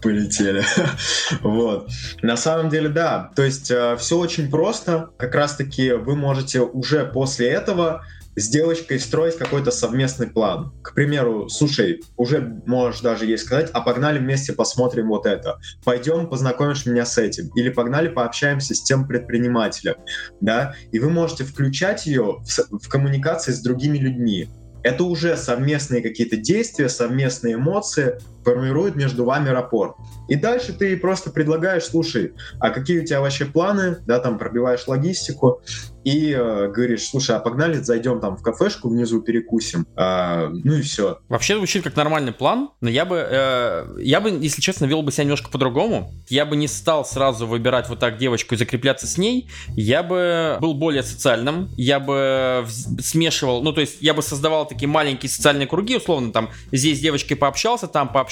Полетели. 0.00 0.62
вот. 1.42 1.88
На 2.22 2.36
самом 2.36 2.68
деле, 2.68 2.88
да. 2.88 3.30
То 3.36 3.42
есть 3.42 3.72
все 3.98 4.18
очень 4.18 4.50
просто. 4.50 5.10
Как 5.18 5.34
раз-таки 5.34 5.92
вы 5.92 6.16
можете 6.16 6.60
уже 6.60 7.04
после 7.04 7.48
этого 7.48 8.02
с 8.36 8.48
девочкой 8.48 8.98
строить 8.98 9.36
какой-то 9.36 9.70
совместный 9.70 10.26
план. 10.26 10.72
К 10.82 10.94
примеру, 10.94 11.48
слушай, 11.48 12.02
уже 12.16 12.62
можешь 12.66 13.00
даже 13.00 13.26
ей 13.26 13.38
сказать, 13.38 13.70
а 13.72 13.80
погнали 13.80 14.18
вместе 14.18 14.52
посмотрим 14.52 15.08
вот 15.08 15.26
это. 15.26 15.58
Пойдем, 15.84 16.28
познакомишь 16.28 16.86
меня 16.86 17.04
с 17.04 17.18
этим. 17.18 17.48
Или 17.54 17.68
погнали 17.68 18.08
пообщаемся 18.08 18.74
с 18.74 18.82
тем 18.82 19.06
предпринимателем. 19.06 19.96
Да? 20.40 20.74
И 20.92 20.98
вы 20.98 21.10
можете 21.10 21.44
включать 21.44 22.06
ее 22.06 22.42
в, 22.44 22.78
в 22.78 22.88
коммуникации 22.88 23.52
с 23.52 23.60
другими 23.60 23.98
людьми. 23.98 24.48
Это 24.82 25.04
уже 25.04 25.36
совместные 25.36 26.02
какие-то 26.02 26.36
действия, 26.36 26.88
совместные 26.88 27.54
эмоции 27.54 28.18
формируют 28.44 28.96
между 28.96 29.24
вами 29.24 29.48
рапорт. 29.48 29.96
И 30.28 30.36
дальше 30.36 30.72
ты 30.72 30.96
просто 30.96 31.30
предлагаешь, 31.30 31.84
слушай, 31.84 32.32
а 32.60 32.70
какие 32.70 33.00
у 33.00 33.04
тебя 33.04 33.20
вообще 33.20 33.44
планы, 33.44 33.98
да, 34.06 34.18
там 34.18 34.38
пробиваешь 34.38 34.86
логистику 34.86 35.62
и 36.04 36.32
э, 36.32 36.68
говоришь, 36.68 37.08
слушай, 37.08 37.36
а 37.36 37.38
погнали, 37.38 37.74
зайдем 37.74 38.20
там 38.20 38.36
в 38.36 38.42
кафешку 38.42 38.88
внизу 38.88 39.20
перекусим, 39.20 39.86
А, 39.96 40.48
ну 40.48 40.74
и 40.74 40.82
все. 40.82 41.18
Вообще 41.28 41.56
звучит 41.56 41.84
как 41.84 41.96
нормальный 41.96 42.32
план, 42.32 42.70
но 42.80 42.88
я 42.88 43.04
бы, 43.04 43.24
э, 43.28 43.96
я 44.00 44.20
бы, 44.20 44.30
если 44.30 44.60
честно, 44.60 44.86
вел 44.86 45.02
бы 45.02 45.12
себя 45.12 45.24
немножко 45.24 45.50
по-другому. 45.50 46.12
Я 46.28 46.44
бы 46.44 46.56
не 46.56 46.66
стал 46.66 47.04
сразу 47.04 47.46
выбирать 47.46 47.88
вот 47.88 48.00
так 48.00 48.18
девочку 48.18 48.54
и 48.54 48.58
закрепляться 48.58 49.06
с 49.06 49.16
ней. 49.16 49.48
Я 49.68 50.02
бы 50.02 50.56
был 50.60 50.74
более 50.74 51.02
социальным. 51.02 51.68
Я 51.76 52.00
бы 52.00 52.66
смешивал, 53.00 53.62
ну 53.62 53.72
то 53.72 53.80
есть 53.80 53.98
я 54.00 54.14
бы 54.14 54.22
создавал 54.22 54.66
такие 54.66 54.88
маленькие 54.88 55.30
социальные 55.30 55.66
круги, 55.66 55.96
условно 55.96 56.32
там 56.32 56.50
здесь 56.72 56.98
с 56.98 57.00
девочкой 57.00 57.36
пообщался, 57.36 57.86
там 57.86 58.08
пообщался, 58.08 58.31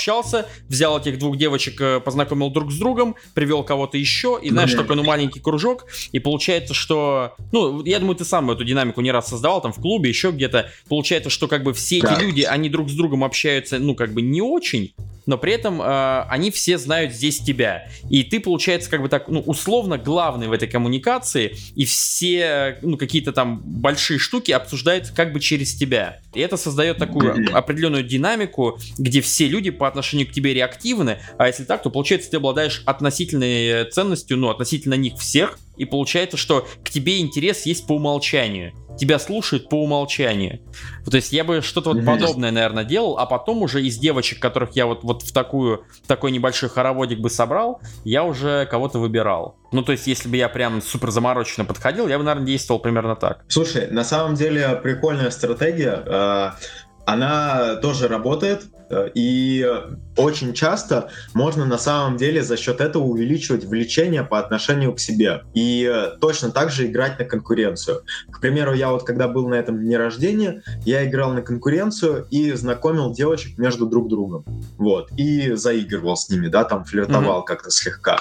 взял 0.68 0.98
этих 0.98 1.18
двух 1.18 1.36
девочек, 1.36 1.80
э, 1.80 2.00
познакомил 2.00 2.50
друг 2.50 2.72
с 2.72 2.78
другом, 2.78 3.16
привел 3.34 3.62
кого-то 3.62 3.98
еще, 3.98 4.38
и 4.42 4.50
знаешь, 4.50 4.72
такой 4.74 4.96
ну 4.96 5.04
маленький 5.04 5.40
кружок, 5.40 5.86
и 6.12 6.18
получается, 6.18 6.74
что, 6.74 7.34
ну 7.52 7.84
я 7.84 7.98
думаю, 7.98 8.16
ты 8.16 8.24
сам 8.24 8.50
эту 8.50 8.64
динамику 8.64 9.00
не 9.00 9.12
раз 9.12 9.28
создавал 9.28 9.60
там 9.60 9.72
в 9.72 9.80
клубе, 9.80 10.08
еще 10.08 10.30
где-то. 10.30 10.70
Получается, 10.88 11.30
что 11.30 11.48
как 11.48 11.62
бы 11.62 11.72
все 11.72 11.98
эти 11.98 12.20
люди, 12.20 12.42
они 12.42 12.68
друг 12.68 12.88
с 12.88 12.94
другом 12.94 13.24
общаются, 13.24 13.78
ну 13.78 13.94
как 13.94 14.12
бы 14.12 14.22
не 14.22 14.42
очень, 14.42 14.94
но 15.26 15.38
при 15.38 15.52
этом 15.52 15.80
э, 15.80 16.22
они 16.28 16.50
все 16.50 16.78
знают 16.78 17.12
здесь 17.12 17.40
тебя. 17.40 17.88
И 18.08 18.22
ты, 18.22 18.40
получается, 18.40 18.90
как 18.90 19.02
бы 19.02 19.08
так, 19.08 19.28
ну, 19.28 19.40
условно 19.40 19.98
главный 19.98 20.48
в 20.48 20.52
этой 20.52 20.68
коммуникации, 20.68 21.56
и 21.74 21.84
все, 21.84 22.78
ну, 22.82 22.96
какие-то 22.96 23.32
там 23.32 23.60
большие 23.64 24.18
штуки 24.18 24.52
обсуждаются 24.52 25.14
как 25.14 25.32
бы 25.32 25.40
через 25.40 25.74
тебя. 25.74 26.20
И 26.34 26.40
это 26.40 26.56
создает 26.56 26.98
такую 26.98 27.54
определенную 27.56 28.04
динамику, 28.04 28.78
где 28.98 29.20
все 29.20 29.48
люди 29.48 29.70
по 29.70 29.88
отношению 29.88 30.26
к 30.26 30.32
тебе 30.32 30.54
реактивны, 30.54 31.18
а 31.38 31.46
если 31.46 31.64
так, 31.64 31.82
то 31.82 31.90
получается, 31.90 32.30
ты 32.30 32.36
обладаешь 32.36 32.82
относительной 32.86 33.66
э, 33.66 33.84
ценностью, 33.90 34.36
ну, 34.36 34.50
относительно 34.50 34.94
них 34.94 35.14
всех, 35.18 35.58
и 35.80 35.86
получается, 35.86 36.36
что 36.36 36.68
к 36.84 36.90
тебе 36.90 37.20
интерес 37.20 37.64
есть 37.64 37.86
по 37.86 37.94
умолчанию. 37.94 38.74
Тебя 38.98 39.18
слушают 39.18 39.70
по 39.70 39.82
умолчанию. 39.82 40.60
То 41.10 41.16
есть 41.16 41.32
я 41.32 41.42
бы 41.42 41.62
что-то 41.62 41.94
вот 41.94 42.04
подобное, 42.04 42.50
наверное, 42.50 42.84
делал, 42.84 43.18
а 43.18 43.24
потом 43.24 43.62
уже 43.62 43.82
из 43.82 43.96
девочек, 43.96 44.40
которых 44.40 44.76
я 44.76 44.84
вот, 44.84 45.04
вот 45.04 45.22
в 45.22 45.32
такую, 45.32 45.84
в 46.04 46.06
такой 46.06 46.32
небольшой 46.32 46.68
хороводик 46.68 47.20
бы 47.20 47.30
собрал, 47.30 47.80
я 48.04 48.24
уже 48.24 48.66
кого-то 48.66 48.98
выбирал. 48.98 49.56
Ну, 49.72 49.82
то 49.82 49.92
есть, 49.92 50.06
если 50.06 50.28
бы 50.28 50.36
я 50.36 50.50
прям 50.50 50.82
супер 50.82 51.10
замороченно 51.10 51.64
подходил, 51.64 52.08
я 52.08 52.18
бы, 52.18 52.24
наверное, 52.24 52.46
действовал 52.46 52.80
примерно 52.80 53.16
так. 53.16 53.44
Слушай, 53.48 53.88
на 53.90 54.04
самом 54.04 54.34
деле 54.34 54.78
прикольная 54.82 55.30
стратегия. 55.30 56.56
Э, 57.10 57.12
Она 57.12 57.76
тоже 57.76 58.08
работает. 58.08 58.64
И 59.14 59.64
очень 60.16 60.52
часто 60.52 61.10
можно 61.32 61.64
на 61.64 61.78
самом 61.78 62.16
деле 62.16 62.42
за 62.42 62.56
счет 62.56 62.80
этого 62.80 63.04
увеличивать 63.04 63.64
влечение 63.64 64.24
по 64.24 64.40
отношению 64.40 64.92
к 64.94 65.00
себе. 65.00 65.42
И 65.54 65.88
точно 66.20 66.50
так 66.50 66.70
же 66.70 66.86
играть 66.86 67.18
на 67.18 67.24
конкуренцию. 67.24 68.02
К 68.30 68.40
примеру, 68.40 68.74
я 68.74 68.90
вот 68.90 69.04
когда 69.04 69.28
был 69.28 69.48
на 69.48 69.54
этом 69.54 69.78
дне 69.78 69.96
рождения, 69.96 70.62
я 70.84 71.06
играл 71.06 71.32
на 71.32 71.42
конкуренцию 71.42 72.26
и 72.30 72.52
знакомил 72.52 73.12
девочек 73.12 73.58
между 73.58 73.86
друг 73.86 74.08
другом. 74.08 74.44
Вот. 74.76 75.10
И 75.16 75.52
заигрывал 75.52 76.16
с 76.16 76.28
ними, 76.28 76.48
да, 76.48 76.64
там 76.64 76.84
флиртовал 76.84 77.42
mm-hmm. 77.42 77.46
как-то 77.46 77.70
слегка. 77.70 78.18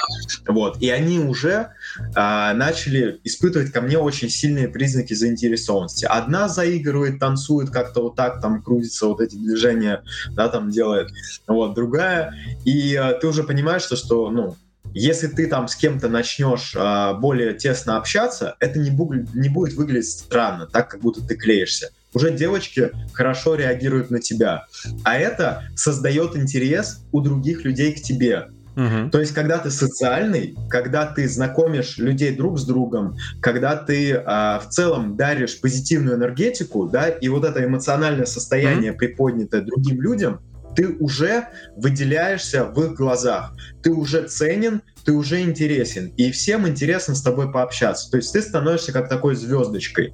Вот. 0.48 0.82
И 0.82 0.90
они 0.90 1.20
уже 1.20 1.70
а, 2.16 2.54
начали 2.54 3.20
испытывать 3.24 3.72
ко 3.72 3.82
мне 3.82 3.98
очень 3.98 4.30
сильные 4.30 4.68
признаки 4.68 5.14
заинтересованности. 5.14 6.06
Одна 6.06 6.48
заигрывает, 6.48 7.20
танцует 7.20 7.72
как-то 7.72 8.04
вот 8.04 8.16
так, 8.16 8.40
там 8.42 8.62
крутится, 8.80 9.08
вот 9.08 9.22
эти 9.22 9.36
движения, 9.36 10.04
да, 10.32 10.50
там 10.50 10.70
делает. 10.70 11.10
Вот, 11.48 11.74
другая. 11.74 12.34
И 12.66 12.96
а, 12.96 13.14
ты 13.14 13.28
уже 13.28 13.44
понимаешь, 13.44 13.84
что, 13.84 13.96
что 13.96 14.30
ну, 14.30 14.56
если 14.94 15.28
ты 15.28 15.48
там 15.48 15.68
с 15.68 15.76
кем-то 15.76 16.10
начнешь 16.10 16.74
а, 16.76 17.14
более 17.14 17.54
тесно 17.54 17.98
общаться, 17.98 18.56
это 18.60 18.80
не, 18.80 18.90
бу- 18.90 19.28
не 19.34 19.50
будет 19.50 19.76
выглядеть 19.76 20.10
странно, 20.10 20.66
так 20.66 20.90
как 20.90 21.02
будто 21.02 21.26
ты 21.26 21.36
клеишься. 21.36 21.92
Уже 22.14 22.32
девочки 22.32 22.92
хорошо 23.14 23.54
реагируют 23.54 24.10
на 24.10 24.20
тебя. 24.20 24.66
А 25.04 25.16
это 25.16 25.66
создает 25.76 26.36
интерес 26.36 27.04
у 27.12 27.22
других 27.22 27.64
людей 27.64 27.94
к 27.94 28.02
тебе. 28.02 28.50
Угу. 28.80 29.10
То 29.12 29.20
есть, 29.20 29.34
когда 29.34 29.58
ты 29.58 29.72
социальный, 29.72 30.56
когда 30.70 31.06
ты 31.06 31.28
знакомишь 31.28 31.98
людей 31.98 32.34
друг 32.36 32.58
с 32.58 32.66
другом, 32.66 33.18
когда 33.42 33.76
ты 33.76 34.12
э, 34.12 34.24
в 34.24 34.68
целом 34.70 35.18
даришь 35.18 35.60
позитивную 35.60 36.16
энергетику, 36.16 36.88
да, 36.88 37.10
и 37.10 37.28
вот 37.28 37.44
это 37.44 37.64
эмоциональное 37.64 38.26
состояние, 38.26 38.92
угу. 38.92 39.00
приподнятое 39.00 39.62
другим 39.62 40.02
людям, 40.02 40.40
ты 40.76 40.88
уже 41.00 41.48
выделяешься 41.76 42.64
в 42.64 42.82
их 42.82 42.94
глазах, 42.94 43.54
ты 43.84 43.92
уже 43.92 44.28
ценен, 44.28 44.82
ты 45.04 45.12
уже 45.12 45.42
интересен, 45.42 46.14
и 46.16 46.32
всем 46.32 46.68
интересно 46.68 47.16
с 47.16 47.22
тобой 47.22 47.52
пообщаться. 47.52 48.10
То 48.10 48.18
есть 48.18 48.32
ты 48.32 48.42
становишься 48.42 48.94
как 48.94 49.10
такой 49.10 49.36
звездочкой. 49.36 50.14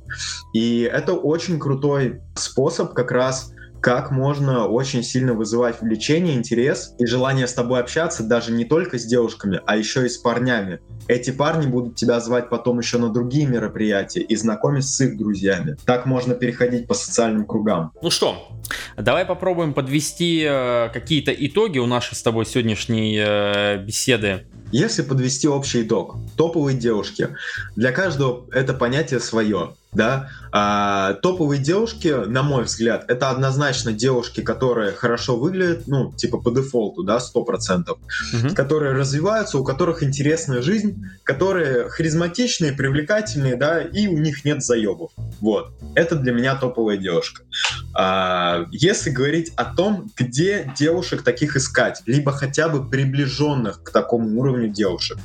И 0.53 0.89
это 0.91 1.13
очень 1.13 1.59
крутой 1.59 2.21
способ 2.35 2.93
как 2.93 3.11
раз 3.11 3.51
как 3.85 4.09
можно 4.09 4.65
очень 4.65 5.03
сильно 5.03 5.35
вызывать 5.35 5.79
влечение, 5.79 6.33
интерес 6.33 6.95
и 6.97 7.05
желание 7.05 7.45
с 7.45 7.53
тобой 7.53 7.79
общаться 7.79 8.23
даже 8.23 8.51
не 8.51 8.65
только 8.65 8.97
с 8.97 9.05
девушками, 9.05 9.61
а 9.63 9.77
еще 9.77 10.07
и 10.07 10.09
с 10.09 10.17
парнями. 10.17 10.79
Эти 11.07 11.29
парни 11.29 11.67
будут 11.67 11.95
тебя 11.95 12.19
звать 12.19 12.49
потом 12.49 12.79
еще 12.79 12.97
на 12.97 13.09
другие 13.09 13.45
мероприятия 13.45 14.21
и 14.21 14.35
знакомить 14.35 14.87
с 14.87 14.99
их 15.01 15.19
друзьями. 15.19 15.77
Так 15.85 16.07
можно 16.07 16.33
переходить 16.33 16.87
по 16.87 16.95
социальным 16.95 17.45
кругам. 17.45 17.91
Ну 18.01 18.09
что, 18.09 18.47
давай 18.97 19.23
попробуем 19.23 19.75
подвести 19.75 20.43
э, 20.43 20.89
какие-то 20.91 21.31
итоги 21.31 21.77
у 21.77 21.85
нашей 21.85 22.15
с 22.15 22.23
тобой 22.23 22.47
сегодняшней 22.47 23.15
э, 23.23 23.77
беседы. 23.85 24.47
Если 24.71 25.03
подвести 25.03 25.47
общий 25.47 25.83
итог, 25.83 26.17
топовые 26.35 26.75
девушки, 26.75 27.29
для 27.75 27.91
каждого 27.91 28.47
это 28.51 28.73
понятие 28.73 29.19
свое 29.19 29.75
да. 29.95 30.29
А, 30.51 31.13
топовые 31.15 31.61
девушки, 31.61 32.07
на 32.07 32.43
мой 32.43 32.63
взгляд, 32.63 33.05
это 33.09 33.29
однозначно 33.29 33.91
девушки, 33.91 34.41
которые 34.41 34.91
хорошо 34.91 35.37
выглядят, 35.37 35.87
ну, 35.87 36.13
типа 36.13 36.37
по 36.37 36.51
дефолту, 36.51 37.03
да, 37.03 37.19
сто 37.19 37.43
процентов, 37.43 37.97
угу. 38.33 38.55
которые 38.55 38.93
развиваются, 38.93 39.57
у 39.57 39.63
которых 39.63 40.03
интересная 40.03 40.61
жизнь, 40.61 41.03
которые 41.23 41.89
харизматичные, 41.89 42.71
привлекательные, 42.71 43.55
да, 43.55 43.81
и 43.81 44.07
у 44.07 44.17
них 44.17 44.45
нет 44.45 44.63
заебов. 44.63 45.11
Вот. 45.41 45.73
Это 45.95 46.15
для 46.15 46.31
меня 46.31 46.55
топовая 46.55 46.97
девушка. 46.97 47.43
А, 47.93 48.65
если 48.71 49.09
говорить 49.09 49.51
о 49.55 49.65
том, 49.65 50.09
где 50.17 50.71
девушек 50.77 51.23
таких 51.23 51.55
искать, 51.57 52.01
либо 52.05 52.31
хотя 52.31 52.69
бы 52.69 52.89
приближенных 52.89 53.83
к 53.83 53.91
такому 53.91 54.39
уровню 54.39 54.69
девушек, 54.69 55.17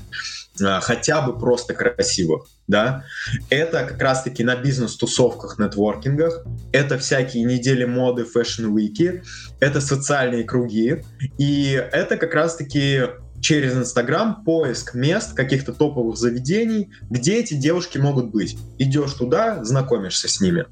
хотя 0.82 1.22
бы 1.22 1.38
просто 1.38 1.74
красивых, 1.74 2.46
да, 2.66 3.04
это 3.48 3.84
как 3.84 4.00
раз-таки 4.00 4.44
на 4.44 4.56
бизнес-тусовках, 4.56 5.58
нетворкингах, 5.58 6.44
это 6.72 6.98
всякие 6.98 7.44
недели 7.44 7.84
моды, 7.84 8.24
fashion 8.24 8.77
week 8.77 9.07
и, 9.07 9.22
это 9.60 9.80
социальные 9.80 10.44
круги, 10.44 11.02
и 11.38 11.72
это 11.92 12.16
как 12.16 12.34
раз-таки 12.34 13.02
через 13.40 13.74
Инстаграм 13.74 14.44
поиск 14.44 14.94
мест, 14.94 15.34
каких-то 15.34 15.72
топовых 15.72 16.16
заведений, 16.16 16.90
где 17.08 17.40
эти 17.40 17.54
девушки 17.54 17.98
могут 17.98 18.30
быть. 18.30 18.58
Идешь 18.78 19.14
туда, 19.14 19.64
знакомишься 19.64 20.28
с 20.28 20.40
ними. 20.40 20.66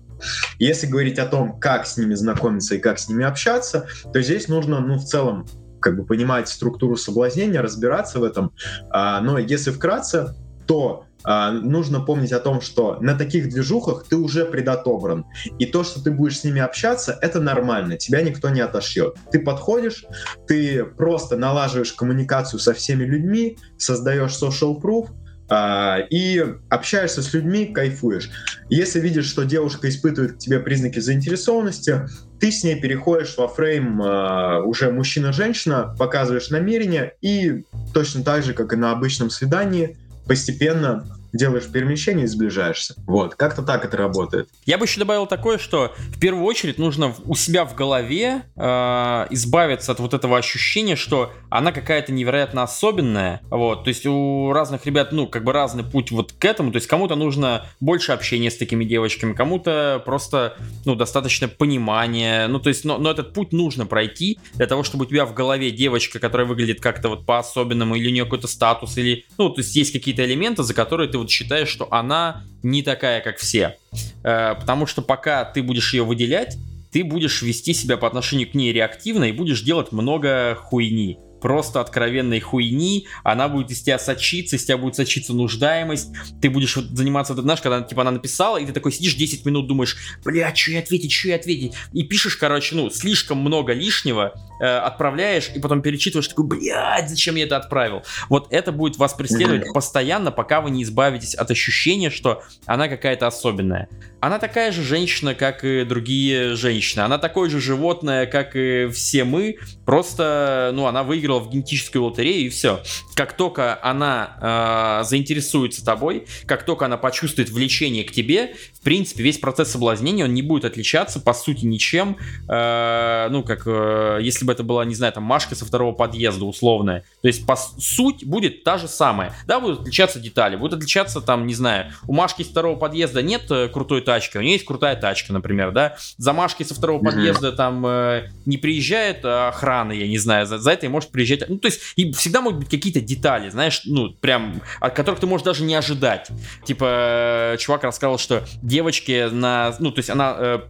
Если 0.59 0.86
говорить 0.86 1.18
о 1.18 1.26
том, 1.26 1.59
как 1.59 1.86
с 1.86 1.97
ними 1.97 2.14
знакомиться 2.14 2.74
и 2.74 2.78
как 2.78 2.99
с 2.99 3.09
ними 3.09 3.24
общаться, 3.24 3.86
то 4.12 4.20
здесь 4.20 4.49
нужно, 4.49 4.80
ну, 4.80 4.97
в 4.97 5.05
целом, 5.05 5.47
как 5.81 5.97
бы 5.97 6.05
понимать 6.05 6.49
структуру 6.49 6.97
соблазнения, 6.97 7.62
разбираться 7.62 8.18
в 8.18 8.24
этом. 8.24 8.53
А, 8.91 9.20
но 9.20 9.39
если 9.39 9.70
вкратце, 9.70 10.35
то 10.66 11.05
а, 11.24 11.51
нужно 11.51 12.01
помнить 12.01 12.33
о 12.33 12.39
том, 12.39 12.61
что 12.61 12.99
на 13.01 13.16
таких 13.16 13.49
движухах 13.49 14.05
ты 14.09 14.16
уже 14.16 14.45
предотобран. 14.45 15.24
И 15.59 15.66
то, 15.66 15.83
что 15.83 16.03
ты 16.03 16.11
будешь 16.11 16.41
с 16.41 16.45
ними 16.45 16.61
общаться, 16.61 17.18
это 17.20 17.41
нормально, 17.41 17.97
тебя 17.97 18.22
никто 18.22 18.49
не 18.51 18.61
отошьет. 18.61 19.16
Ты 19.31 19.41
подходишь, 19.41 20.05
ты 20.47 20.85
просто 20.85 21.37
налаживаешь 21.37 21.93
коммуникацию 21.93 22.61
со 22.61 22.72
всеми 22.72 23.05
людьми, 23.05 23.59
создаешь 23.76 24.33
social 24.41 24.81
proof, 24.81 25.09
Uh, 25.51 26.07
и 26.11 26.45
общаешься 26.68 27.22
с 27.22 27.33
людьми, 27.33 27.72
кайфуешь. 27.72 28.29
Если 28.68 29.01
видишь, 29.01 29.24
что 29.24 29.45
девушка 29.47 29.89
испытывает 29.89 30.35
к 30.35 30.39
тебе 30.39 30.61
признаки 30.61 30.99
заинтересованности, 30.99 32.07
ты 32.41 32.53
с 32.53 32.62
ней 32.64 32.80
переходишь 32.80 33.36
во 33.36 33.49
фрейм 33.49 34.01
uh, 34.01 34.62
уже 34.62 34.91
мужчина-женщина, 34.91 35.95
показываешь 35.99 36.51
намерение 36.51 37.14
и 37.20 37.64
точно 37.93 38.22
так 38.22 38.43
же, 38.43 38.55
как 38.55 38.72
и 38.72 38.76
на 38.76 38.93
обычном 38.93 39.30
свидании, 39.30 39.97
постепенно 40.26 41.07
делаешь 41.33 41.66
перемещение 41.66 42.24
и 42.24 42.29
сближаешься. 42.29 42.95
Вот, 43.07 43.35
как-то 43.35 43.62
так 43.62 43.85
это 43.85 43.97
работает. 43.97 44.49
Я 44.66 44.79
бы 44.79 44.85
еще 44.87 44.99
добавил 45.01 45.26
такое, 45.26 45.59
что 45.59 45.95
в 45.97 46.18
первую 46.18 46.45
очередь 46.45 46.79
нужно 46.79 47.14
у 47.24 47.35
себя 47.35 47.64
в 47.64 47.74
голове 47.74 48.43
э, 48.57 49.26
избавиться 49.31 49.93
от 49.93 50.01
вот 50.01 50.14
этого 50.14 50.39
ощущения, 50.39 50.97
что 50.97 51.33
она 51.51 51.72
какая-то 51.72 52.12
невероятно 52.12 52.62
особенная. 52.62 53.41
Вот, 53.51 53.85
то 53.85 53.89
есть 53.89 54.07
у 54.07 54.53
разных 54.53 54.87
ребят, 54.87 55.12
ну, 55.12 55.26
как 55.26 55.45
бы 55.45 55.53
разный 55.53 55.85
путь 55.85 56.11
вот 56.11 56.33
к 56.33 56.45
этому. 56.45 56.72
То 56.72 56.76
есть 56.76 56.87
кому-то 56.87 57.14
нужно 57.14 57.66
больше 57.81 58.12
общения 58.12 58.51
с 58.51 58.57
такими 58.57 58.85
девочками, 58.85 59.33
кому-то 59.33 60.03
просто, 60.05 60.57
ну, 60.85 60.95
достаточно 60.95 61.49
понимания. 61.49 62.49
Ну, 62.49 62.59
то 62.59 62.68
есть, 62.68 62.85
но, 62.85 62.99
но 62.99 63.11
этот 63.11 63.33
путь 63.33 63.53
нужно 63.53 63.87
пройти 63.87 64.39
для 64.55 64.66
того, 64.66 64.83
чтобы 64.83 65.05
у 65.05 65.09
тебя 65.09 65.26
в 65.26 65.35
голове 65.35 65.70
девочка, 65.70 66.18
которая 66.18 66.47
выглядит 66.47 66.81
как-то 66.81 67.09
вот 67.09 67.26
по-особенному, 67.26 67.95
или 67.95 68.09
у 68.09 68.12
нее 68.12 68.24
какой-то 68.24 68.49
статус, 68.49 68.97
или, 68.97 69.24
ну, 69.37 69.51
то 69.51 69.61
есть 69.61 69.74
есть 69.76 69.93
какие-то 69.93 70.24
элементы, 70.24 70.62
за 70.62 70.74
которые 70.74 71.09
ты 71.09 71.18
вот 71.19 71.31
считаешь, 71.31 71.69
что 71.69 71.89
она 71.93 72.45
не 72.62 72.83
такая, 72.83 73.21
как 73.21 73.39
все. 73.39 73.77
Э, 74.23 74.55
потому 74.59 74.87
что 74.87 75.03
пока 75.03 75.45
ты 75.45 75.62
будешь 75.62 75.93
ее 75.95 76.05
выделять, 76.05 76.57
ты 76.91 77.05
будешь 77.05 77.43
вести 77.43 77.75
себя 77.75 77.97
по 77.97 78.07
отношению 78.07 78.51
к 78.51 78.55
ней 78.55 78.73
реактивно 78.73 79.25
и 79.25 79.33
будешь 79.33 79.62
делать 79.62 79.93
много 79.93 80.57
хуйни 80.61 81.19
просто 81.41 81.80
откровенной 81.80 82.41
хуйни, 82.41 83.07
она 83.24 83.49
будет 83.49 83.70
из 83.70 83.82
тебя 83.82 83.99
сочиться, 83.99 84.57
из 84.57 84.64
тебя 84.64 84.78
будет 84.78 84.97
сочиться 84.97 85.32
нуждаемость, 85.32 86.11
ты 86.41 86.51
будешь 86.51 86.76
вот 86.76 86.86
заниматься, 86.86 87.34
вот, 87.34 87.43
знаешь, 87.43 87.61
когда 87.61 87.80
типа 87.82 88.03
она 88.03 88.12
написала, 88.12 88.59
и 88.59 88.66
ты 88.66 88.72
такой 88.72 88.93
сидишь 88.93 89.14
10 89.14 89.45
минут, 89.47 89.66
думаешь, 89.66 89.97
бля, 90.24 90.55
что 90.55 90.72
я 90.72 90.80
ответить, 90.80 91.12
что 91.12 91.28
я 91.28 91.36
ответить, 91.36 91.74
и 91.93 92.03
пишешь, 92.03 92.36
короче, 92.36 92.74
ну, 92.74 92.91
слишком 92.91 93.39
много 93.39 93.72
лишнего, 93.72 94.32
э, 94.61 94.64
отправляешь, 94.64 95.51
и 95.55 95.61
потом 95.61 95.82
перечитываешь, 95.82 96.28
такой, 96.28 96.47
блядь, 96.47 97.09
зачем 97.09 97.36
я 97.36 97.45
это 97.45 97.57
отправил? 97.57 98.03
Вот 98.28 98.49
это 98.51 98.72
будет 98.72 98.97
вас 98.97 99.14
преследовать 99.14 99.72
постоянно, 99.72 100.30
пока 100.30 100.61
вы 100.61 100.70
не 100.70 100.82
избавитесь 100.82 101.34
от 101.34 101.51
ощущения, 101.51 102.11
что 102.11 102.43
она 102.66 102.89
какая-то 102.89 103.26
особенная. 103.26 103.89
Она 104.20 104.39
такая 104.39 104.72
же 104.72 104.82
женщина, 104.82 105.34
как 105.34 105.64
и 105.64 105.84
другие 105.84 106.57
женщины, 106.57 107.03
она 107.03 107.18
такое 107.18 107.49
же 107.51 107.61
животное, 107.61 108.26
как 108.26 108.57
и 108.57 108.89
все 108.93 109.24
мы, 109.24 109.59
просто, 109.84 110.72
ну, 110.74 110.86
она 110.86 111.03
выиграла 111.03 111.28
выиграла 111.29 111.41
в 111.41 111.51
генетическую 111.51 112.05
лотерею 112.05 112.47
и 112.47 112.49
все. 112.49 112.83
Как 113.14 113.35
только 113.35 113.79
она 113.83 115.01
э, 115.01 115.05
заинтересуется 115.05 115.85
тобой, 115.85 116.26
как 116.47 116.64
только 116.64 116.87
она 116.87 116.97
почувствует 116.97 117.51
влечение 117.51 118.05
к 118.05 118.12
тебе, 118.12 118.55
в 118.72 118.81
принципе, 118.81 119.22
весь 119.22 119.39
процесс 119.39 119.70
соблазнения, 119.70 120.24
он 120.24 120.35
не 120.35 120.43
будет 120.43 120.64
отличаться, 120.64 121.20
по 121.20 121.35
сути, 121.35 121.64
ничем. 121.64 122.16
Э, 122.49 123.29
ну, 123.31 123.43
как 123.43 123.62
э, 123.66 124.18
если 124.22 124.45
бы 124.45 124.53
это 124.53 124.62
была, 124.62 124.85
не 124.85 124.95
знаю, 124.95 125.12
там, 125.12 125.24
Машка 125.24 125.55
со 125.55 125.64
второго 125.64 125.93
подъезда 125.93 126.45
условная. 126.45 127.05
То 127.22 127.29
есть, 127.29 127.47
по 127.47 127.57
суть 127.57 128.24
будет 128.24 128.64
та 128.64 128.79
же 128.79 128.89
самая. 128.89 129.35
Да, 129.47 129.61
будут 129.61 129.81
отличаться 129.81 130.18
детали, 130.18 130.57
будут 130.57 130.79
отличаться, 130.79 131.20
там, 131.20 131.47
не 131.47 131.55
знаю, 131.55 131.93
у 132.07 132.12
Машки 132.12 132.43
с 132.43 132.47
второго 132.47 132.79
подъезда 132.79 133.22
нет 133.22 133.51
э, 133.51 133.68
крутой 133.68 134.01
тачки, 134.01 134.39
у 134.39 134.41
нее 134.41 134.53
есть 134.53 134.64
крутая 134.64 134.97
тачка, 134.97 135.33
например, 135.33 135.72
да. 135.72 135.97
За 136.16 136.33
Машкой 136.33 136.66
со 136.66 136.74
второго 136.74 137.03
подъезда 137.03 137.53
там 137.53 137.85
э, 137.87 138.31
не 138.47 138.57
приезжает 138.57 139.24
охрана, 139.24 139.93
я 139.93 140.09
не 140.09 140.18
знаю, 140.18 140.47
за, 140.47 140.59
за 140.59 140.72
это 140.72 140.87
и 140.87 140.89
может 140.89 141.11
приезжать. 141.19 141.49
Ну, 141.49 141.59
то 141.59 141.66
есть, 141.66 141.81
и 141.97 142.12
всегда 142.12 142.41
могут 142.41 142.61
быть 142.61 142.69
какие-то 142.69 143.01
детали, 143.01 143.51
знаешь, 143.51 143.83
ну, 143.87 144.11
прям, 144.11 144.62
от 144.79 144.95
которых 144.95 145.19
ты 145.19 145.27
можешь 145.27 145.45
даже 145.45 145.64
не 145.64 145.75
ожидать. 145.75 146.29
Типа, 146.64 147.57
чувак 147.59 147.83
рассказал, 147.83 148.19
что 148.19 148.45
девочки 148.62 149.29
на... 149.31 149.75
Ну, 149.81 149.91
то 149.91 149.99
есть 149.99 150.11
она... 150.11 150.37
Э, 150.39 150.61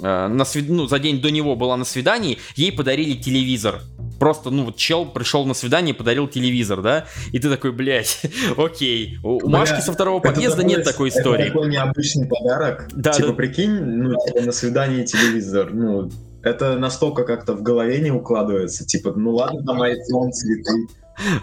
э, 0.00 0.26
на 0.28 0.44
свид... 0.44 0.68
ну, 0.68 0.86
за 0.86 0.98
день 0.98 1.22
до 1.22 1.30
него 1.30 1.56
была 1.56 1.78
на 1.78 1.86
свидании, 1.86 2.38
ей 2.56 2.72
подарили 2.72 3.14
телевизор. 3.14 3.80
Просто, 4.18 4.50
ну, 4.50 4.64
вот 4.64 4.76
чел 4.76 5.06
пришел 5.06 5.46
на 5.46 5.54
свидание 5.54 5.94
и 5.94 5.96
подарил 5.96 6.28
телевизор, 6.28 6.82
да? 6.82 7.06
И 7.32 7.38
ты 7.38 7.48
такой, 7.48 7.72
блядь, 7.72 8.20
окей. 8.58 9.18
У, 9.22 9.46
у 9.46 9.48
Машки 9.48 9.80
со 9.80 9.92
второго 9.92 10.20
подъезда 10.20 10.58
такой, 10.58 10.68
нет 10.68 10.84
такой 10.84 11.08
истории. 11.08 11.44
Это 11.44 11.52
такой 11.54 11.68
необычный 11.68 12.26
подарок. 12.26 12.88
Да, 12.92 13.12
типа, 13.12 13.28
да. 13.28 13.34
прикинь, 13.34 13.72
ну, 13.72 14.14
типа, 14.26 14.42
на 14.42 14.52
свидании 14.52 15.04
телевизор, 15.04 15.72
ну, 15.72 16.10
это 16.46 16.78
настолько 16.78 17.24
как-то 17.24 17.54
в 17.54 17.62
голове 17.62 18.00
не 18.00 18.10
укладывается. 18.10 18.86
Типа, 18.86 19.12
ну 19.16 19.34
ладно, 19.34 19.64
там 19.64 19.82
iPhone, 19.82 20.30
цветы. 20.30 20.86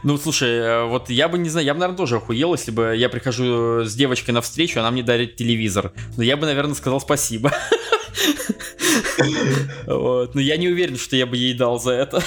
Ну, 0.04 0.18
слушай, 0.18 0.50
э, 0.50 0.86
вот 0.86 1.10
я 1.10 1.28
бы, 1.28 1.38
не 1.38 1.50
знаю, 1.50 1.66
я 1.66 1.74
бы, 1.74 1.80
наверное, 1.80 1.98
тоже 1.98 2.18
охуел, 2.18 2.54
если 2.54 2.72
бы 2.72 2.96
я 2.96 3.10
прихожу 3.10 3.84
с 3.84 3.96
девочкой 3.96 4.34
на 4.34 4.42
встречу, 4.42 4.80
она 4.80 4.92
мне 4.92 5.04
дарит 5.04 5.36
телевизор. 5.36 5.92
Но 6.16 6.24
я 6.24 6.38
бы, 6.38 6.46
наверное, 6.46 6.76
сказал 6.76 7.02
спасибо. 7.02 7.52
Но 9.88 10.40
я 10.40 10.58
не 10.58 10.68
уверен, 10.70 10.98
что 10.98 11.16
я 11.16 11.26
бы 11.26 11.36
ей 11.38 11.54
дал 11.56 11.80
за 11.80 11.92
это, 11.92 12.24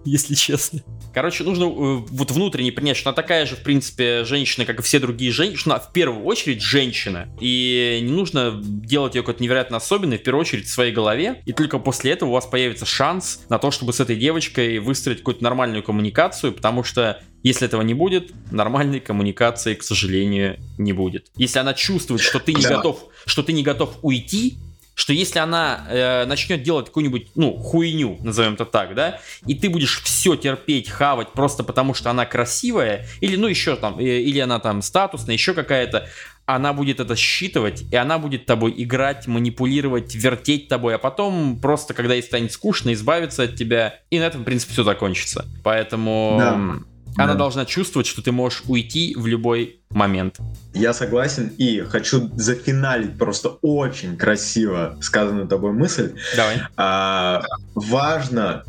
если 0.04 0.34
честно. 0.34 0.80
Короче, 1.12 1.44
нужно 1.44 1.64
э, 1.64 1.68
вот 2.08 2.30
внутренне 2.30 2.72
принять, 2.72 2.96
что 2.96 3.10
она 3.10 3.16
такая 3.16 3.46
же, 3.46 3.56
в 3.56 3.62
принципе, 3.62 4.24
женщина, 4.24 4.64
как 4.64 4.78
и 4.78 4.82
все 4.82 4.98
другие 4.98 5.32
женщины. 5.32 5.72
Она 5.72 5.80
в 5.80 5.92
первую 5.92 6.24
очередь 6.24 6.62
женщина. 6.62 7.28
И 7.40 8.00
не 8.02 8.12
нужно 8.12 8.60
делать 8.62 9.14
ее 9.14 9.22
какой-то 9.22 9.42
невероятно 9.42 9.76
особенной, 9.76 10.18
в 10.18 10.22
первую 10.22 10.42
очередь 10.42 10.66
в 10.66 10.70
своей 10.70 10.92
голове. 10.92 11.42
И 11.46 11.52
только 11.52 11.78
после 11.78 12.12
этого 12.12 12.30
у 12.30 12.32
вас 12.32 12.46
появится 12.46 12.86
шанс 12.86 13.42
на 13.48 13.58
то, 13.58 13.70
чтобы 13.70 13.92
с 13.92 14.00
этой 14.00 14.16
девочкой 14.16 14.78
выстроить 14.78 15.18
какую-то 15.18 15.42
нормальную 15.42 15.82
коммуникацию, 15.82 16.52
потому 16.52 16.84
что 16.84 17.20
если 17.42 17.66
этого 17.66 17.82
не 17.82 17.94
будет, 17.94 18.32
нормальной 18.50 19.00
коммуникации, 19.00 19.74
к 19.74 19.82
сожалению, 19.82 20.58
не 20.78 20.92
будет. 20.92 21.28
Если 21.36 21.58
она 21.58 21.74
чувствует, 21.74 22.20
что 22.20 22.38
ты 22.38 22.52
не 22.52 22.62
готов, 22.62 23.06
что 23.24 23.42
ты 23.42 23.52
не 23.52 23.62
готов 23.62 23.96
уйти, 24.02 24.58
что 25.00 25.14
если 25.14 25.38
она 25.38 25.86
э, 25.88 26.26
начнет 26.26 26.62
делать 26.62 26.88
какую-нибудь, 26.88 27.28
ну, 27.34 27.56
хуйню, 27.56 28.18
назовем 28.20 28.52
это 28.52 28.66
так, 28.66 28.94
да, 28.94 29.18
и 29.46 29.54
ты 29.54 29.70
будешь 29.70 30.02
все 30.02 30.36
терпеть, 30.36 30.90
хавать 30.90 31.32
просто 31.32 31.64
потому, 31.64 31.94
что 31.94 32.10
она 32.10 32.26
красивая, 32.26 33.06
или, 33.22 33.36
ну, 33.36 33.46
еще 33.46 33.76
там, 33.76 33.98
э, 33.98 34.02
или 34.02 34.38
она 34.40 34.58
там 34.58 34.82
статусная, 34.82 35.32
еще 35.32 35.54
какая-то, 35.54 36.06
она 36.44 36.74
будет 36.74 37.00
это 37.00 37.16
считывать, 37.16 37.82
и 37.90 37.96
она 37.96 38.18
будет 38.18 38.44
тобой 38.44 38.74
играть, 38.76 39.26
манипулировать, 39.26 40.14
вертеть 40.14 40.68
тобой, 40.68 40.96
а 40.96 40.98
потом 40.98 41.58
просто, 41.60 41.94
когда 41.94 42.12
ей 42.12 42.22
станет 42.22 42.52
скучно, 42.52 42.92
избавиться 42.92 43.44
от 43.44 43.54
тебя, 43.54 44.00
и 44.10 44.18
на 44.18 44.24
этом, 44.24 44.42
в 44.42 44.44
принципе, 44.44 44.74
все 44.74 44.84
закончится. 44.84 45.46
Поэтому... 45.64 46.36
Да. 46.38 46.89
Она 47.16 47.32
да. 47.32 47.40
должна 47.40 47.64
чувствовать, 47.64 48.06
что 48.06 48.22
ты 48.22 48.32
можешь 48.32 48.62
уйти 48.66 49.14
в 49.16 49.26
любой 49.26 49.80
момент. 49.90 50.38
Я 50.74 50.92
согласен 50.92 51.52
и 51.58 51.80
хочу 51.80 52.30
зафиналить 52.36 53.18
просто 53.18 53.48
очень 53.62 54.16
красиво 54.16 54.96
сказанную 55.00 55.48
тобой 55.48 55.72
мысль. 55.72 56.14
Давай. 56.36 56.62
А, 56.76 57.42
важно 57.74 58.64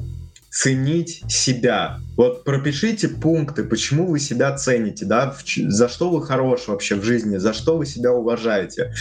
ценить 0.52 1.24
себя. 1.30 2.00
Вот 2.18 2.44
пропишите 2.44 3.08
пункты, 3.08 3.64
почему 3.64 4.06
вы 4.08 4.20
себя 4.20 4.56
цените, 4.56 5.06
да, 5.06 5.34
за 5.56 5.88
что 5.88 6.10
вы 6.10 6.24
хорош 6.26 6.68
вообще 6.68 6.96
в 6.96 7.04
жизни, 7.04 7.38
за 7.38 7.54
что 7.54 7.78
вы 7.78 7.86
себя 7.86 8.12
уважаете. 8.12 8.94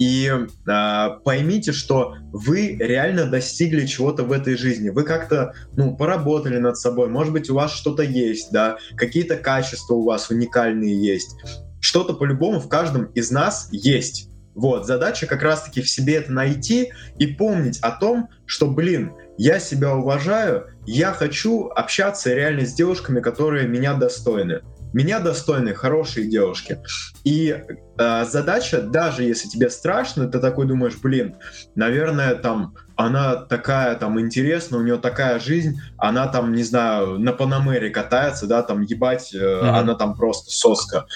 И 0.00 0.28
э, 0.28 1.08
поймите, 1.24 1.70
что 1.70 2.16
вы 2.32 2.76
реально 2.80 3.26
достигли 3.26 3.86
чего-то 3.86 4.24
в 4.24 4.32
этой 4.32 4.56
жизни. 4.56 4.88
Вы 4.88 5.04
как-то, 5.04 5.54
ну, 5.76 5.96
поработали 5.96 6.58
над 6.58 6.76
собой, 6.76 7.08
может 7.08 7.32
быть, 7.32 7.48
у 7.50 7.54
вас 7.54 7.72
что-то 7.72 8.02
есть, 8.02 8.50
да, 8.50 8.78
какие-то 8.96 9.36
качества 9.36 9.94
у 9.94 10.04
вас 10.04 10.28
уникальные 10.30 11.00
есть. 11.00 11.36
Что-то 11.80 12.14
по-любому 12.14 12.58
в 12.58 12.68
каждом 12.68 13.04
из 13.12 13.30
нас 13.30 13.68
есть. 13.70 14.28
Вот, 14.56 14.86
задача 14.86 15.26
как 15.26 15.42
раз-таки 15.42 15.82
в 15.82 15.88
себе 15.88 16.14
это 16.14 16.32
найти 16.32 16.90
и 17.18 17.26
помнить 17.26 17.78
о 17.80 17.90
том, 17.90 18.30
что, 18.46 18.66
блин, 18.66 19.12
я 19.36 19.60
себя 19.60 19.94
уважаю, 19.94 20.66
я 20.86 21.12
хочу 21.12 21.68
общаться 21.68 22.32
реально 22.32 22.64
с 22.64 22.72
девушками, 22.72 23.20
которые 23.20 23.66
меня 23.66 23.94
достойны. 23.94 24.62
Меня 24.92 25.20
достойны 25.20 25.74
хорошие 25.74 26.26
девушки. 26.26 26.78
И 27.24 27.54
э, 27.98 28.24
задача, 28.24 28.80
даже 28.80 29.24
если 29.24 29.48
тебе 29.48 29.68
страшно, 29.68 30.28
ты 30.28 30.38
такой 30.38 30.66
думаешь, 30.66 30.96
блин, 31.02 31.36
наверное, 31.74 32.34
там 32.34 32.74
она 32.96 33.36
такая 33.36 33.94
там 33.96 34.18
интересная, 34.18 34.80
у 34.80 34.82
нее 34.82 34.96
такая 34.96 35.38
жизнь, 35.38 35.78
она 35.98 36.28
там, 36.28 36.52
не 36.52 36.62
знаю, 36.62 37.18
на 37.18 37.32
Панамере 37.32 37.90
катается, 37.90 38.46
да, 38.46 38.62
там 38.62 38.80
ебать, 38.80 39.34
э, 39.34 39.38
mm-hmm. 39.38 39.68
она 39.68 39.94
там 39.96 40.16
просто 40.16 40.50
соска. 40.50 41.06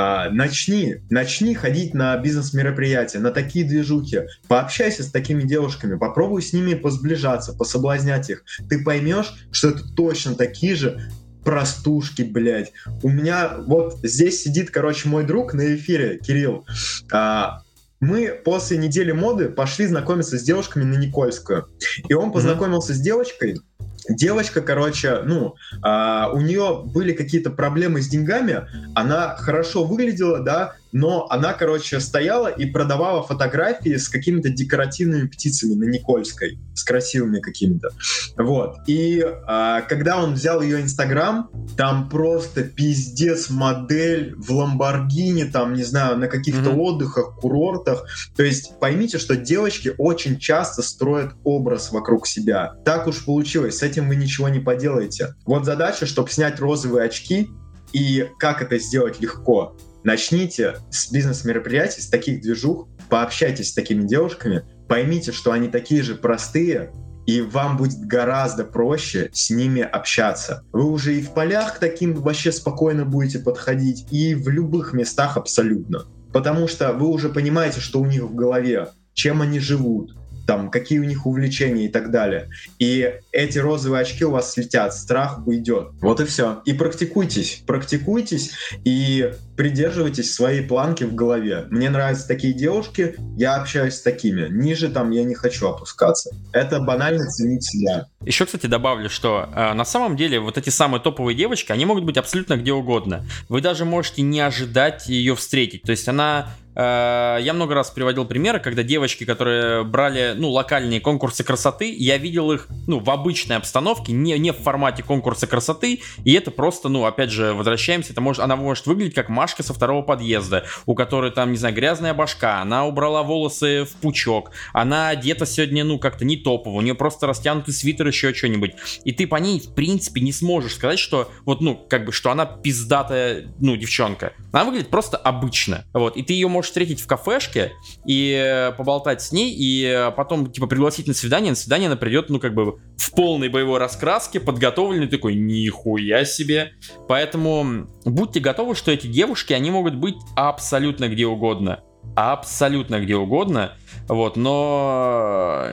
А, 0.00 0.30
начни, 0.30 0.98
начни 1.10 1.56
ходить 1.56 1.92
на 1.92 2.16
бизнес-мероприятия, 2.18 3.18
на 3.18 3.32
такие 3.32 3.64
движухи, 3.64 4.20
пообщайся 4.46 5.02
с 5.02 5.10
такими 5.10 5.42
девушками, 5.42 5.98
попробуй 5.98 6.40
с 6.40 6.52
ними 6.52 6.74
посближаться, 6.74 7.52
пособлазнять 7.52 8.30
их. 8.30 8.44
Ты 8.70 8.84
поймешь, 8.84 9.34
что 9.50 9.70
это 9.70 9.82
точно 9.96 10.36
такие 10.36 10.76
же 10.76 11.10
простушки, 11.44 12.22
блядь. 12.22 12.72
У 13.02 13.08
меня 13.08 13.56
вот 13.66 13.98
здесь 14.04 14.40
сидит, 14.40 14.70
короче, 14.70 15.08
мой 15.08 15.24
друг 15.26 15.52
на 15.52 15.74
эфире, 15.74 16.18
Кирилл. 16.18 16.64
А, 17.12 17.62
мы 17.98 18.40
после 18.44 18.78
недели 18.78 19.10
моды 19.10 19.48
пошли 19.48 19.86
знакомиться 19.86 20.38
с 20.38 20.42
девушками 20.44 20.84
на 20.84 20.96
Никольскую. 20.96 21.66
И 22.08 22.14
он 22.14 22.30
познакомился 22.30 22.92
mm-hmm. 22.92 22.96
с 22.96 23.00
девочкой, 23.00 23.60
девочка, 24.08 24.60
короче, 24.60 25.20
ну, 25.24 25.54
а, 25.82 26.30
у 26.32 26.40
нее 26.40 26.82
были 26.84 27.12
какие-то 27.12 27.50
проблемы 27.50 28.02
с 28.02 28.08
деньгами, 28.08 28.66
она 28.94 29.36
хорошо 29.36 29.84
выглядела, 29.84 30.40
да, 30.40 30.74
но 30.92 31.26
она, 31.30 31.52
короче, 31.52 32.00
стояла 32.00 32.48
и 32.48 32.66
продавала 32.66 33.22
фотографии 33.22 33.96
с 33.96 34.08
какими-то 34.08 34.48
декоративными 34.48 35.26
птицами 35.26 35.74
на 35.74 35.84
Никольской, 35.84 36.58
с 36.74 36.82
красивыми 36.82 37.40
какими-то. 37.40 37.90
Вот. 38.36 38.78
И 38.86 39.24
а, 39.46 39.82
когда 39.82 40.22
он 40.22 40.34
взял 40.34 40.62
ее 40.62 40.80
Инстаграм, 40.80 41.50
там 41.76 42.08
просто 42.08 42.62
пиздец 42.62 43.50
модель 43.50 44.34
в 44.36 44.50
Ламборгини, 44.52 45.44
там, 45.44 45.74
не 45.74 45.84
знаю, 45.84 46.16
на 46.16 46.28
каких-то 46.28 46.70
mm-hmm. 46.70 46.80
отдыхах, 46.80 47.36
курортах. 47.36 48.04
То 48.36 48.42
есть 48.42 48.78
поймите, 48.80 49.18
что 49.18 49.36
девочки 49.36 49.92
очень 49.98 50.38
часто 50.38 50.82
строят 50.82 51.32
образ 51.44 51.92
вокруг 51.92 52.26
себя. 52.26 52.74
Так 52.84 53.06
уж 53.06 53.24
получилось, 53.24 53.67
с 53.70 53.82
этим 53.82 54.08
вы 54.08 54.16
ничего 54.16 54.48
не 54.48 54.60
поделаете. 54.60 55.34
Вот 55.46 55.64
задача, 55.64 56.06
чтобы 56.06 56.30
снять 56.30 56.60
розовые 56.60 57.06
очки, 57.06 57.48
и 57.92 58.28
как 58.38 58.62
это 58.62 58.78
сделать 58.78 59.20
легко? 59.20 59.76
Начните 60.04 60.76
с 60.90 61.10
бизнес-мероприятий, 61.10 62.00
с 62.00 62.08
таких 62.08 62.40
движух, 62.40 62.88
пообщайтесь 63.08 63.70
с 63.70 63.74
такими 63.74 64.06
девушками, 64.06 64.64
поймите, 64.88 65.32
что 65.32 65.52
они 65.52 65.68
такие 65.68 66.02
же 66.02 66.14
простые, 66.14 66.92
и 67.26 67.42
вам 67.42 67.76
будет 67.76 68.00
гораздо 68.00 68.64
проще 68.64 69.28
с 69.32 69.50
ними 69.50 69.82
общаться. 69.82 70.64
Вы 70.72 70.84
уже 70.84 71.14
и 71.14 71.22
в 71.22 71.34
полях 71.34 71.78
таким 71.78 72.14
вообще 72.14 72.52
спокойно 72.52 73.04
будете 73.04 73.38
подходить, 73.38 74.06
и 74.10 74.34
в 74.34 74.48
любых 74.48 74.94
местах 74.94 75.36
абсолютно. 75.36 76.06
Потому 76.32 76.68
что 76.68 76.92
вы 76.92 77.08
уже 77.08 77.28
понимаете, 77.28 77.80
что 77.80 78.00
у 78.00 78.06
них 78.06 78.22
в 78.22 78.34
голове, 78.34 78.88
чем 79.12 79.42
они 79.42 79.60
живут, 79.60 80.14
там, 80.48 80.70
какие 80.70 80.98
у 80.98 81.04
них 81.04 81.26
увлечения 81.26 81.84
и 81.84 81.88
так 81.88 82.10
далее. 82.10 82.48
И 82.78 83.12
эти 83.32 83.58
розовые 83.58 84.00
очки 84.00 84.24
у 84.24 84.30
вас 84.30 84.52
слетят, 84.52 84.94
страх 84.94 85.46
уйдет. 85.46 85.90
Вот 86.00 86.20
и 86.20 86.24
все. 86.24 86.62
И 86.64 86.72
практикуйтесь, 86.72 87.62
практикуйтесь 87.66 88.52
и 88.82 89.30
придерживайтесь 89.58 90.32
своей 90.32 90.62
планки 90.62 91.04
в 91.04 91.14
голове. 91.14 91.66
Мне 91.68 91.90
нравятся 91.90 92.26
такие 92.26 92.54
девушки, 92.54 93.16
я 93.36 93.56
общаюсь 93.56 93.96
с 93.96 94.00
такими. 94.00 94.48
Ниже 94.48 94.88
там 94.88 95.10
я 95.10 95.22
не 95.24 95.34
хочу 95.34 95.68
опускаться. 95.68 96.30
Это 96.54 96.80
банально 96.80 97.26
ценить 97.26 97.64
себя. 97.64 98.06
Еще, 98.24 98.46
кстати, 98.46 98.64
добавлю, 98.64 99.10
что 99.10 99.50
э, 99.54 99.74
на 99.74 99.84
самом 99.84 100.16
деле 100.16 100.40
вот 100.40 100.56
эти 100.56 100.70
самые 100.70 101.02
топовые 101.02 101.36
девочки, 101.36 101.72
они 101.72 101.84
могут 101.84 102.04
быть 102.04 102.16
абсолютно 102.16 102.56
где 102.56 102.72
угодно. 102.72 103.26
Вы 103.50 103.60
даже 103.60 103.84
можете 103.84 104.22
не 104.22 104.40
ожидать 104.40 105.08
ее 105.08 105.36
встретить. 105.36 105.82
То 105.82 105.90
есть 105.90 106.08
она 106.08 106.54
я 106.78 107.50
много 107.54 107.74
раз 107.74 107.90
приводил 107.90 108.24
примеры, 108.24 108.60
когда 108.60 108.84
девочки, 108.84 109.24
которые 109.24 109.82
брали, 109.82 110.34
ну, 110.36 110.50
локальные 110.50 111.00
конкурсы 111.00 111.42
красоты, 111.42 111.92
я 111.92 112.18
видел 112.18 112.52
их, 112.52 112.68
ну, 112.86 113.00
в 113.00 113.10
обычной 113.10 113.56
обстановке, 113.56 114.12
не, 114.12 114.38
не 114.38 114.52
в 114.52 114.58
формате 114.58 115.02
конкурса 115.02 115.48
красоты, 115.48 116.02
и 116.24 116.32
это 116.34 116.52
просто, 116.52 116.88
ну, 116.88 117.04
опять 117.04 117.30
же, 117.30 117.52
возвращаемся, 117.52 118.12
это 118.12 118.20
может, 118.20 118.44
она 118.44 118.54
может 118.54 118.86
выглядеть 118.86 119.14
как 119.14 119.28
Машка 119.28 119.64
со 119.64 119.74
второго 119.74 120.02
подъезда, 120.02 120.66
у 120.86 120.94
которой 120.94 121.32
там, 121.32 121.50
не 121.50 121.56
знаю, 121.56 121.74
грязная 121.74 122.14
башка, 122.14 122.60
она 122.60 122.86
убрала 122.86 123.24
волосы 123.24 123.84
в 123.84 123.96
пучок, 123.96 124.52
она 124.72 125.08
одета 125.08 125.46
сегодня, 125.46 125.82
ну, 125.82 125.98
как-то 125.98 126.24
не 126.24 126.36
топово, 126.36 126.76
у 126.76 126.80
нее 126.80 126.94
просто 126.94 127.26
растянутый 127.26 127.74
свитер, 127.74 128.06
еще 128.06 128.32
что-нибудь, 128.32 128.74
и 129.02 129.10
ты 129.10 129.26
по 129.26 129.36
ней, 129.36 129.58
в 129.58 129.74
принципе, 129.74 130.20
не 130.20 130.32
сможешь 130.32 130.74
сказать, 130.74 131.00
что, 131.00 131.28
вот, 131.44 131.60
ну, 131.60 131.74
как 131.88 132.04
бы, 132.04 132.12
что 132.12 132.30
она 132.30 132.46
пиздатая, 132.46 133.52
ну, 133.58 133.76
девчонка. 133.76 134.32
Она 134.52 134.64
выглядит 134.64 134.90
просто 134.90 135.16
обычно, 135.16 135.84
вот, 135.92 136.16
и 136.16 136.22
ты 136.22 136.34
ее 136.34 136.46
можешь 136.46 136.67
встретить 136.68 137.00
в 137.00 137.06
кафешке 137.06 137.72
и 138.06 138.32
э, 138.32 138.72
поболтать 138.72 139.20
с 139.22 139.32
ней, 139.32 139.52
и 139.52 139.84
э, 139.84 140.10
потом, 140.12 140.50
типа, 140.50 140.66
пригласить 140.66 141.06
на 141.06 141.14
свидание. 141.14 141.50
На 141.50 141.56
свидание 141.56 141.88
она 141.88 141.96
придет, 141.96 142.30
ну, 142.30 142.38
как 142.38 142.54
бы, 142.54 142.78
в 142.96 143.12
полной 143.12 143.48
боевой 143.48 143.78
раскраске, 143.78 144.40
подготовленный 144.40 145.08
такой, 145.08 145.34
нихуя 145.34 146.24
себе. 146.24 146.72
Поэтому 147.08 147.88
будьте 148.04 148.40
готовы, 148.40 148.74
что 148.74 148.92
эти 148.92 149.06
девушки, 149.06 149.52
они 149.52 149.70
могут 149.70 149.96
быть 149.96 150.16
абсолютно 150.36 151.08
где 151.08 151.26
угодно 151.26 151.82
абсолютно 152.14 153.00
где 153.00 153.16
угодно, 153.16 153.74
вот, 154.08 154.36
но, 154.36 155.66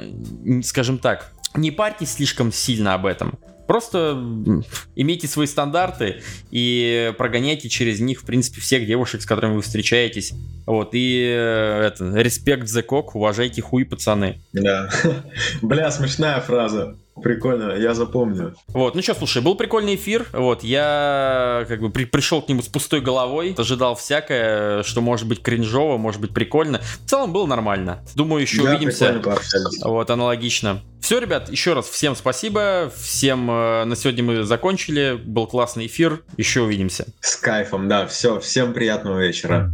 скажем 0.64 1.00
так, 1.00 1.32
не 1.56 1.72
парьтесь 1.72 2.14
слишком 2.14 2.52
сильно 2.52 2.94
об 2.94 3.06
этом. 3.06 3.40
Просто 3.68 4.14
имейте 4.96 5.28
свои 5.28 5.48
стандарты 5.48 6.22
и 6.52 7.14
прогоняйте 7.18 7.70
через 7.70 8.00
них, 8.00 8.22
в 8.22 8.26
принципе, 8.26 8.62
всех 8.62 8.86
девушек, 8.86 9.22
с 9.22 9.26
которыми 9.26 9.56
вы 9.56 9.62
встречаетесь. 9.62 10.34
Вот, 10.66 10.90
и 10.94 11.26
э, 11.28 11.88
это, 11.88 12.12
респект 12.16 12.68
за 12.68 12.84
кок, 12.84 13.16
уважайте 13.16 13.62
хуй, 13.62 13.86
пацаны. 13.86 14.42
Да. 14.54 14.90
Бля, 15.62 15.92
смешная 15.92 16.40
фраза. 16.42 16.98
Прикольно, 17.22 17.74
я 17.74 17.94
запомню. 17.94 18.56
Вот, 18.68 18.96
ну 18.96 19.02
что, 19.02 19.16
слушай, 19.16 19.42
был 19.42 19.56
прикольный 19.56 19.96
эфир. 19.96 20.26
Вот, 20.34 20.64
я 20.64 21.66
как 21.68 21.80
бы 21.80 21.90
при, 21.90 22.06
пришел 22.06 22.42
к 22.42 22.50
нему 22.50 22.62
с 22.62 22.68
пустой 22.68 23.02
головой, 23.02 23.56
ожидал 23.58 23.96
всякое, 23.96 24.84
что 24.84 25.02
может 25.02 25.28
быть 25.28 25.42
кринжово, 25.42 25.98
может 25.98 26.20
быть 26.20 26.34
прикольно. 26.34 26.82
В 27.06 27.10
целом 27.10 27.32
было 27.32 27.46
нормально. 27.46 28.04
Думаю, 28.16 28.42
еще 28.42 28.64
да, 28.64 28.72
увидимся. 28.72 29.22
Вот, 29.84 30.10
аналогично. 30.10 30.82
Все, 31.00 31.20
ребят, 31.20 31.52
еще 31.52 31.74
раз 31.74 31.86
всем 31.86 32.16
спасибо. 32.16 32.92
Всем 32.96 33.50
э, 33.52 33.86
на 33.86 33.96
сегодня 33.96 34.24
мы 34.24 34.44
закончили. 34.44 35.20
Был 35.24 35.46
классный 35.46 35.86
эфир. 35.86 36.24
Еще 36.36 36.62
увидимся. 36.62 37.06
С 37.20 37.36
кайфом, 37.36 37.88
да. 37.88 38.08
Все, 38.08 38.40
всем 38.40 38.74
приятного 38.74 39.20
вечера. 39.20 39.72